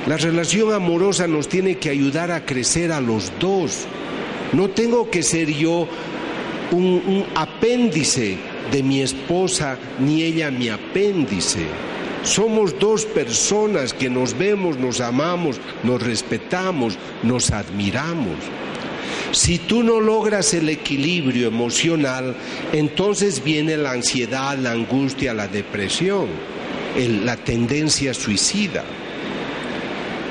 La 0.08 0.18
relación 0.18 0.72
amorosa 0.72 1.28
nos 1.28 1.48
tiene 1.48 1.78
que 1.78 1.90
ayudar 1.90 2.32
a 2.32 2.46
crecer 2.46 2.92
a 2.92 3.02
los 3.02 3.32
dos. 3.40 3.86
No 4.54 4.70
tengo 4.70 5.10
que 5.10 5.24
ser 5.24 5.52
yo 5.52 5.88
un, 6.72 6.84
un 6.84 7.26
apéndice 7.36 8.38
de 8.72 8.84
mi 8.84 9.02
esposa 9.02 9.78
ni 10.00 10.24
ella 10.24 10.52
mi 10.52 10.70
apéndice. 10.70 11.66
Somos 12.24 12.78
dos 12.80 13.06
personas 13.06 13.94
que 13.94 14.10
nos 14.10 14.38
vemos, 14.38 14.78
nos 14.78 15.00
amamos, 15.00 15.58
nos 15.84 16.02
respetamos, 16.02 16.98
nos 17.22 17.52
admiramos. 17.52 18.38
Si 19.32 19.60
tú 19.60 19.84
no 19.84 20.00
logras 20.00 20.54
el 20.54 20.70
equilibrio 20.70 21.48
emocional, 21.48 22.36
entonces 22.74 23.44
viene 23.44 23.78
la 23.78 23.92
ansiedad, 23.92 24.58
la 24.58 24.72
angustia, 24.72 25.34
la 25.34 25.48
depresión, 25.48 26.28
la 27.24 27.36
tendencia 27.36 28.14
suicida. 28.14 28.84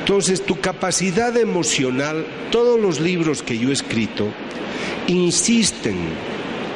Entonces 0.01 0.45
tu 0.45 0.61
capacidad 0.61 1.37
emocional, 1.37 2.26
todos 2.51 2.80
los 2.80 3.01
libros 3.01 3.43
que 3.43 3.59
yo 3.59 3.70
he 3.70 3.72
escrito, 3.72 4.28
insisten 5.07 5.97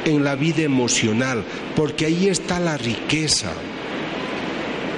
en 0.05 0.23
la 0.23 0.35
vida 0.35 0.61
emocional, 0.61 1.43
porque 1.75 2.05
ahí 2.05 2.27
está 2.27 2.59
la 2.59 2.77
riqueza. 2.77 3.51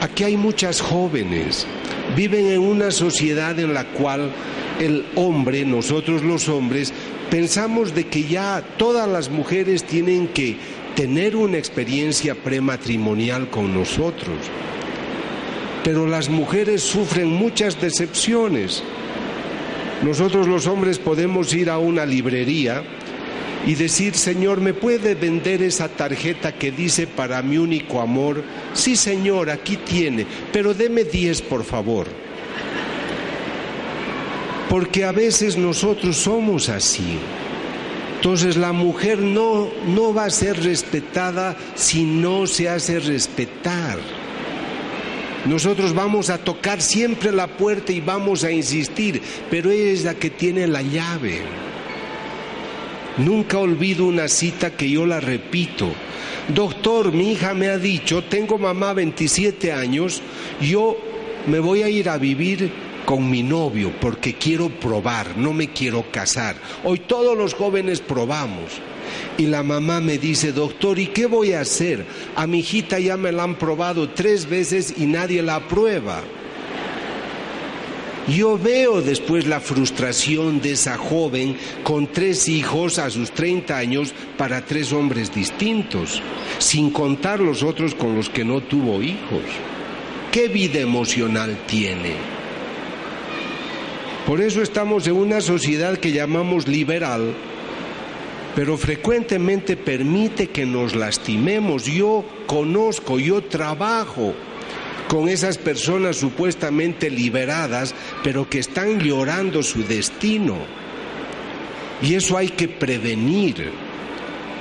Aquí 0.02 0.24
hay 0.24 0.38
muchas 0.38 0.82
jóvenes, 0.82 1.68
viven 2.16 2.48
en 2.48 2.60
una 2.60 2.92
sociedad 2.92 3.58
en 3.60 3.74
la 3.74 3.86
cual 3.86 4.32
el 4.80 5.06
hombre, 5.16 5.64
nosotros 5.66 6.24
los 6.24 6.50
hombres, 6.50 6.92
pensamos 7.30 7.94
de 7.94 8.08
que 8.08 8.24
ya 8.24 8.64
todas 8.78 9.08
las 9.08 9.30
mujeres 9.30 9.84
tienen 9.84 10.28
que 10.28 10.58
tener 10.96 11.36
una 11.36 11.58
experiencia 11.58 12.36
prematrimonial 12.36 13.50
con 13.50 13.74
nosotros. 13.74 14.38
Pero 15.84 16.08
las 16.08 16.30
mujeres 16.30 16.82
sufren 16.82 17.28
muchas 17.28 17.80
decepciones. 17.80 18.84
Nosotros 20.04 20.48
los 20.48 20.68
hombres 20.68 21.00
podemos 21.00 21.54
ir 21.54 21.70
a 21.70 21.78
una 21.78 22.06
librería 22.06 22.84
y 23.66 23.76
decir, 23.76 24.16
Señor, 24.16 24.60
¿me 24.60 24.74
puede 24.74 25.16
vender 25.16 25.62
esa 25.62 25.88
tarjeta 25.88 26.54
que 26.54 26.72
dice 26.72 27.06
para 27.06 27.42
mi 27.42 27.58
único 27.58 28.02
amor? 28.02 28.44
Sí, 28.74 28.96
Señor, 28.96 29.50
aquí 29.50 29.78
tiene, 29.78 30.26
pero 30.52 30.74
deme 30.74 31.04
10, 31.04 31.42
por 31.44 31.64
favor. 31.64 32.08
Porque 34.70 35.04
a 35.04 35.12
veces 35.12 35.58
nosotros 35.58 36.18
somos 36.18 36.70
así. 36.70 37.20
Entonces 38.16 38.56
la 38.56 38.72
mujer 38.72 39.20
no, 39.20 39.70
no 39.88 40.14
va 40.14 40.26
a 40.26 40.30
ser 40.30 40.64
respetada 40.64 41.58
si 41.76 42.04
no 42.04 42.48
se 42.48 42.70
hace 42.70 43.00
respetar. 43.00 44.00
Nosotros 45.46 45.96
vamos 45.96 46.30
a 46.30 46.38
tocar 46.38 46.82
siempre 46.82 47.32
la 47.32 47.48
puerta 47.48 47.92
y 47.92 48.00
vamos 48.00 48.44
a 48.44 48.52
insistir, 48.52 49.22
pero 49.50 49.72
ella 49.72 49.92
es 49.92 50.04
la 50.04 50.14
que 50.14 50.30
tiene 50.30 50.68
la 50.68 50.84
llave. 50.84 51.42
Nunca 53.18 53.58
olvido 53.58 54.06
una 54.06 54.28
cita 54.28 54.76
que 54.76 54.90
yo 54.90 55.06
la 55.06 55.20
repito. 55.20 55.90
Doctor, 56.48 57.12
mi 57.12 57.34
hija 57.34 57.54
me 57.54 57.70
ha 57.70 57.78
dicho, 57.78 58.24
tengo 58.24 58.58
mamá 58.58 58.94
27 58.94 59.72
años, 59.72 60.22
yo 60.62 60.98
me 61.48 61.60
voy 61.60 61.84
a 61.84 61.90
ir 61.90 62.10
a 62.10 62.18
vivir 62.18 62.72
con 63.06 63.30
mi 63.30 63.44
novio 63.44 63.92
porque 64.00 64.36
quiero 64.36 64.70
probar, 64.70 65.38
no 65.38 65.54
me 65.54 65.70
quiero 65.70 66.10
casar. 66.12 66.56
Hoy 66.84 67.00
todos 67.00 67.38
los 67.38 67.54
jóvenes 67.54 68.00
probamos. 68.00 68.72
Y 69.38 69.48
la 69.48 69.64
mamá 69.64 70.00
me 70.00 70.18
dice, 70.18 70.52
doctor, 70.54 70.98
¿y 71.00 71.08
qué 71.08 71.26
voy 71.26 71.54
a 71.54 71.62
hacer? 71.62 72.06
A 72.36 72.48
mi 72.48 72.60
hijita 72.60 73.00
ya 73.00 73.18
me 73.18 73.32
la 73.32 73.44
han 73.44 73.56
probado 73.56 74.10
tres 74.10 74.48
veces 74.48 74.94
y 74.98 75.06
nadie 75.06 75.42
la 75.42 75.56
aprueba. 75.56 76.22
Yo 78.28 78.58
veo 78.58 79.02
después 79.02 79.48
la 79.48 79.60
frustración 79.60 80.62
de 80.62 80.74
esa 80.74 80.98
joven 80.98 81.58
con 81.84 82.06
tres 82.08 82.48
hijos 82.48 83.00
a 83.00 83.10
sus 83.10 83.32
30 83.32 83.76
años 83.76 84.14
para 84.38 84.64
tres 84.64 84.94
hombres 84.94 85.34
distintos, 85.34 86.22
sin 86.60 86.92
contar 86.92 87.40
los 87.40 87.64
otros 87.64 87.96
con 87.96 88.16
los 88.16 88.30
que 88.30 88.46
no 88.46 88.62
tuvo 88.62 89.02
hijos. 89.02 89.42
¿Qué 90.32 90.48
vida 90.50 90.80
emocional 90.80 91.58
tiene? 91.66 92.14
Por 94.28 94.40
eso 94.40 94.62
estamos 94.62 95.08
en 95.08 95.14
una 95.14 95.42
sociedad 95.42 95.98
que 95.98 96.12
llamamos 96.12 96.68
liberal, 96.68 97.34
pero 98.56 98.78
frecuentemente 98.78 99.76
permite 99.76 100.48
que 100.48 100.66
nos 100.66 100.96
lastimemos. 100.96 101.86
Yo 101.86 102.24
conozco, 102.46 103.18
yo 103.18 103.42
trabajo 103.42 104.36
con 105.12 105.28
esas 105.28 105.58
personas 105.58 106.16
supuestamente 106.16 107.10
liberadas, 107.10 107.94
pero 108.24 108.50
que 108.50 108.60
están 108.60 109.02
llorando 109.02 109.62
su 109.62 109.84
destino. 109.84 110.56
Y 112.02 112.14
eso 112.14 112.38
hay 112.38 112.48
que 112.48 112.70
prevenir. 112.70 113.72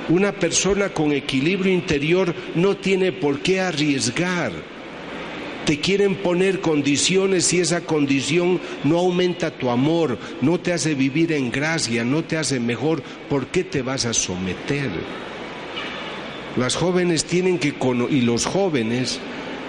Una 0.09 0.33
persona 0.33 0.89
con 0.89 1.13
equilibrio 1.13 1.71
interior 1.71 2.35
no 2.55 2.75
tiene 2.75 3.13
por 3.13 3.39
qué 3.39 3.61
arriesgar. 3.61 4.51
Te 5.65 5.79
quieren 5.79 6.15
poner 6.15 6.59
condiciones 6.59 7.53
y 7.53 7.61
esa 7.61 7.85
condición 7.85 8.59
no 8.83 8.97
aumenta 8.97 9.51
tu 9.51 9.69
amor, 9.69 10.17
no 10.41 10.59
te 10.59 10.73
hace 10.73 10.95
vivir 10.95 11.31
en 11.31 11.49
gracia, 11.49 12.03
no 12.03 12.25
te 12.25 12.35
hace 12.35 12.59
mejor. 12.59 13.01
¿Por 13.29 13.47
qué 13.47 13.63
te 13.63 13.83
vas 13.83 14.03
a 14.03 14.13
someter? 14.13 14.89
Las 16.57 16.75
jóvenes 16.75 17.23
tienen 17.23 17.57
que, 17.57 17.73
y 18.09 18.19
los 18.19 18.45
jóvenes 18.45 19.21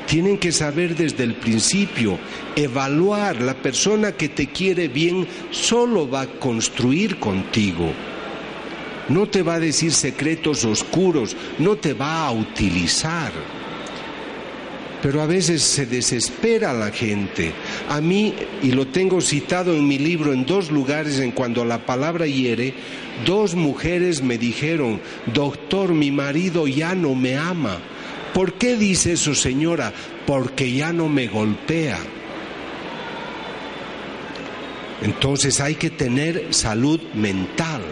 tienen 0.07 0.39
que 0.39 0.53
saber 0.53 0.95
desde 0.97 1.25
el 1.25 1.35
principio, 1.35 2.19
evaluar, 2.57 3.41
la 3.41 3.55
persona 3.55 4.13
que 4.13 4.29
te 4.29 4.49
quiere 4.49 4.89
bien 4.89 5.27
solo 5.51 6.09
va 6.09 6.23
a 6.23 6.27
construir 6.27 7.19
contigo. 7.19 7.93
No 9.09 9.27
te 9.27 9.43
va 9.43 9.55
a 9.55 9.61
decir 9.61 9.93
secretos 9.93 10.65
oscuros, 10.65 11.37
no 11.59 11.77
te 11.77 11.93
va 11.93 12.27
a 12.27 12.33
utilizar. 12.33 13.33
Pero 15.03 15.21
a 15.21 15.27
veces 15.27 15.63
se 15.63 15.85
desespera 15.85 16.73
la 16.73 16.93
gente. 16.93 17.53
A 17.89 18.01
mí, 18.01 18.35
y 18.63 18.71
lo 18.71 18.87
tengo 18.87 19.21
citado 19.21 19.75
en 19.75 19.89
mi 19.89 19.99
libro 19.99 20.33
en 20.33 20.47
dos 20.47 20.71
lugares 20.71 21.19
en 21.19 21.33
cuando 21.33 21.65
la 21.65 21.85
palabra 21.85 22.25
hiere, 22.27 22.73
dos 23.27 23.57
mujeres 23.57 24.23
me 24.23 24.39
dijeron, 24.39 25.01
doctor, 25.35 25.93
mi 25.93 26.13
marido 26.13 26.69
ya 26.69 26.95
no 26.95 27.17
me 27.17 27.37
ama. 27.37 27.81
¿Por 28.35 28.55
qué 28.55 28.77
dice 28.77 29.13
eso, 29.13 29.35
señora? 29.35 29.93
Porque 30.27 30.73
ya 30.73 30.93
no 30.93 31.09
me 31.09 31.27
golpea. 31.27 31.99
Entonces 35.03 35.61
hay 35.61 35.75
que 35.75 35.91
tener 35.91 36.55
salud 36.55 37.01
mental. 37.15 37.83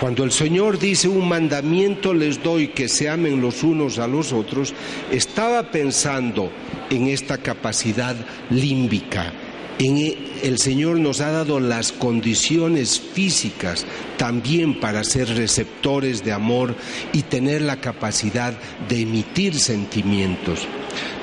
Cuando 0.00 0.24
el 0.24 0.32
Señor 0.32 0.78
dice 0.78 1.08
un 1.08 1.28
mandamiento 1.28 2.14
les 2.14 2.42
doy 2.42 2.68
que 2.68 2.88
se 2.88 3.10
amen 3.10 3.42
los 3.42 3.62
unos 3.62 3.98
a 3.98 4.06
los 4.06 4.32
otros, 4.32 4.72
estaba 5.10 5.70
pensando 5.70 6.50
en 6.88 7.08
esta 7.08 7.36
capacidad 7.36 8.16
límbica, 8.48 9.30
e, 9.80 10.18
el 10.42 10.58
Señor 10.58 10.98
nos 10.98 11.22
ha 11.22 11.30
dado 11.30 11.58
las 11.58 11.90
condiciones 11.92 13.00
físicas 13.00 13.86
también 14.18 14.78
para 14.78 15.04
ser 15.04 15.28
receptores 15.34 16.22
de 16.22 16.32
amor 16.32 16.74
y 17.14 17.22
tener 17.22 17.62
la 17.62 17.80
capacidad 17.80 18.52
de 18.88 19.00
emitir 19.00 19.58
sentimientos. 19.58 20.66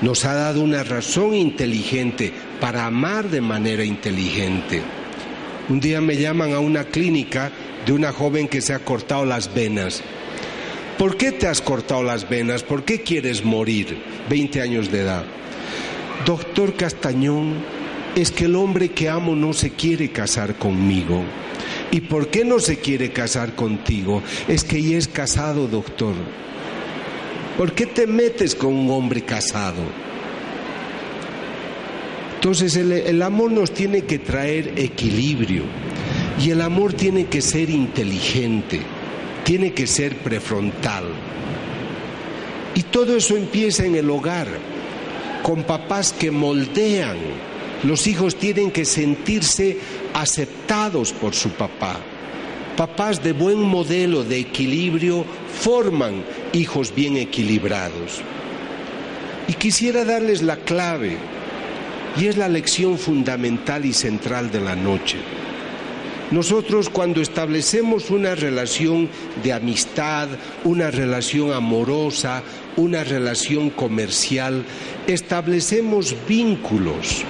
Nos 0.02 0.26
ha 0.26 0.34
dado 0.34 0.62
una 0.62 0.84
razón 0.84 1.36
inteligente 1.36 2.34
para 2.60 2.88
amar 2.88 3.30
de 3.30 3.42
manera 3.42 3.84
inteligente. 3.84 4.82
Un 5.70 5.80
día 5.80 6.02
me 6.02 6.18
llaman 6.18 6.54
a 6.54 6.60
una 6.60 6.86
clínica 6.86 7.52
de 7.86 7.94
una 7.94 8.12
joven 8.12 8.48
que 8.48 8.62
se 8.62 8.74
ha 8.74 8.80
cortado 8.80 9.26
las 9.26 9.54
venas. 9.54 10.02
¿Por 10.98 11.16
qué 11.16 11.32
te 11.32 11.46
has 11.48 11.62
cortado 11.62 12.02
las 12.02 12.28
venas? 12.28 12.64
¿Por 12.64 12.84
qué 12.84 13.04
quieres 13.04 13.46
morir? 13.46 14.02
20 14.30 14.62
años 14.62 14.92
de 14.92 15.02
edad. 15.02 15.26
Doctor 16.26 16.74
Castañón, 16.74 17.77
es 18.18 18.32
que 18.32 18.46
el 18.46 18.56
hombre 18.56 18.90
que 18.90 19.10
amo 19.10 19.36
no 19.36 19.54
se 19.54 19.70
quiere 19.72 20.10
casar 20.10 20.56
conmigo. 20.56 21.24
¿Y 21.92 22.02
por 22.02 22.30
qué 22.30 22.44
no 22.44 22.60
se 22.60 22.78
quiere 22.80 23.12
casar 23.12 23.54
contigo? 23.54 24.24
Es 24.48 24.64
que 24.64 24.82
ya 24.82 24.98
es 24.98 25.08
casado, 25.08 25.68
doctor. 25.68 26.16
¿Por 27.58 27.74
qué 27.74 27.86
te 27.86 28.08
metes 28.08 28.56
con 28.56 28.74
un 28.74 28.90
hombre 28.90 29.22
casado? 29.22 29.84
Entonces 32.36 32.76
el, 32.76 33.22
amor 33.22 33.52
nos 33.52 33.72
tiene 33.72 34.02
que 34.02 34.18
traer 34.18 34.74
equilibrio 34.78 35.64
y 36.44 36.50
el 36.50 36.62
amor 36.62 36.94
tiene 36.94 37.26
que 37.26 37.42
ser 37.42 37.70
inteligente, 37.70 38.82
tiene 39.44 39.74
que 39.74 39.86
ser 39.86 40.18
prefrontal. 40.18 41.06
Y 42.74 42.84
todo 42.84 43.16
eso 43.16 43.38
empieza 43.38 43.86
en 43.86 43.96
el 43.96 44.10
hogar, 44.10 44.48
con 45.44 45.64
papás 45.64 46.14
que 46.14 46.32
moldean 46.32 47.18
los 47.84 48.08
hijos 48.08 48.36
tienen 48.36 48.72
que 48.72 48.86
sentirse 48.86 49.78
aceptados 50.14 51.14
por 51.14 51.36
su 51.36 51.50
papá. 51.50 52.00
Papás 52.76 53.24
de 53.24 53.34
buen 53.34 53.60
modelo 53.60 54.24
de 54.24 54.40
equilibrio 54.40 55.26
forman 55.60 56.24
hijos 56.54 56.94
bien 56.94 57.18
equilibrados. 57.18 58.22
Y 59.48 59.54
quisiera 59.54 60.06
darles 60.06 60.42
la 60.42 60.58
clave, 60.58 61.18
y 62.18 62.26
es 62.26 62.38
la 62.38 62.50
lección 62.50 62.98
fundamental 62.98 63.86
y 63.86 63.94
central 63.94 64.52
de 64.52 64.62
la 64.62 64.76
noche. 64.76 65.18
Nosotros 66.32 66.90
cuando 66.90 67.22
establecemos 67.22 68.10
una 68.10 68.36
relación 68.36 69.08
de 69.44 69.54
amistad, 69.54 70.28
una 70.66 70.92
relación 70.92 71.54
amorosa, 71.54 72.44
una 72.76 73.04
relación 73.04 73.70
comercial, 73.70 74.66
establecemos 75.08 76.16
vínculos 76.28 77.24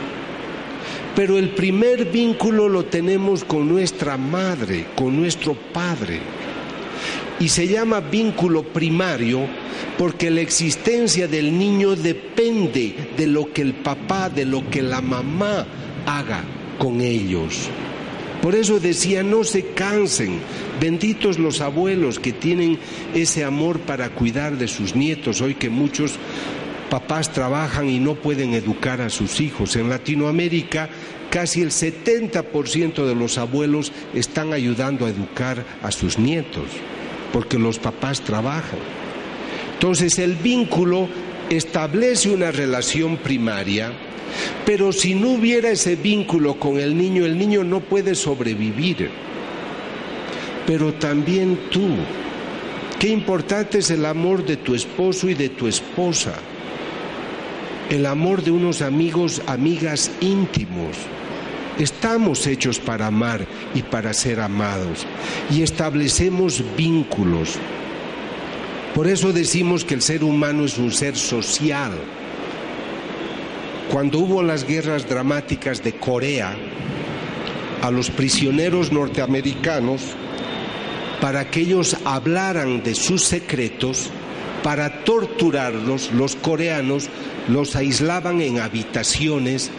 pero 1.17 1.39
el 1.39 1.49
primer 1.49 2.11
vínculo 2.11 2.69
lo 2.69 2.85
tenemos 2.85 3.43
con 3.43 3.67
nuestra 3.67 4.17
madre, 4.17 4.85
con 4.95 5.19
nuestro 5.19 5.55
padre. 5.55 6.19
Y 7.39 7.49
se 7.49 7.67
llama 7.67 8.01
vínculo 8.01 8.61
primario 8.61 9.47
porque 9.97 10.29
la 10.29 10.41
existencia 10.41 11.27
del 11.27 11.57
niño 11.57 11.95
depende 11.95 12.93
de 13.17 13.25
lo 13.25 13.51
que 13.51 13.63
el 13.63 13.73
papá, 13.73 14.29
de 14.29 14.45
lo 14.45 14.69
que 14.69 14.83
la 14.83 15.01
mamá 15.01 15.65
haga 16.05 16.43
con 16.77 17.01
ellos. 17.01 17.67
Por 18.39 18.53
eso 18.53 18.79
decía, 18.79 19.23
no 19.23 19.43
se 19.43 19.63
cansen, 19.73 20.37
benditos 20.79 21.39
los 21.39 21.61
abuelos 21.61 22.19
que 22.19 22.31
tienen 22.31 22.77
ese 23.15 23.43
amor 23.43 23.79
para 23.79 24.11
cuidar 24.11 24.59
de 24.59 24.67
sus 24.67 24.95
nietos, 24.95 25.41
hoy 25.41 25.55
que 25.55 25.71
muchos 25.71 26.19
papás 26.89 27.31
trabajan 27.31 27.89
y 27.89 27.99
no 27.99 28.15
pueden 28.15 28.53
educar 28.53 29.01
a 29.01 29.09
sus 29.09 29.39
hijos. 29.41 29.75
En 29.75 29.89
Latinoamérica 29.89 30.89
casi 31.29 31.61
el 31.61 31.71
70% 31.71 33.05
de 33.05 33.15
los 33.15 33.37
abuelos 33.37 33.91
están 34.13 34.53
ayudando 34.53 35.05
a 35.05 35.09
educar 35.09 35.63
a 35.81 35.91
sus 35.91 36.17
nietos, 36.17 36.65
porque 37.33 37.59
los 37.59 37.79
papás 37.79 38.21
trabajan. 38.21 38.79
Entonces 39.73 40.17
el 40.19 40.35
vínculo 40.35 41.07
establece 41.49 42.29
una 42.29 42.51
relación 42.51 43.17
primaria, 43.17 43.91
pero 44.65 44.91
si 44.91 45.13
no 45.13 45.29
hubiera 45.29 45.69
ese 45.69 45.95
vínculo 45.95 46.59
con 46.59 46.79
el 46.79 46.97
niño, 46.97 47.25
el 47.25 47.37
niño 47.37 47.63
no 47.63 47.81
puede 47.81 48.15
sobrevivir. 48.15 49.09
Pero 50.65 50.93
también 50.93 51.57
tú, 51.69 51.87
qué 52.99 53.09
importante 53.09 53.79
es 53.79 53.89
el 53.91 54.05
amor 54.05 54.45
de 54.45 54.57
tu 54.57 54.75
esposo 54.75 55.29
y 55.29 55.33
de 55.33 55.49
tu 55.49 55.67
esposa 55.67 56.33
el 57.89 58.05
amor 58.05 58.43
de 58.43 58.51
unos 58.51 58.81
amigos, 58.81 59.41
amigas 59.47 60.11
íntimos. 60.19 60.97
Estamos 61.79 62.47
hechos 62.47 62.79
para 62.79 63.07
amar 63.07 63.45
y 63.75 63.83
para 63.83 64.13
ser 64.13 64.39
amados 64.39 65.05
y 65.51 65.61
establecemos 65.61 66.63
vínculos. 66.75 67.55
Por 68.95 69.07
eso 69.07 69.31
decimos 69.31 69.85
que 69.85 69.93
el 69.93 70.01
ser 70.01 70.23
humano 70.23 70.65
es 70.65 70.77
un 70.77 70.91
ser 70.91 71.15
social. 71.15 71.91
Cuando 73.91 74.19
hubo 74.19 74.41
las 74.41 74.65
guerras 74.65 75.07
dramáticas 75.07 75.83
de 75.83 75.93
Corea, 75.93 76.57
a 77.83 77.91
los 77.91 78.09
prisioneros 78.09 78.91
norteamericanos, 78.91 80.01
para 81.21 81.49
que 81.49 81.61
ellos 81.61 81.95
hablaran 82.05 82.83
de 82.83 82.95
sus 82.95 83.23
secretos, 83.23 84.09
Para 84.63 85.03
torturarlos, 85.03 86.11
los 86.11 86.35
coreanos 86.35 87.09
los 87.47 87.75
aislaban 87.75 88.41
en 88.41 88.59
habitaciones 88.59 89.71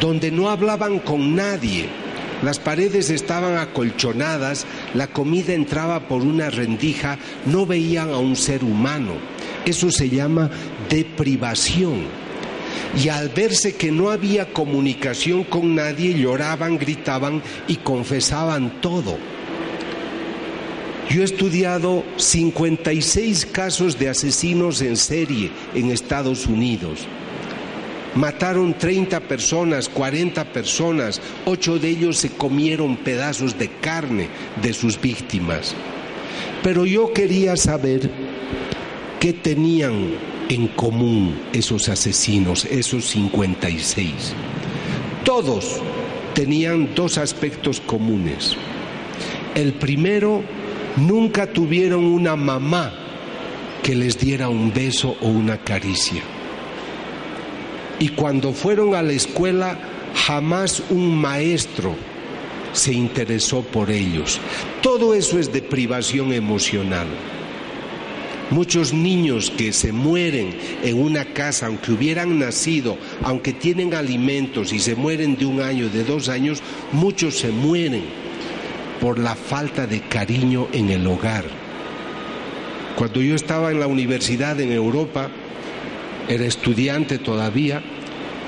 donde 0.00 0.30
no 0.30 0.50
hablaban 0.50 0.98
con 0.98 1.36
nadie. 1.36 1.88
Las 2.42 2.58
paredes 2.58 3.10
estaban 3.10 3.56
acolchonadas, 3.56 4.66
la 4.94 5.06
comida 5.06 5.52
entraba 5.52 6.08
por 6.08 6.22
una 6.22 6.50
rendija, 6.50 7.18
no 7.46 7.66
veían 7.66 8.10
a 8.10 8.18
un 8.18 8.34
ser 8.34 8.64
humano. 8.64 9.12
Eso 9.64 9.92
se 9.92 10.08
llama 10.08 10.50
deprivación 10.88 12.06
y 13.00 13.08
al 13.08 13.28
verse 13.30 13.74
que 13.74 13.90
no 13.90 14.10
había 14.10 14.52
comunicación 14.52 15.44
con 15.44 15.74
nadie, 15.74 16.14
lloraban, 16.14 16.78
gritaban 16.78 17.42
y 17.68 17.76
confesaban 17.76 18.80
todo. 18.80 19.18
Yo 21.12 21.20
he 21.20 21.24
estudiado 21.24 22.04
56 22.16 23.44
casos 23.44 23.98
de 23.98 24.08
asesinos 24.08 24.80
en 24.80 24.96
serie 24.96 25.50
en 25.74 25.90
Estados 25.90 26.46
Unidos. 26.46 27.00
Mataron 28.14 28.72
30 28.78 29.20
personas, 29.20 29.90
40 29.90 30.42
personas, 30.54 31.20
ocho 31.44 31.78
de 31.78 31.90
ellos 31.90 32.16
se 32.16 32.30
comieron 32.30 32.96
pedazos 32.96 33.58
de 33.58 33.68
carne 33.68 34.30
de 34.62 34.72
sus 34.72 34.98
víctimas. 34.98 35.74
Pero 36.62 36.86
yo 36.86 37.12
quería 37.12 37.58
saber 37.58 38.10
qué 39.20 39.34
tenían 39.34 40.14
en 40.48 40.68
común 40.68 41.38
esos 41.52 41.90
asesinos, 41.90 42.64
esos 42.64 43.04
56? 43.10 44.12
Todos 45.24 45.76
tenían 46.32 46.94
dos 46.94 47.18
aspectos 47.18 47.80
comunes. 47.80 48.56
El 49.54 49.74
primero, 49.74 50.42
nunca 50.96 51.46
tuvieron 51.46 52.04
una 52.04 52.36
mamá 52.36 52.92
que 53.82 53.94
les 53.94 54.18
diera 54.18 54.48
un 54.48 54.72
beso 54.72 55.16
o 55.20 55.28
una 55.28 55.58
caricia. 55.58 56.22
Y 57.98 58.10
cuando 58.10 58.52
fueron 58.52 58.94
a 58.94 59.02
la 59.02 59.12
escuela, 59.12 59.78
jamás 60.14 60.82
un 60.90 61.16
maestro 61.16 61.94
se 62.72 62.92
interesó 62.92 63.62
por 63.62 63.90
ellos. 63.90 64.40
Todo 64.82 65.14
eso 65.14 65.38
es 65.38 65.52
de 65.52 65.62
privación 65.62 66.32
emocional. 66.32 67.06
Muchos 68.50 68.92
niños 68.92 69.50
que 69.50 69.72
se 69.72 69.92
mueren 69.92 70.54
en 70.82 71.00
una 71.00 71.24
casa, 71.24 71.66
aunque 71.66 71.92
hubieran 71.92 72.38
nacido, 72.38 72.98
aunque 73.22 73.52
tienen 73.52 73.94
alimentos 73.94 74.72
y 74.72 74.78
se 74.78 74.94
mueren 74.94 75.36
de 75.36 75.46
un 75.46 75.62
año, 75.62 75.88
de 75.88 76.04
dos 76.04 76.28
años, 76.28 76.62
muchos 76.92 77.38
se 77.38 77.50
mueren 77.50 78.04
por 79.02 79.18
la 79.18 79.34
falta 79.34 79.86
de 79.86 80.00
cariño 80.02 80.68
en 80.72 80.88
el 80.88 81.04
hogar. 81.08 81.44
Cuando 82.96 83.20
yo 83.20 83.34
estaba 83.34 83.72
en 83.72 83.80
la 83.80 83.88
universidad 83.88 84.58
en 84.60 84.70
Europa, 84.70 85.28
era 86.28 86.46
estudiante 86.46 87.18
todavía, 87.18 87.82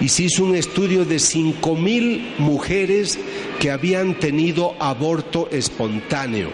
y 0.01 0.09
se 0.09 0.23
hizo 0.23 0.45
un 0.45 0.55
estudio 0.55 1.05
de 1.05 1.19
cinco 1.19 1.75
mil 1.75 2.35
mujeres 2.39 3.19
que 3.59 3.73
habían 3.73 4.15
tenido 4.15 4.77
aborto 4.81 5.49
espontáneo 5.51 6.51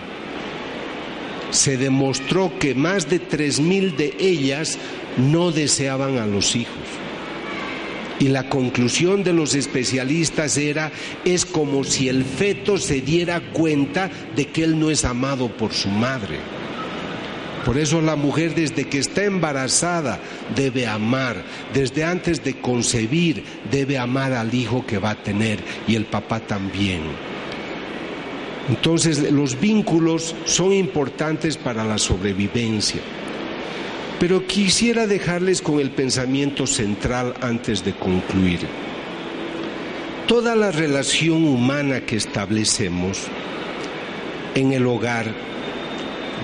se 1.51 1.77
demostró 1.77 2.53
que 2.59 2.75
más 2.75 3.09
de 3.09 3.21
3.000 3.21 3.97
de 3.97 4.15
ellas 4.19 4.79
no 5.17 5.51
deseaban 5.51 6.19
a 6.19 6.27
los 6.27 6.57
hijos. 6.57 6.77
Y 8.21 8.29
la 8.29 8.51
conclusión 8.51 9.25
de 9.25 9.33
los 9.33 9.55
especialistas 9.55 10.59
era, 10.59 10.93
es 11.25 11.47
como 11.47 11.85
si 11.85 12.09
el 12.11 12.25
feto 12.25 12.77
se 12.77 13.01
diera 13.01 13.41
cuenta 13.53 14.11
de 14.37 14.47
que 14.47 14.63
él 14.63 14.79
no 14.79 14.91
es 14.91 15.07
amado 15.07 15.49
por 15.49 15.73
su 15.73 15.89
madre. 15.89 16.39
Por 17.65 17.79
eso 17.79 18.03
la 18.03 18.17
mujer 18.17 18.55
desde 18.55 18.89
que 18.89 18.99
está 18.99 19.25
embarazada 19.25 20.21
debe 20.55 20.87
amar, 20.87 21.43
desde 21.73 22.05
antes 22.05 22.45
de 22.45 22.61
concebir 22.61 23.43
debe 23.71 23.99
amar 23.99 24.35
al 24.35 24.55
hijo 24.55 24.85
que 24.87 24.99
va 24.99 25.11
a 25.11 25.23
tener 25.23 25.59
y 25.89 25.95
el 25.95 26.05
papá 26.05 26.41
también. 26.41 27.01
Entonces 28.69 29.33
los 29.33 29.59
vínculos 29.59 30.35
son 30.45 30.73
importantes 30.73 31.57
para 31.57 31.85
la 31.85 31.99
sobrevivencia. 31.99 33.01
Pero 34.21 34.47
quisiera 34.47 35.09
dejarles 35.09 35.61
con 35.61 35.81
el 35.81 35.91
pensamiento 35.91 36.67
central 36.67 37.35
antes 37.41 37.85
de 37.85 37.93
concluir. 37.95 38.61
Toda 40.29 40.55
la 40.55 40.71
relación 40.71 41.45
humana 41.45 42.03
que 42.03 42.15
establecemos 42.15 43.19
en 44.55 44.73
el 44.73 44.87
hogar 44.87 45.35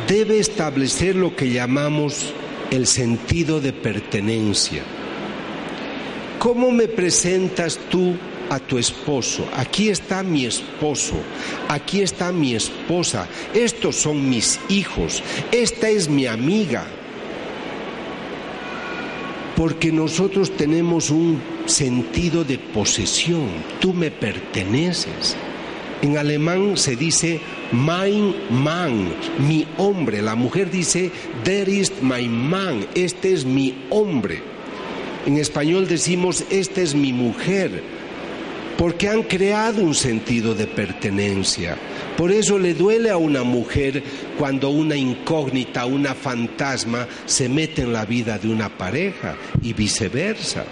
debe 0.09 0.41
establecer 0.41 1.15
lo 1.15 1.37
que 1.37 1.51
llamamos 1.51 2.33
el 2.71 2.89
sentido 2.89 3.61
de 3.61 3.73
pertenencia. 3.73 4.83
¿Cómo 6.41 6.73
me 6.73 6.89
presentas 6.89 7.79
tú 7.91 8.17
a 8.51 8.59
tu 8.59 8.79
esposo, 8.79 9.47
aquí 9.55 9.89
está 9.89 10.23
mi 10.23 10.47
esposo, 10.47 11.17
aquí 11.69 12.03
está 12.03 12.33
mi 12.33 12.55
esposa, 12.55 13.27
estos 13.55 13.97
son 13.97 14.29
mis 14.29 14.61
hijos, 14.69 15.23
esta 15.51 15.89
es 15.89 16.09
mi 16.09 16.27
amiga. 16.27 16.87
Porque 19.57 19.91
nosotros 19.91 20.55
tenemos 20.57 21.11
un 21.11 21.41
sentido 21.65 22.45
de 22.45 22.59
posesión, 22.59 23.49
tú 23.81 23.95
me 23.95 24.11
perteneces. 24.11 25.37
En 26.03 26.19
alemán 26.19 26.77
se 26.77 26.95
dice 26.95 27.41
mein 27.73 28.35
Mann, 28.51 29.15
mi 29.49 29.67
hombre. 29.79 30.21
La 30.21 30.35
mujer 30.35 30.71
dice 30.71 31.11
there 31.43 31.71
is 31.71 31.91
my 32.03 32.29
man, 32.29 32.87
este 32.95 33.33
es 33.33 33.47
mi 33.47 33.75
hombre. 33.89 34.43
En 35.25 35.39
español 35.39 35.89
decimos 35.89 36.45
esta 36.51 36.83
es 36.83 36.95
mi 36.95 37.13
mujer 37.13 37.83
porque 38.79 39.09
han 39.09 39.23
creado 39.23 39.83
un 39.83 39.95
sentido 39.95 40.55
de 40.55 40.67
pertenencia. 40.67 41.77
Por 42.17 42.31
eso 42.31 42.59
le 42.59 42.75
duele 42.75 43.11
a 43.11 43.17
una 43.17 43.43
mujer 43.43 44.03
cuando 44.39 44.71
una 44.71 44.97
incógnita, 44.97 45.87
una 45.87 46.15
fantasma 46.15 47.07
se 47.25 47.49
mete 47.49 47.83
en 47.83 47.93
la 47.93 48.05
vida 48.05 48.39
de 48.39 48.49
una 48.49 48.69
pareja 48.69 49.37
y 49.63 49.73
viceversa. 49.73 50.65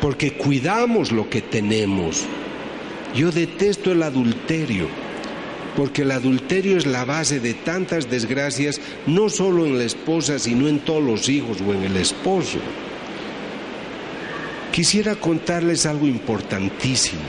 Porque 0.00 0.32
cuidamos 0.32 1.12
lo 1.12 1.28
que 1.28 1.42
tenemos. 1.42 2.24
Yo 3.14 3.30
detesto 3.30 3.92
el 3.92 4.02
adulterio, 4.02 4.88
porque 5.76 6.02
el 6.02 6.10
adulterio 6.10 6.76
es 6.76 6.86
la 6.86 7.04
base 7.04 7.40
de 7.40 7.54
tantas 7.54 8.10
desgracias, 8.10 8.80
no 9.06 9.28
solo 9.28 9.66
en 9.66 9.78
la 9.78 9.84
esposa, 9.84 10.38
sino 10.38 10.66
en 10.66 10.80
todos 10.80 11.02
los 11.02 11.28
hijos 11.28 11.58
o 11.60 11.72
en 11.72 11.82
el 11.82 11.96
esposo. 11.96 12.58
Quisiera 14.72 15.16
contarles 15.16 15.84
algo 15.84 16.06
importantísimo. 16.06 17.20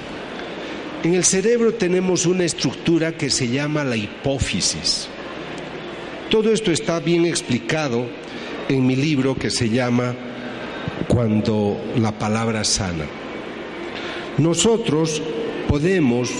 En 1.04 1.14
el 1.14 1.26
cerebro 1.26 1.74
tenemos 1.74 2.26
una 2.26 2.46
estructura 2.46 3.18
que 3.18 3.30
se 3.30 3.50
llama 3.50 3.84
la 3.84 3.98
hipófisis. 3.98 5.10
Todo 6.30 6.54
esto 6.54 6.72
está 6.72 7.02
bien 7.02 7.26
explicado 7.26 8.08
en 8.70 8.88
mi 8.88 8.96
libro 8.96 9.36
que 9.36 9.50
se 9.50 9.70
llama 9.70 10.16
Cuando 11.10 11.78
la 11.98 12.18
palabra 12.18 12.64
sana. 12.64 13.06
Nosotros 14.38 15.22
podemos 15.68 16.32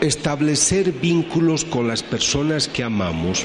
establecer 0.00 0.90
vínculos 0.92 1.66
con 1.66 1.86
las 1.86 2.02
personas 2.02 2.66
que 2.66 2.82
amamos 2.82 3.44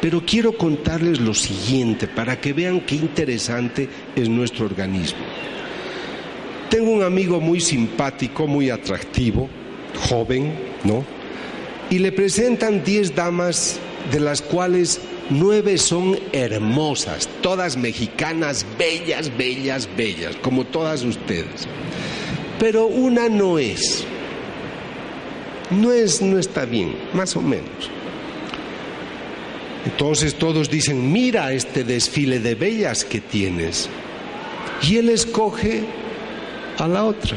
pero 0.00 0.22
quiero 0.24 0.56
contarles 0.56 1.20
lo 1.20 1.34
siguiente 1.34 2.08
para 2.08 2.40
que 2.40 2.52
vean 2.52 2.80
qué 2.80 2.96
interesante 2.96 3.88
es 4.16 4.28
nuestro 4.28 4.66
organismo. 4.66 5.18
Tengo 6.70 6.90
un 6.90 7.02
amigo 7.02 7.40
muy 7.40 7.60
simpático, 7.60 8.46
muy 8.46 8.70
atractivo, 8.70 9.48
joven, 10.08 10.54
¿no? 10.84 11.04
Y 11.90 11.98
le 11.98 12.12
presentan 12.12 12.84
10 12.84 13.14
damas, 13.14 13.80
de 14.12 14.20
las 14.20 14.40
cuales 14.40 15.00
nueve 15.30 15.78
son 15.78 16.18
hermosas, 16.32 17.28
todas 17.42 17.76
mexicanas, 17.76 18.64
bellas, 18.78 19.36
bellas, 19.36 19.88
bellas, 19.96 20.36
como 20.36 20.64
todas 20.64 21.02
ustedes. 21.02 21.66
Pero 22.58 22.86
una 22.86 23.28
no 23.28 23.58
es. 23.58 24.04
No 25.70 25.92
es, 25.92 26.20
no 26.20 26.38
está 26.38 26.64
bien, 26.64 26.96
más 27.14 27.36
o 27.36 27.42
menos. 27.42 27.90
Entonces 29.84 30.34
todos 30.34 30.68
dicen, 30.68 31.10
mira 31.10 31.52
este 31.52 31.84
desfile 31.84 32.38
de 32.38 32.54
bellas 32.54 33.04
que 33.04 33.20
tienes. 33.20 33.88
Y 34.82 34.96
él 34.96 35.08
escoge 35.08 35.82
a 36.78 36.86
la 36.86 37.04
otra. 37.04 37.36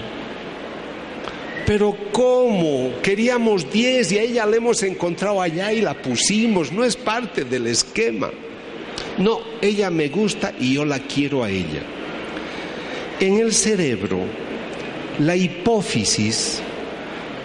Pero 1.66 1.96
¿cómo? 2.12 2.92
Queríamos 3.02 3.72
diez 3.72 4.12
y 4.12 4.18
a 4.18 4.24
ella 4.24 4.46
la 4.46 4.58
hemos 4.58 4.84
encontrado 4.84 5.42
allá 5.42 5.72
y 5.72 5.82
la 5.82 5.94
pusimos. 5.94 6.72
No 6.72 6.84
es 6.84 6.98
parte 6.98 7.46
del 7.46 7.68
esquema. 7.68 8.30
No, 9.18 9.40
ella 9.62 9.90
me 9.90 10.10
gusta 10.10 10.54
y 10.60 10.74
yo 10.74 10.84
la 10.84 11.00
quiero 11.00 11.44
a 11.44 11.50
ella. 11.50 11.84
En 13.22 13.38
el 13.38 13.54
cerebro, 13.54 14.20
la 15.20 15.38
hipófisis 15.38 16.62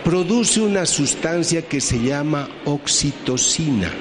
produce 0.02 0.60
una 0.60 0.86
sustancia 0.86 1.62
que 1.62 1.80
se 1.80 1.98
llama 2.00 2.48
oxitocina 2.64 3.92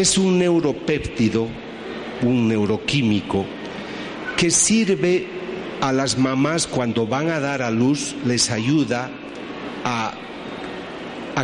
es 0.00 0.16
un 0.16 0.38
neuropéptido, 0.38 1.46
un 2.22 2.48
neuroquímico, 2.48 3.44
que 4.36 4.50
sirve 4.50 5.26
a 5.80 5.92
las 5.92 6.18
mamás 6.18 6.66
cuando 6.66 7.06
van 7.06 7.30
a 7.30 7.40
dar 7.40 7.62
a 7.62 7.70
luz, 7.70 8.14
les 8.24 8.50
ayuda 8.50 9.10
a, 9.84 10.14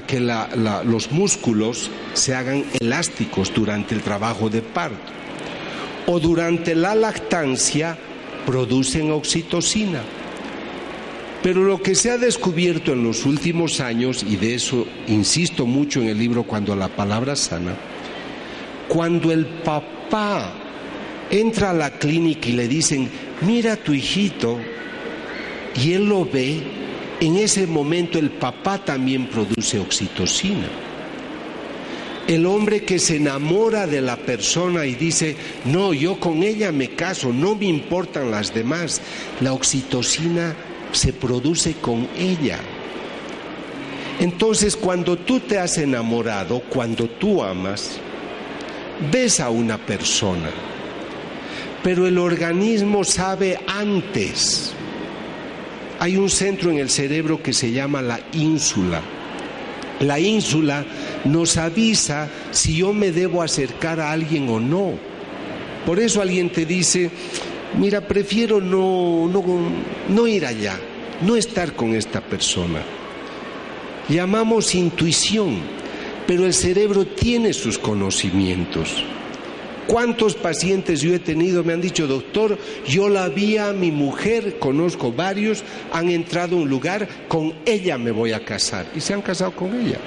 que 0.07 0.21
los 0.21 1.11
músculos 1.11 1.91
se 2.13 2.35
hagan 2.35 2.65
elásticos 2.81 3.53
durante 3.55 3.95
el 3.95 4.03
trabajo 4.03 4.51
de 4.51 4.61
parto. 4.61 5.13
O 6.07 6.21
durante 6.21 6.75
la 6.75 6.95
lactancia 6.95 7.97
producen 8.45 9.11
oxitocina. 9.11 10.03
Pero 11.43 11.65
lo 11.65 11.81
que 11.81 11.95
se 11.95 12.11
ha 12.11 12.19
descubierto 12.19 12.93
en 12.93 13.05
los 13.05 13.25
últimos 13.25 13.81
años, 13.81 14.23
y 14.23 14.37
de 14.37 14.55
eso 14.55 14.87
insisto 15.09 15.65
mucho 15.65 16.01
en 16.01 16.09
el 16.09 16.19
libro 16.19 16.43
cuando 16.45 16.77
la 16.77 16.89
palabra 16.89 17.35
sana, 17.35 17.75
cuando 18.89 19.33
el 19.33 19.47
papá 19.47 20.53
entra 21.31 21.71
a 21.71 21.75
la 21.75 21.91
clínica 21.91 22.49
y 22.49 22.53
le 22.53 22.69
dicen, 22.69 23.09
mira 23.43 23.75
a 23.75 23.77
tu 23.77 23.93
hijito, 23.93 24.59
y 25.83 25.93
él 25.93 26.09
lo 26.09 26.25
ve, 26.25 26.63
en 27.21 27.37
ese 27.37 27.67
momento 27.67 28.19
el 28.19 28.31
papá 28.31 28.85
también 28.85 29.27
produce 29.27 29.79
oxitocina. 29.79 30.69
El 32.27 32.45
hombre 32.47 32.85
que 32.85 32.99
se 32.99 33.17
enamora 33.17 33.87
de 33.87 34.01
la 34.01 34.17
persona 34.17 34.85
y 34.85 34.95
dice, 34.95 35.37
no, 35.65 35.93
yo 35.93 36.19
con 36.19 36.43
ella 36.43 36.73
me 36.73 36.91
caso, 36.91 37.33
no 37.33 37.55
me 37.55 37.67
importan 37.67 38.31
las 38.31 38.53
demás, 38.53 39.01
la 39.41 39.53
oxitocina 39.53 40.57
se 40.93 41.13
produce 41.13 41.75
con 41.75 42.09
ella. 42.19 42.59
Entonces, 44.19 44.77
cuando 44.77 45.17
tú 45.19 45.41
te 45.41 45.59
has 45.59 45.79
enamorado, 45.79 46.61
cuando 46.69 47.07
tú 47.07 47.45
amas, 47.45 48.01
ves 49.11 49.41
a 49.41 49.51
una 49.51 49.79
persona, 49.79 50.51
pero 51.83 52.07
el 52.07 52.19
organismo 52.19 53.05
sabe 53.05 53.59
antes. 53.67 54.73
Hay 55.99 56.17
un 56.17 56.29
centro 56.29 56.71
en 56.71 56.79
el 56.79 56.91
cerebro 56.91 57.43
que 57.43 57.53
se 57.53 57.71
llama 57.73 58.03
la 58.03 58.21
ínsula. 58.33 59.01
La 60.01 60.21
ínsula 60.21 60.85
nos 61.25 61.57
avisa 61.57 62.29
si 62.51 62.77
yo 62.77 62.93
me 62.93 63.13
debo 63.13 63.43
acercar 63.43 63.99
a 63.99 64.13
alguien 64.13 64.49
o 64.51 64.61
no. 64.61 64.99
Por 65.87 65.99
eso 65.99 66.21
alguien 66.21 66.51
te 66.51 66.67
dice, 66.67 67.11
mira, 67.79 68.03
prefiero 68.03 68.61
no, 68.61 69.29
no, 69.29 69.43
no 70.09 70.27
ir 70.27 70.45
allá, 70.45 70.79
no 71.23 71.37
estar 71.37 71.73
con 71.73 71.95
esta 71.95 72.21
persona. 72.21 72.83
Llamamos 74.09 74.75
intuición, 74.75 75.61
pero 76.27 76.45
el 76.45 76.55
cerebro 76.55 77.07
tiene 77.07 77.53
sus 77.53 77.79
conocimientos. 77.79 79.05
¿Cuántos 79.87 80.35
pacientes 80.35 81.01
yo 81.01 81.15
he 81.15 81.21
tenido 81.21 81.63
me 81.63 81.73
han 81.73 81.81
dicho, 81.81 82.09
doctor, 82.09 82.59
yo 82.89 83.09
la 83.09 83.29
vi 83.29 83.57
a 83.57 83.73
mi 83.73 83.93
mujer, 83.93 84.59
conozco 84.59 85.13
varios, 85.13 85.63
han 85.93 86.11
entrado 86.11 86.57
a 86.57 86.61
un 86.61 86.69
lugar, 86.69 87.09
con 87.29 87.55
ella 87.65 87.97
me 87.97 88.11
voy 88.11 88.33
a 88.33 88.45
casar 88.45 88.87
y 88.97 89.01
se 89.01 89.15
han 89.15 89.23
casado 89.23 89.53
con 89.53 89.79
ella. 89.81 89.99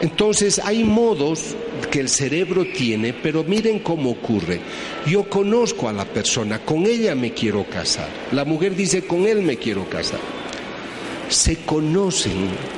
Entonces 0.00 0.60
hay 0.62 0.84
modos 0.84 1.56
que 1.90 2.00
el 2.00 2.08
cerebro 2.08 2.66
tiene, 2.76 3.12
pero 3.12 3.42
miren 3.42 3.78
cómo 3.78 4.10
ocurre. 4.10 4.60
Yo 5.06 5.28
conozco 5.28 5.88
a 5.88 5.92
la 5.92 6.04
persona, 6.04 6.60
con 6.60 6.86
ella 6.86 7.14
me 7.14 7.32
quiero 7.32 7.64
casar. 7.64 8.08
La 8.30 8.44
mujer 8.44 8.76
dice, 8.76 9.06
con 9.06 9.26
él 9.26 9.42
me 9.42 9.56
quiero 9.56 9.88
casar. 9.88 10.20
Se 11.28 11.56
conocen. 11.56 12.75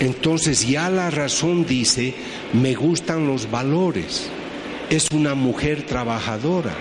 Entonces 0.00 0.66
ya 0.68 0.90
la 0.90 1.10
razón 1.10 1.66
dice, 1.66 2.14
me 2.52 2.74
gustan 2.74 3.26
los 3.26 3.50
valores 3.50 4.30
es 4.90 5.10
una 5.10 5.34
mujer 5.34 5.82
trabajadora. 5.82 6.74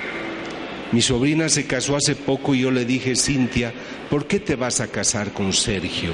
Mi 0.91 1.01
sobrina 1.01 1.49
se 1.49 1.65
casó 1.65 1.95
hace 1.95 2.15
poco 2.15 2.53
y 2.53 2.59
yo 2.61 2.71
le 2.71 2.85
dije, 2.85 3.15
Cintia, 3.15 3.73
¿por 4.09 4.27
qué 4.27 4.39
te 4.39 4.55
vas 4.55 4.79
a 4.79 4.87
casar 4.87 5.31
con 5.31 5.53
Sergio? 5.53 6.13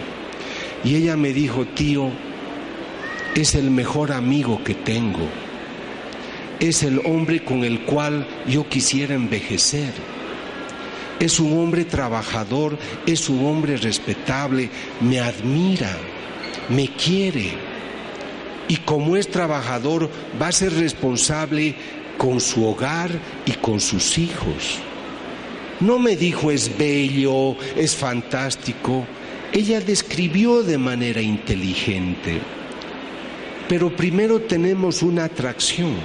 Y 0.84 0.96
ella 0.96 1.18
me 1.18 1.34
dijo, 1.34 1.66
tío, 1.66 2.10
es 3.36 3.56
el 3.56 3.70
mejor 3.70 4.12
amigo 4.12 4.64
que 4.64 4.74
tengo. 4.74 5.28
Es 6.60 6.84
el 6.84 7.00
hombre 7.06 7.44
con 7.44 7.64
el 7.64 7.82
cual 7.82 8.26
yo 8.48 8.68
quisiera 8.70 9.14
envejecer. 9.14 9.92
Es 11.20 11.40
un 11.40 11.60
hombre 11.60 11.86
trabajador, 11.86 12.78
es 13.06 13.30
un 13.30 13.46
hombre 13.46 13.78
respetable, 13.78 14.70
me 15.02 15.20
admira, 15.20 15.96
me 16.70 16.88
quiere 16.88 17.52
y 18.68 18.78
como 18.78 19.18
es 19.18 19.30
trabajador 19.30 20.10
va 20.42 20.48
a 20.48 20.52
ser 20.52 20.74
responsable 20.74 21.76
con 22.18 22.40
su 22.40 22.66
hogar 22.66 23.12
y 23.46 23.52
con 23.54 23.80
sus 23.80 24.18
hijos. 24.18 24.80
No 25.82 26.00
me 26.00 26.16
dijo 26.16 26.52
es 26.52 26.78
bello, 26.78 27.58
es 27.76 27.96
fantástico. 27.96 29.06
Ella 29.52 29.82
describió 29.82 30.64
de 30.64 30.78
manera 30.78 31.22
inteligente. 31.22 32.40
Pero 33.68 33.94
primero 33.96 34.40
tenemos 34.42 35.02
una 35.02 35.26
atracción. 35.26 35.96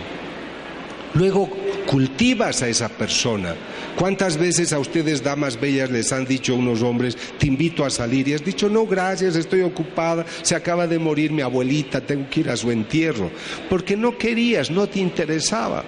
Luego 1.15 1.51
cultivas 1.87 2.63
a 2.63 2.69
esa 2.69 2.89
persona. 2.89 3.55
¿Cuántas 3.97 4.37
veces 4.37 4.73
a 4.73 4.79
ustedes, 4.79 5.23
damas 5.23 5.59
bellas, 5.59 5.91
les 5.91 6.13
han 6.13 6.27
dicho 6.27 6.55
unos 6.55 6.83
hombres, 6.83 7.17
te 7.39 7.47
invito 7.47 7.85
a 7.85 7.91
salir? 7.91 8.29
Y 8.29 8.35
has 8.35 8.45
dicho, 8.45 8.69
no, 8.69 8.87
gracias, 8.87 9.37
estoy 9.37 9.63
ocupada, 9.63 10.27
se 10.43 10.55
acaba 10.55 10.87
de 10.87 10.99
morir 10.99 11.33
mi 11.33 11.43
abuelita, 11.43 12.01
tengo 12.01 12.29
que 12.29 12.41
ir 12.41 12.51
a 12.51 12.57
su 12.57 12.71
entierro. 12.71 13.31
Porque 13.71 13.97
no 13.97 14.19
querías, 14.19 14.71
no 14.71 14.87
te 14.87 14.99
interesaba. 14.99 15.85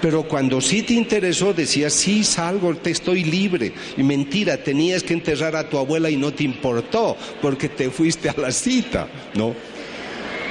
Pero 0.00 0.24
cuando 0.24 0.60
sí 0.60 0.82
te 0.82 0.94
interesó, 0.94 1.52
decías, 1.52 1.92
sí, 1.92 2.22
salgo, 2.22 2.74
te 2.76 2.90
estoy 2.90 3.24
libre. 3.24 3.72
Y 3.96 4.02
mentira, 4.02 4.56
tenías 4.58 5.02
que 5.02 5.14
enterrar 5.14 5.56
a 5.56 5.68
tu 5.68 5.78
abuela 5.78 6.10
y 6.10 6.16
no 6.16 6.32
te 6.32 6.44
importó, 6.44 7.16
porque 7.42 7.68
te 7.68 7.90
fuiste 7.90 8.28
a 8.28 8.34
la 8.36 8.52
cita, 8.52 9.08
¿no? 9.34 9.54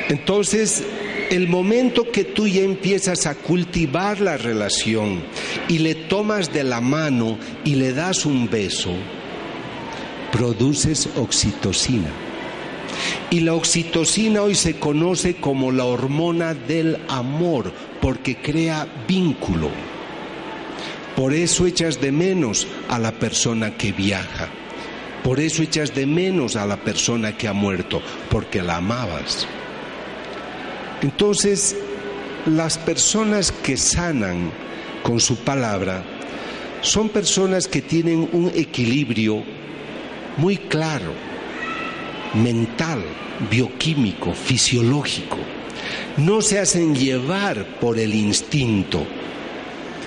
Entonces, 0.09 0.83
el 1.29 1.47
momento 1.47 2.09
que 2.11 2.23
tú 2.23 2.47
ya 2.47 2.61
empiezas 2.61 3.25
a 3.25 3.35
cultivar 3.35 4.21
la 4.21 4.37
relación 4.37 5.21
y 5.67 5.79
le 5.79 5.95
tomas 5.95 6.53
de 6.53 6.63
la 6.63 6.79
mano 6.79 7.37
y 7.65 7.75
le 7.75 7.93
das 7.93 8.25
un 8.25 8.49
beso, 8.49 8.93
produces 10.31 11.09
oxitocina. 11.17 12.09
Y 13.29 13.41
la 13.41 13.53
oxitocina 13.53 14.41
hoy 14.41 14.55
se 14.55 14.77
conoce 14.77 15.35
como 15.35 15.71
la 15.71 15.83
hormona 15.83 16.53
del 16.53 16.97
amor 17.09 17.73
porque 18.01 18.37
crea 18.37 18.87
vínculo. 19.07 19.69
Por 21.15 21.33
eso 21.33 21.65
echas 21.65 21.99
de 21.99 22.11
menos 22.11 22.67
a 22.87 22.99
la 22.99 23.11
persona 23.11 23.75
que 23.75 23.91
viaja. 23.91 24.49
Por 25.23 25.41
eso 25.41 25.61
echas 25.61 25.93
de 25.93 26.05
menos 26.05 26.55
a 26.55 26.65
la 26.65 26.77
persona 26.77 27.35
que 27.35 27.49
ha 27.49 27.53
muerto, 27.53 28.01
porque 28.29 28.61
la 28.61 28.77
amabas. 28.77 29.45
Entonces, 31.01 31.75
las 32.45 32.77
personas 32.77 33.51
que 33.51 33.77
sanan 33.77 34.51
con 35.03 35.19
su 35.19 35.35
palabra 35.37 36.03
son 36.81 37.09
personas 37.09 37.67
que 37.67 37.81
tienen 37.81 38.29
un 38.31 38.51
equilibrio 38.55 39.43
muy 40.37 40.57
claro, 40.57 41.11
mental, 42.33 43.03
bioquímico, 43.49 44.33
fisiológico. 44.33 45.37
No 46.17 46.41
se 46.41 46.59
hacen 46.59 46.95
llevar 46.95 47.79
por 47.79 47.99
el 47.99 48.15
instinto. 48.15 49.05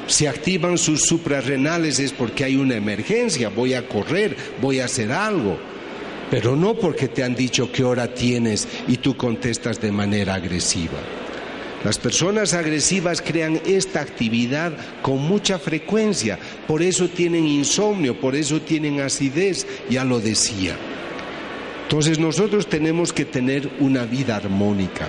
Si 0.06 0.26
activan 0.26 0.76
sus 0.76 1.02
suprarrenales 1.02 2.00
es 2.00 2.12
porque 2.12 2.44
hay 2.44 2.56
una 2.56 2.74
emergencia, 2.74 3.48
voy 3.48 3.74
a 3.74 3.86
correr, 3.86 4.36
voy 4.60 4.80
a 4.80 4.86
hacer 4.86 5.12
algo 5.12 5.69
pero 6.30 6.54
no 6.54 6.74
porque 6.74 7.08
te 7.08 7.24
han 7.24 7.34
dicho 7.34 7.70
qué 7.72 7.82
hora 7.82 8.14
tienes 8.14 8.68
y 8.86 8.98
tú 8.98 9.16
contestas 9.16 9.80
de 9.80 9.90
manera 9.90 10.34
agresiva. 10.34 10.98
Las 11.84 11.98
personas 11.98 12.52
agresivas 12.52 13.22
crean 13.22 13.60
esta 13.64 14.00
actividad 14.00 14.72
con 15.00 15.18
mucha 15.18 15.58
frecuencia, 15.58 16.38
por 16.66 16.82
eso 16.82 17.08
tienen 17.08 17.46
insomnio, 17.46 18.20
por 18.20 18.36
eso 18.36 18.60
tienen 18.60 19.00
acidez, 19.00 19.66
ya 19.88 20.04
lo 20.04 20.20
decía. 20.20 20.76
Entonces 21.84 22.18
nosotros 22.18 22.68
tenemos 22.68 23.12
que 23.12 23.24
tener 23.24 23.68
una 23.80 24.04
vida 24.04 24.36
armónica. 24.36 25.08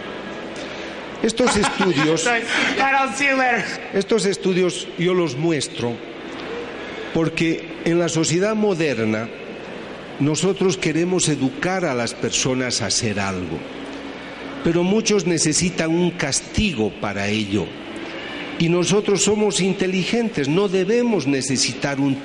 Estos 1.21 1.55
estudios, 1.57 2.27
estos 3.93 4.25
estudios 4.25 4.87
yo 4.97 5.13
los 5.13 5.35
muestro 5.35 5.93
porque 7.13 7.67
en 7.85 7.99
la 7.99 8.09
sociedad 8.09 8.55
moderna 8.55 9.29
nosotros 10.19 10.77
queremos 10.77 11.29
educar 11.29 11.85
a 11.85 11.93
las 11.93 12.13
personas 12.13 12.81
a 12.81 12.87
hacer 12.87 13.19
algo, 13.19 13.57
pero 14.63 14.83
muchos 14.83 15.25
necesitan 15.25 15.91
un 15.91 16.11
castigo 16.11 16.91
para 17.01 17.27
ello. 17.27 17.65
Y 18.59 18.69
nosotros 18.69 19.23
somos 19.23 19.59
inteligentes, 19.59 20.47
no 20.47 20.67
debemos 20.67 21.25
necesitar 21.25 21.99
un, 21.99 22.21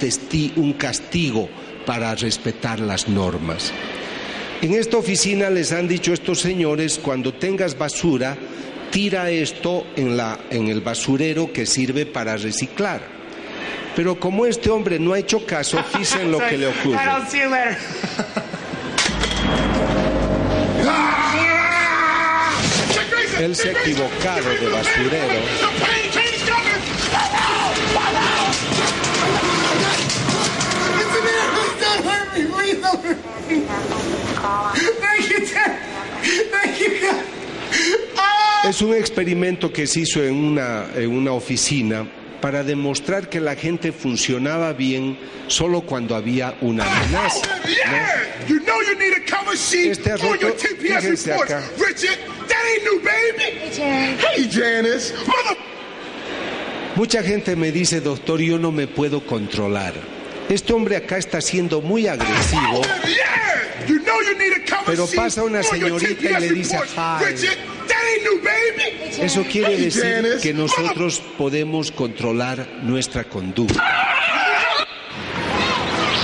un 0.57 0.73
castigo 0.75 1.49
para 1.87 2.15
respetar 2.15 2.79
las 2.81 3.09
normas. 3.09 3.73
En 4.63 4.75
esta 4.75 4.97
oficina 4.97 5.49
les 5.49 5.73
han 5.73 5.87
dicho 5.87 6.13
estos 6.13 6.41
señores, 6.41 6.99
cuando 7.03 7.33
tengas 7.33 7.79
basura, 7.79 8.37
tira 8.91 9.31
esto 9.31 9.87
en, 9.97 10.69
el 10.69 10.81
basurero 10.81 11.53
que 11.53 11.67
sirve 11.67 12.07
para 12.07 12.37
reciclar. 12.37 13.16
Pero 13.97 14.21
como 14.21 14.45
este 14.45 14.69
hombre 14.69 14.99
no 14.99 15.15
ha 15.15 15.19
hecho 15.19 15.45
caso, 15.47 15.83
fíjense 15.91 16.23
lo 16.25 16.39
que 16.39 16.59
le 16.59 16.67
ocurre. 16.67 17.01
Él 23.41 23.57
se 23.57 23.71
ha 23.71 23.73
equivocado 23.73 24.51
de 24.51 24.69
basurero. 24.69 25.41
Es 38.69 38.83
un 38.83 38.95
experimento 38.95 39.73
que 39.73 39.87
se 39.87 40.01
hizo 40.01 40.23
en 40.23 40.35
una, 40.35 40.87
en 40.95 41.11
una 41.11 41.33
oficina 41.33 42.07
para 42.41 42.63
demostrar 42.65 43.29
que 43.29 43.41
la 43.41 43.55
gente 43.57 43.93
funcionaba 43.93 44.73
bien 44.73 45.19
solo 45.49 45.83
cuando 45.83 46.15
había 46.15 46.57
una 46.61 46.85
amenaza. 46.85 47.41
¿no? 47.91 48.47
Este 49.91 50.13
asunto, 50.13 50.47
fíjense 50.79 51.33
acá. 51.33 51.63
Mucha 56.95 57.23
gente 57.23 57.57
me 57.57 57.73
dice, 57.73 58.01
doctor, 58.01 58.41
yo 58.41 58.59
no 58.59 58.73
me 58.73 58.87
puedo 58.87 59.25
controlar. 59.27 59.95
Este 60.49 60.73
hombre 60.73 60.97
acá 60.97 61.19
está 61.19 61.41
siendo 61.41 61.81
muy 61.81 62.07
agresivo. 62.07 62.83
Pero 64.87 65.07
pasa 65.15 65.43
una 65.43 65.63
señorita 65.63 66.39
y 66.39 66.41
le 66.41 66.51
dice, 66.51 66.79
Eso 69.21 69.45
quiere 69.51 69.77
decir 69.77 70.39
que 70.41 70.55
nosotros 70.55 71.21
podemos 71.37 71.91
controlar 71.91 72.67
nuestra 72.83 73.25
conducta. 73.25 73.83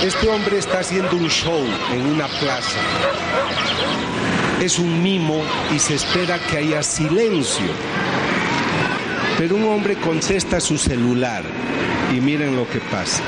Este 0.01 0.27
hombre 0.27 0.57
está 0.57 0.79
haciendo 0.79 1.15
un 1.15 1.29
show 1.29 1.65
en 1.93 2.05
una 2.05 2.27
plaza. 2.27 2.79
Es 4.61 4.79
un 4.79 5.03
mimo 5.03 5.41
y 5.75 5.79
se 5.79 5.95
espera 5.95 6.39
que 6.39 6.57
haya 6.57 6.81
silencio. 6.83 7.67
Pero 9.37 9.55
un 9.55 9.65
hombre 9.65 9.95
contesta 9.95 10.59
su 10.61 10.77
celular 10.77 11.43
y 12.15 12.21
miren 12.21 12.55
lo 12.55 12.69
que 12.69 12.79
pasa. 12.79 13.23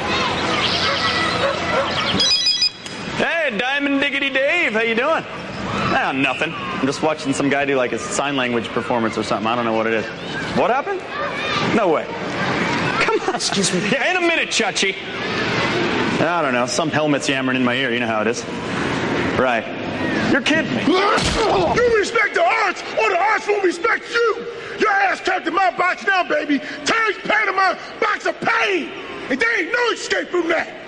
Diamond 3.58 4.02
Diggity 4.02 4.30
Dave, 4.30 4.74
how 4.74 4.82
you 4.82 4.96
doing? 4.96 5.24
Ah, 5.28 6.12
nothing. 6.14 6.54
I'm 6.54 6.86
just 6.86 7.02
watching 7.02 7.34
some 7.34 7.50
guy 7.50 7.66
do 7.66 7.76
like 7.76 7.92
a 7.92 8.00
sign 8.00 8.36
language 8.36 8.68
performance 8.70 9.18
or 9.18 9.24
something. 9.24 9.48
I 9.48 9.56
don't 9.56 9.66
know 9.66 9.74
what 9.74 9.88
it 9.88 9.94
is. 9.94 10.06
What 10.58 10.70
happened? 10.70 11.02
No 11.76 11.90
way. 11.90 12.06
Come 13.02 13.20
on. 13.22 13.36
Excuse 13.36 13.74
me. 13.74 13.90
Yeah, 13.90 14.12
in 14.12 14.18
a 14.18 14.22
minute, 14.22 14.50
Chachi. 14.50 14.96
I 16.22 16.42
don't 16.42 16.54
know. 16.54 16.66
Some 16.66 16.90
helmet's 16.90 17.28
yammering 17.28 17.58
in 17.58 17.64
my 17.64 17.76
ear. 17.76 17.92
You 17.92 18.00
know 18.00 18.08
how 18.08 18.22
it 18.22 18.28
is. 18.28 18.44
Right. 19.40 19.66
You're 20.32 20.42
kidding 20.42 20.74
me. 20.76 20.84
You 20.86 21.98
respect 21.98 22.36
the 22.36 22.44
arts, 22.44 22.82
or 22.82 23.10
the 23.10 23.20
arts 23.20 23.48
won't 23.48 23.64
respect 23.64 24.10
you. 24.10 24.46
Your 24.80 24.92
ass 24.92 25.22
trapped 25.22 25.48
in 25.48 25.54
my 25.54 25.72
box 25.72 26.06
now, 26.06 26.24
baby. 26.24 26.60
Terry's 26.86 27.18
my 27.56 27.78
box 28.00 28.26
of 28.26 28.40
pain. 28.42 28.90
And 29.30 29.40
there 29.40 29.60
ain't 29.60 29.72
no 29.72 29.92
escape 29.92 30.30
from 30.30 30.48
that. 30.50 30.85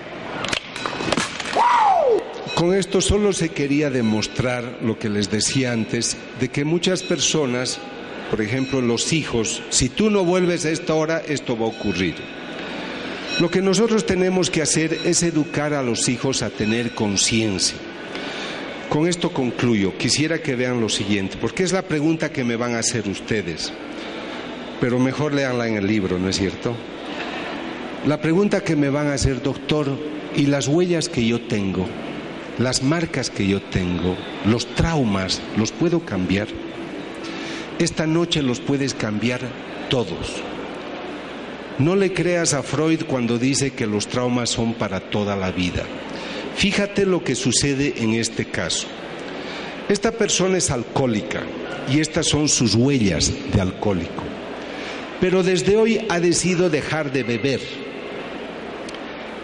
Con 2.57 2.73
esto 2.73 3.01
solo 3.01 3.33
se 3.33 3.49
quería 3.49 3.91
demostrar 3.91 4.79
lo 4.81 4.97
que 4.97 5.09
les 5.09 5.29
decía 5.29 5.73
antes, 5.73 6.17
de 6.39 6.49
que 6.49 6.65
muchas 6.65 7.03
personas, 7.03 7.77
por 8.31 8.41
ejemplo 8.41 8.81
los 8.81 9.13
hijos, 9.13 9.61
si 9.69 9.89
tú 9.89 10.09
no 10.09 10.25
vuelves 10.25 10.65
a 10.65 10.71
esta 10.71 10.95
hora, 10.95 11.21
esto 11.27 11.55
va 11.55 11.65
a 11.65 11.69
ocurrir. 11.69 12.15
Lo 13.39 13.51
que 13.51 13.61
nosotros 13.61 14.07
tenemos 14.07 14.49
que 14.49 14.63
hacer 14.63 14.97
es 15.05 15.21
educar 15.21 15.75
a 15.75 15.83
los 15.83 16.09
hijos 16.09 16.41
a 16.41 16.49
tener 16.49 16.95
conciencia. 16.95 17.77
Con 18.89 19.07
esto 19.07 19.31
concluyo. 19.31 19.95
Quisiera 19.95 20.41
que 20.41 20.55
vean 20.55 20.81
lo 20.81 20.89
siguiente, 20.89 21.37
porque 21.39 21.61
es 21.61 21.73
la 21.73 21.83
pregunta 21.83 22.31
que 22.31 22.43
me 22.43 22.55
van 22.55 22.73
a 22.73 22.79
hacer 22.79 23.07
ustedes. 23.07 23.71
Pero 24.81 24.97
mejor 24.97 25.31
leanla 25.31 25.67
en 25.67 25.75
el 25.75 25.85
libro, 25.85 26.17
¿no 26.17 26.27
es 26.27 26.37
cierto? 26.37 26.75
La 28.07 28.19
pregunta 28.19 28.61
que 28.61 28.75
me 28.75 28.89
van 28.89 29.09
a 29.09 29.13
hacer, 29.13 29.43
doctor, 29.43 29.95
¿y 30.35 30.47
las 30.47 30.67
huellas 30.67 31.07
que 31.07 31.23
yo 31.23 31.39
tengo? 31.41 31.87
Las 32.59 32.81
marcas 32.81 33.29
que 33.29 33.45
yo 33.45 33.61
tengo, 33.61 34.17
los 34.45 34.65
traumas, 34.73 35.41
¿los 35.57 35.71
puedo 35.71 35.99
cambiar? 35.99 36.47
Esta 37.77 38.07
noche 38.07 38.41
los 38.41 38.59
puedes 38.59 38.95
cambiar 38.95 39.41
todos. 39.89 40.41
No 41.77 41.95
le 41.95 42.13
creas 42.13 42.55
a 42.55 42.63
Freud 42.63 43.03
cuando 43.05 43.37
dice 43.37 43.73
que 43.73 43.85
los 43.85 44.07
traumas 44.07 44.49
son 44.49 44.73
para 44.73 44.99
toda 44.99 45.35
la 45.35 45.51
vida. 45.51 45.83
Fíjate 46.55 47.05
lo 47.05 47.23
que 47.23 47.35
sucede 47.35 47.93
en 47.97 48.15
este 48.15 48.45
caso. 48.45 48.87
Esta 49.87 50.11
persona 50.11 50.57
es 50.57 50.71
alcohólica 50.71 51.43
y 51.87 51.99
estas 51.99 52.25
son 52.25 52.49
sus 52.49 52.73
huellas 52.73 53.31
de 53.53 53.61
alcohólico. 53.61 54.23
Pero 55.21 55.43
desde 55.43 55.77
hoy 55.77 56.03
ha 56.09 56.19
decidido 56.19 56.71
dejar 56.71 57.11
de 57.11 57.21
beber. 57.21 57.61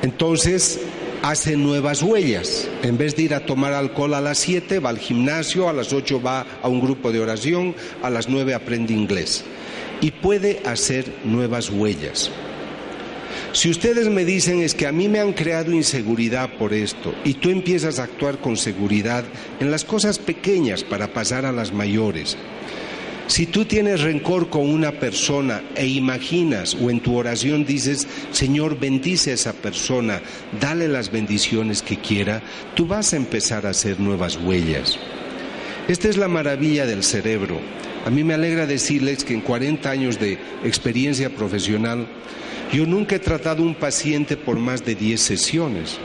Entonces 0.01 0.81
hace 1.23 1.55
nuevas 1.55 2.03
huellas. 2.03 2.69
En 2.83 2.97
vez 2.97 3.15
de 3.15 3.23
ir 3.23 3.33
a 3.33 3.45
tomar 3.45 3.73
alcohol 3.73 4.13
a 4.13 4.21
las 4.21 4.37
7, 4.39 4.79
va 4.79 4.89
al 4.89 4.99
gimnasio, 4.99 5.69
a 5.69 5.73
las 5.73 5.93
8 5.93 6.21
va 6.21 6.45
a 6.61 6.67
un 6.67 6.81
grupo 6.81 7.11
de 7.11 7.21
oración, 7.21 7.75
a 8.03 8.09
las 8.09 8.27
9 8.27 8.53
aprende 8.53 8.93
inglés. 8.93 9.43
Y 10.01 10.11
puede 10.11 10.61
hacer 10.65 11.05
nuevas 11.23 11.69
huellas. 11.69 12.29
Si 13.53 13.69
ustedes 13.69 14.09
me 14.09 14.25
dicen 14.25 14.61
es 14.61 14.75
que 14.75 14.85
a 14.85 14.91
mí 14.91 15.07
me 15.07 15.19
han 15.19 15.31
creado 15.31 15.71
inseguridad 15.71 16.57
por 16.57 16.73
esto 16.73 17.13
y 17.23 17.35
tú 17.35 17.49
empiezas 17.49 17.99
a 17.99 18.03
actuar 18.03 18.39
con 18.39 18.57
seguridad 18.57 19.23
en 19.59 19.71
las 19.71 19.85
cosas 19.85 20.19
pequeñas 20.19 20.83
para 20.83 21.13
pasar 21.13 21.45
a 21.45 21.51
las 21.51 21.71
mayores, 21.71 22.35
si 23.27 23.45
tú 23.45 23.65
tienes 23.65 24.01
rencor 24.01 24.49
con 24.49 24.69
una 24.69 24.91
persona 24.91 25.63
e 25.75 25.87
imaginas 25.87 26.75
o 26.75 26.89
en 26.89 26.99
tu 26.99 27.15
oración 27.15 27.65
dices, 27.65 28.07
Señor, 28.31 28.77
bendice 28.77 29.31
a 29.31 29.35
esa 29.35 29.53
persona, 29.53 30.21
dale 30.59 30.87
las 30.87 31.11
bendiciones 31.11 31.81
que 31.81 31.97
quiera, 31.97 32.41
tú 32.75 32.85
vas 32.85 33.13
a 33.13 33.17
empezar 33.17 33.65
a 33.65 33.69
hacer 33.69 33.99
nuevas 33.99 34.37
huellas. 34.37 34.99
Esta 35.87 36.09
es 36.09 36.17
la 36.17 36.27
maravilla 36.27 36.85
del 36.85 37.03
cerebro. 37.03 37.59
A 38.05 38.09
mí 38.09 38.23
me 38.23 38.33
alegra 38.33 38.65
decirles 38.65 39.23
que 39.23 39.33
en 39.33 39.41
40 39.41 39.89
años 39.89 40.19
de 40.19 40.37
experiencia 40.63 41.29
profesional, 41.29 42.07
yo 42.73 42.85
nunca 42.85 43.15
he 43.15 43.19
tratado 43.19 43.63
un 43.63 43.75
paciente 43.75 44.35
por 44.35 44.57
más 44.57 44.83
de 44.83 44.95
10 44.95 45.21
sesiones. 45.21 45.97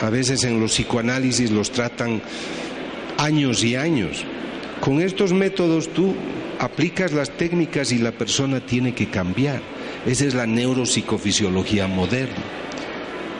A 0.00 0.10
veces 0.10 0.44
en 0.44 0.60
los 0.60 0.72
psicoanálisis 0.72 1.50
los 1.50 1.70
tratan 1.70 2.20
años 3.16 3.64
y 3.64 3.76
años. 3.76 4.24
Con 4.84 5.00
estos 5.00 5.32
métodos 5.32 5.88
tú 5.88 6.14
aplicas 6.58 7.10
las 7.10 7.30
técnicas 7.30 7.90
y 7.90 7.96
la 7.96 8.12
persona 8.12 8.60
tiene 8.60 8.94
que 8.94 9.08
cambiar. 9.08 9.62
Esa 10.04 10.26
es 10.26 10.34
la 10.34 10.46
neuropsicofisiología 10.46 11.86
moderna. 11.86 12.44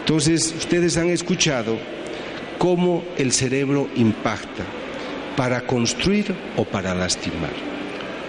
Entonces, 0.00 0.54
ustedes 0.56 0.96
han 0.96 1.10
escuchado 1.10 1.76
cómo 2.56 3.04
el 3.18 3.30
cerebro 3.32 3.90
impacta 3.94 4.64
para 5.36 5.66
construir 5.66 6.34
o 6.56 6.64
para 6.64 6.94
lastimar. 6.94 7.52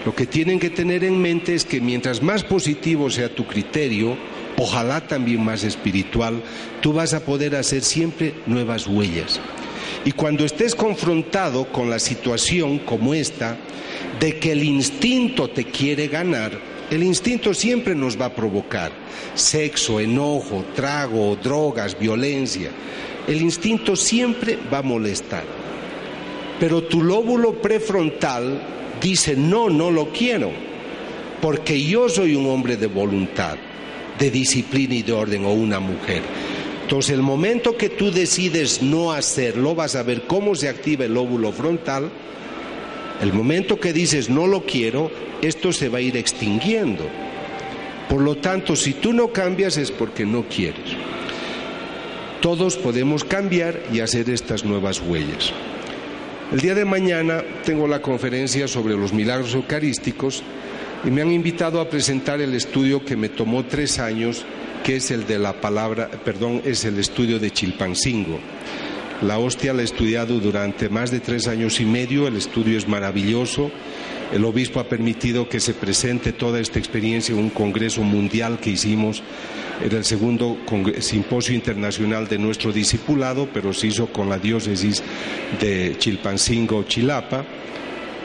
Lo 0.05 0.13
que 0.13 0.25
tienen 0.25 0.59
que 0.59 0.69
tener 0.69 1.05
en 1.05 1.21
mente 1.21 1.55
es 1.55 1.63
que 1.63 1.79
mientras 1.79 2.21
más 2.21 2.43
positivo 2.43 3.09
sea 3.09 3.33
tu 3.33 3.47
criterio, 3.47 4.17
ojalá 4.57 5.07
también 5.07 5.41
más 5.41 5.63
espiritual, 5.63 6.43
tú 6.81 6.91
vas 6.91 7.13
a 7.13 7.23
poder 7.23 7.55
hacer 7.55 7.81
siempre 7.81 8.33
nuevas 8.45 8.87
huellas. 8.87 9.39
Y 10.05 10.11
cuando 10.11 10.45
estés 10.45 10.75
confrontado 10.75 11.71
con 11.71 11.89
la 11.89 11.99
situación 11.99 12.79
como 12.79 13.13
esta, 13.13 13.57
de 14.19 14.37
que 14.37 14.51
el 14.51 14.63
instinto 14.63 15.49
te 15.49 15.65
quiere 15.65 16.07
ganar, 16.07 16.51
el 16.91 17.01
instinto 17.01 17.55
siempre 17.55 17.95
nos 17.95 18.19
va 18.19 18.25
a 18.25 18.35
provocar 18.35 18.91
sexo, 19.33 19.99
enojo, 19.99 20.63
trago, 20.75 21.35
drogas, 21.35 21.97
violencia. 21.97 22.69
El 23.27 23.41
instinto 23.41 23.95
siempre 23.95 24.59
va 24.71 24.77
a 24.79 24.83
molestar. 24.83 25.43
Pero 26.59 26.83
tu 26.83 27.01
lóbulo 27.01 27.59
prefrontal 27.59 28.61
dice, 29.01 29.35
no, 29.35 29.69
no 29.69 29.89
lo 29.89 30.11
quiero, 30.11 30.51
porque 31.41 31.81
yo 31.81 32.07
soy 32.07 32.35
un 32.35 32.45
hombre 32.47 32.77
de 32.77 32.87
voluntad, 32.87 33.57
de 34.19 34.31
disciplina 34.31 34.93
y 34.93 35.01
de 35.01 35.11
orden, 35.11 35.45
o 35.45 35.51
una 35.51 35.79
mujer. 35.79 36.21
Entonces, 36.85 37.15
el 37.15 37.23
momento 37.23 37.75
que 37.77 37.89
tú 37.89 38.11
decides 38.11 38.83
no 38.83 39.11
hacerlo, 39.11 39.73
vas 39.73 39.95
a 39.95 40.03
ver 40.03 40.27
cómo 40.27 40.53
se 40.53 40.69
activa 40.69 41.05
el 41.05 41.15
lóbulo 41.15 41.51
frontal. 41.51 42.11
El 43.23 43.33
momento 43.33 43.79
que 43.79 43.91
dices 43.91 44.29
no 44.29 44.45
lo 44.45 44.67
quiero, 44.67 45.09
esto 45.41 45.73
se 45.73 45.89
va 45.89 45.97
a 45.97 46.01
ir 46.01 46.15
extinguiendo. 46.15 47.03
Por 48.07 48.21
lo 48.21 48.35
tanto, 48.35 48.75
si 48.75 48.93
tú 48.93 49.13
no 49.13 49.29
cambias 49.29 49.77
es 49.77 49.89
porque 49.89 50.27
no 50.27 50.45
quieres. 50.47 50.95
Todos 52.39 52.75
podemos 52.75 53.23
cambiar 53.23 53.81
y 53.91 54.01
hacer 54.01 54.29
estas 54.29 54.63
nuevas 54.63 55.01
huellas. 55.01 55.53
El 56.51 56.59
día 56.59 56.75
de 56.75 56.85
mañana 56.85 57.43
tengo 57.63 57.87
la 57.87 58.03
conferencia 58.03 58.67
sobre 58.67 58.95
los 58.95 59.11
milagros 59.11 59.55
eucarísticos 59.55 60.43
y 61.03 61.09
me 61.09 61.23
han 61.23 61.31
invitado 61.31 61.81
a 61.81 61.89
presentar 61.89 62.41
el 62.41 62.53
estudio 62.53 63.03
que 63.03 63.17
me 63.17 63.29
tomó 63.29 63.65
tres 63.65 63.97
años, 63.97 64.45
que 64.85 64.97
es 64.97 65.09
el 65.09 65.25
de 65.25 65.39
la 65.39 65.59
palabra, 65.59 66.11
perdón, 66.23 66.61
es 66.63 66.85
el 66.85 66.99
estudio 66.99 67.39
de 67.39 67.49
Chilpancingo. 67.49 68.39
La 69.23 69.39
hostia 69.39 69.73
la 69.73 69.81
he 69.81 69.85
estudiado 69.85 70.39
durante 70.39 70.89
más 70.89 71.09
de 71.09 71.21
tres 71.21 71.47
años 71.47 71.79
y 71.79 71.85
medio, 71.85 72.27
el 72.27 72.35
estudio 72.35 72.77
es 72.77 72.87
maravilloso. 72.87 73.71
El 74.31 74.45
obispo 74.45 74.79
ha 74.79 74.87
permitido 74.87 75.49
que 75.49 75.59
se 75.59 75.73
presente 75.73 76.33
toda 76.33 76.59
esta 76.59 76.77
experiencia 76.77 77.33
en 77.33 77.39
un 77.39 77.49
congreso 77.49 78.03
mundial 78.03 78.59
que 78.59 78.69
hicimos 78.69 79.23
en 79.83 79.91
el 79.91 80.05
segundo 80.05 80.55
simposio 80.99 81.55
internacional 81.55 82.27
de 82.27 82.37
nuestro 82.37 82.71
discipulado, 82.71 83.49
pero 83.51 83.73
se 83.73 83.87
hizo 83.87 84.13
con 84.13 84.29
la 84.29 84.37
diócesis 84.37 85.01
de 85.59 85.95
Chilpancingo, 85.97 86.83
Chilapa. 86.83 87.43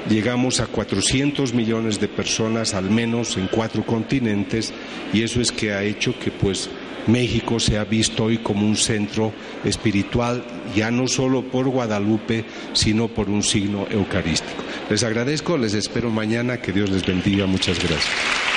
Llegamos 0.08 0.60
a 0.60 0.66
400 0.66 1.52
millones 1.52 2.00
de 2.00 2.08
personas, 2.08 2.74
al 2.74 2.90
menos 2.90 3.36
en 3.36 3.46
cuatro 3.48 3.84
continentes, 3.84 4.72
y 5.12 5.22
eso 5.22 5.40
es 5.40 5.52
que 5.52 5.72
ha 5.72 5.82
hecho 5.82 6.18
que 6.18 6.30
pues 6.30 6.70
México 7.06 7.60
se 7.60 7.78
ha 7.78 7.84
visto 7.84 8.24
hoy 8.24 8.38
como 8.38 8.66
un 8.66 8.76
centro 8.76 9.32
espiritual, 9.64 10.42
ya 10.74 10.90
no 10.90 11.06
solo 11.06 11.42
por 11.42 11.68
Guadalupe, 11.68 12.44
sino 12.72 13.08
por 13.08 13.28
un 13.28 13.42
signo 13.42 13.86
eucarístico. 13.90 14.62
Les 14.88 15.02
agradezco, 15.02 15.56
les 15.56 15.74
espero 15.74 16.10
mañana, 16.10 16.60
que 16.60 16.72
Dios 16.72 16.90
les 16.90 17.04
bendiga, 17.06 17.46
muchas 17.46 17.78
gracias. 17.78 18.49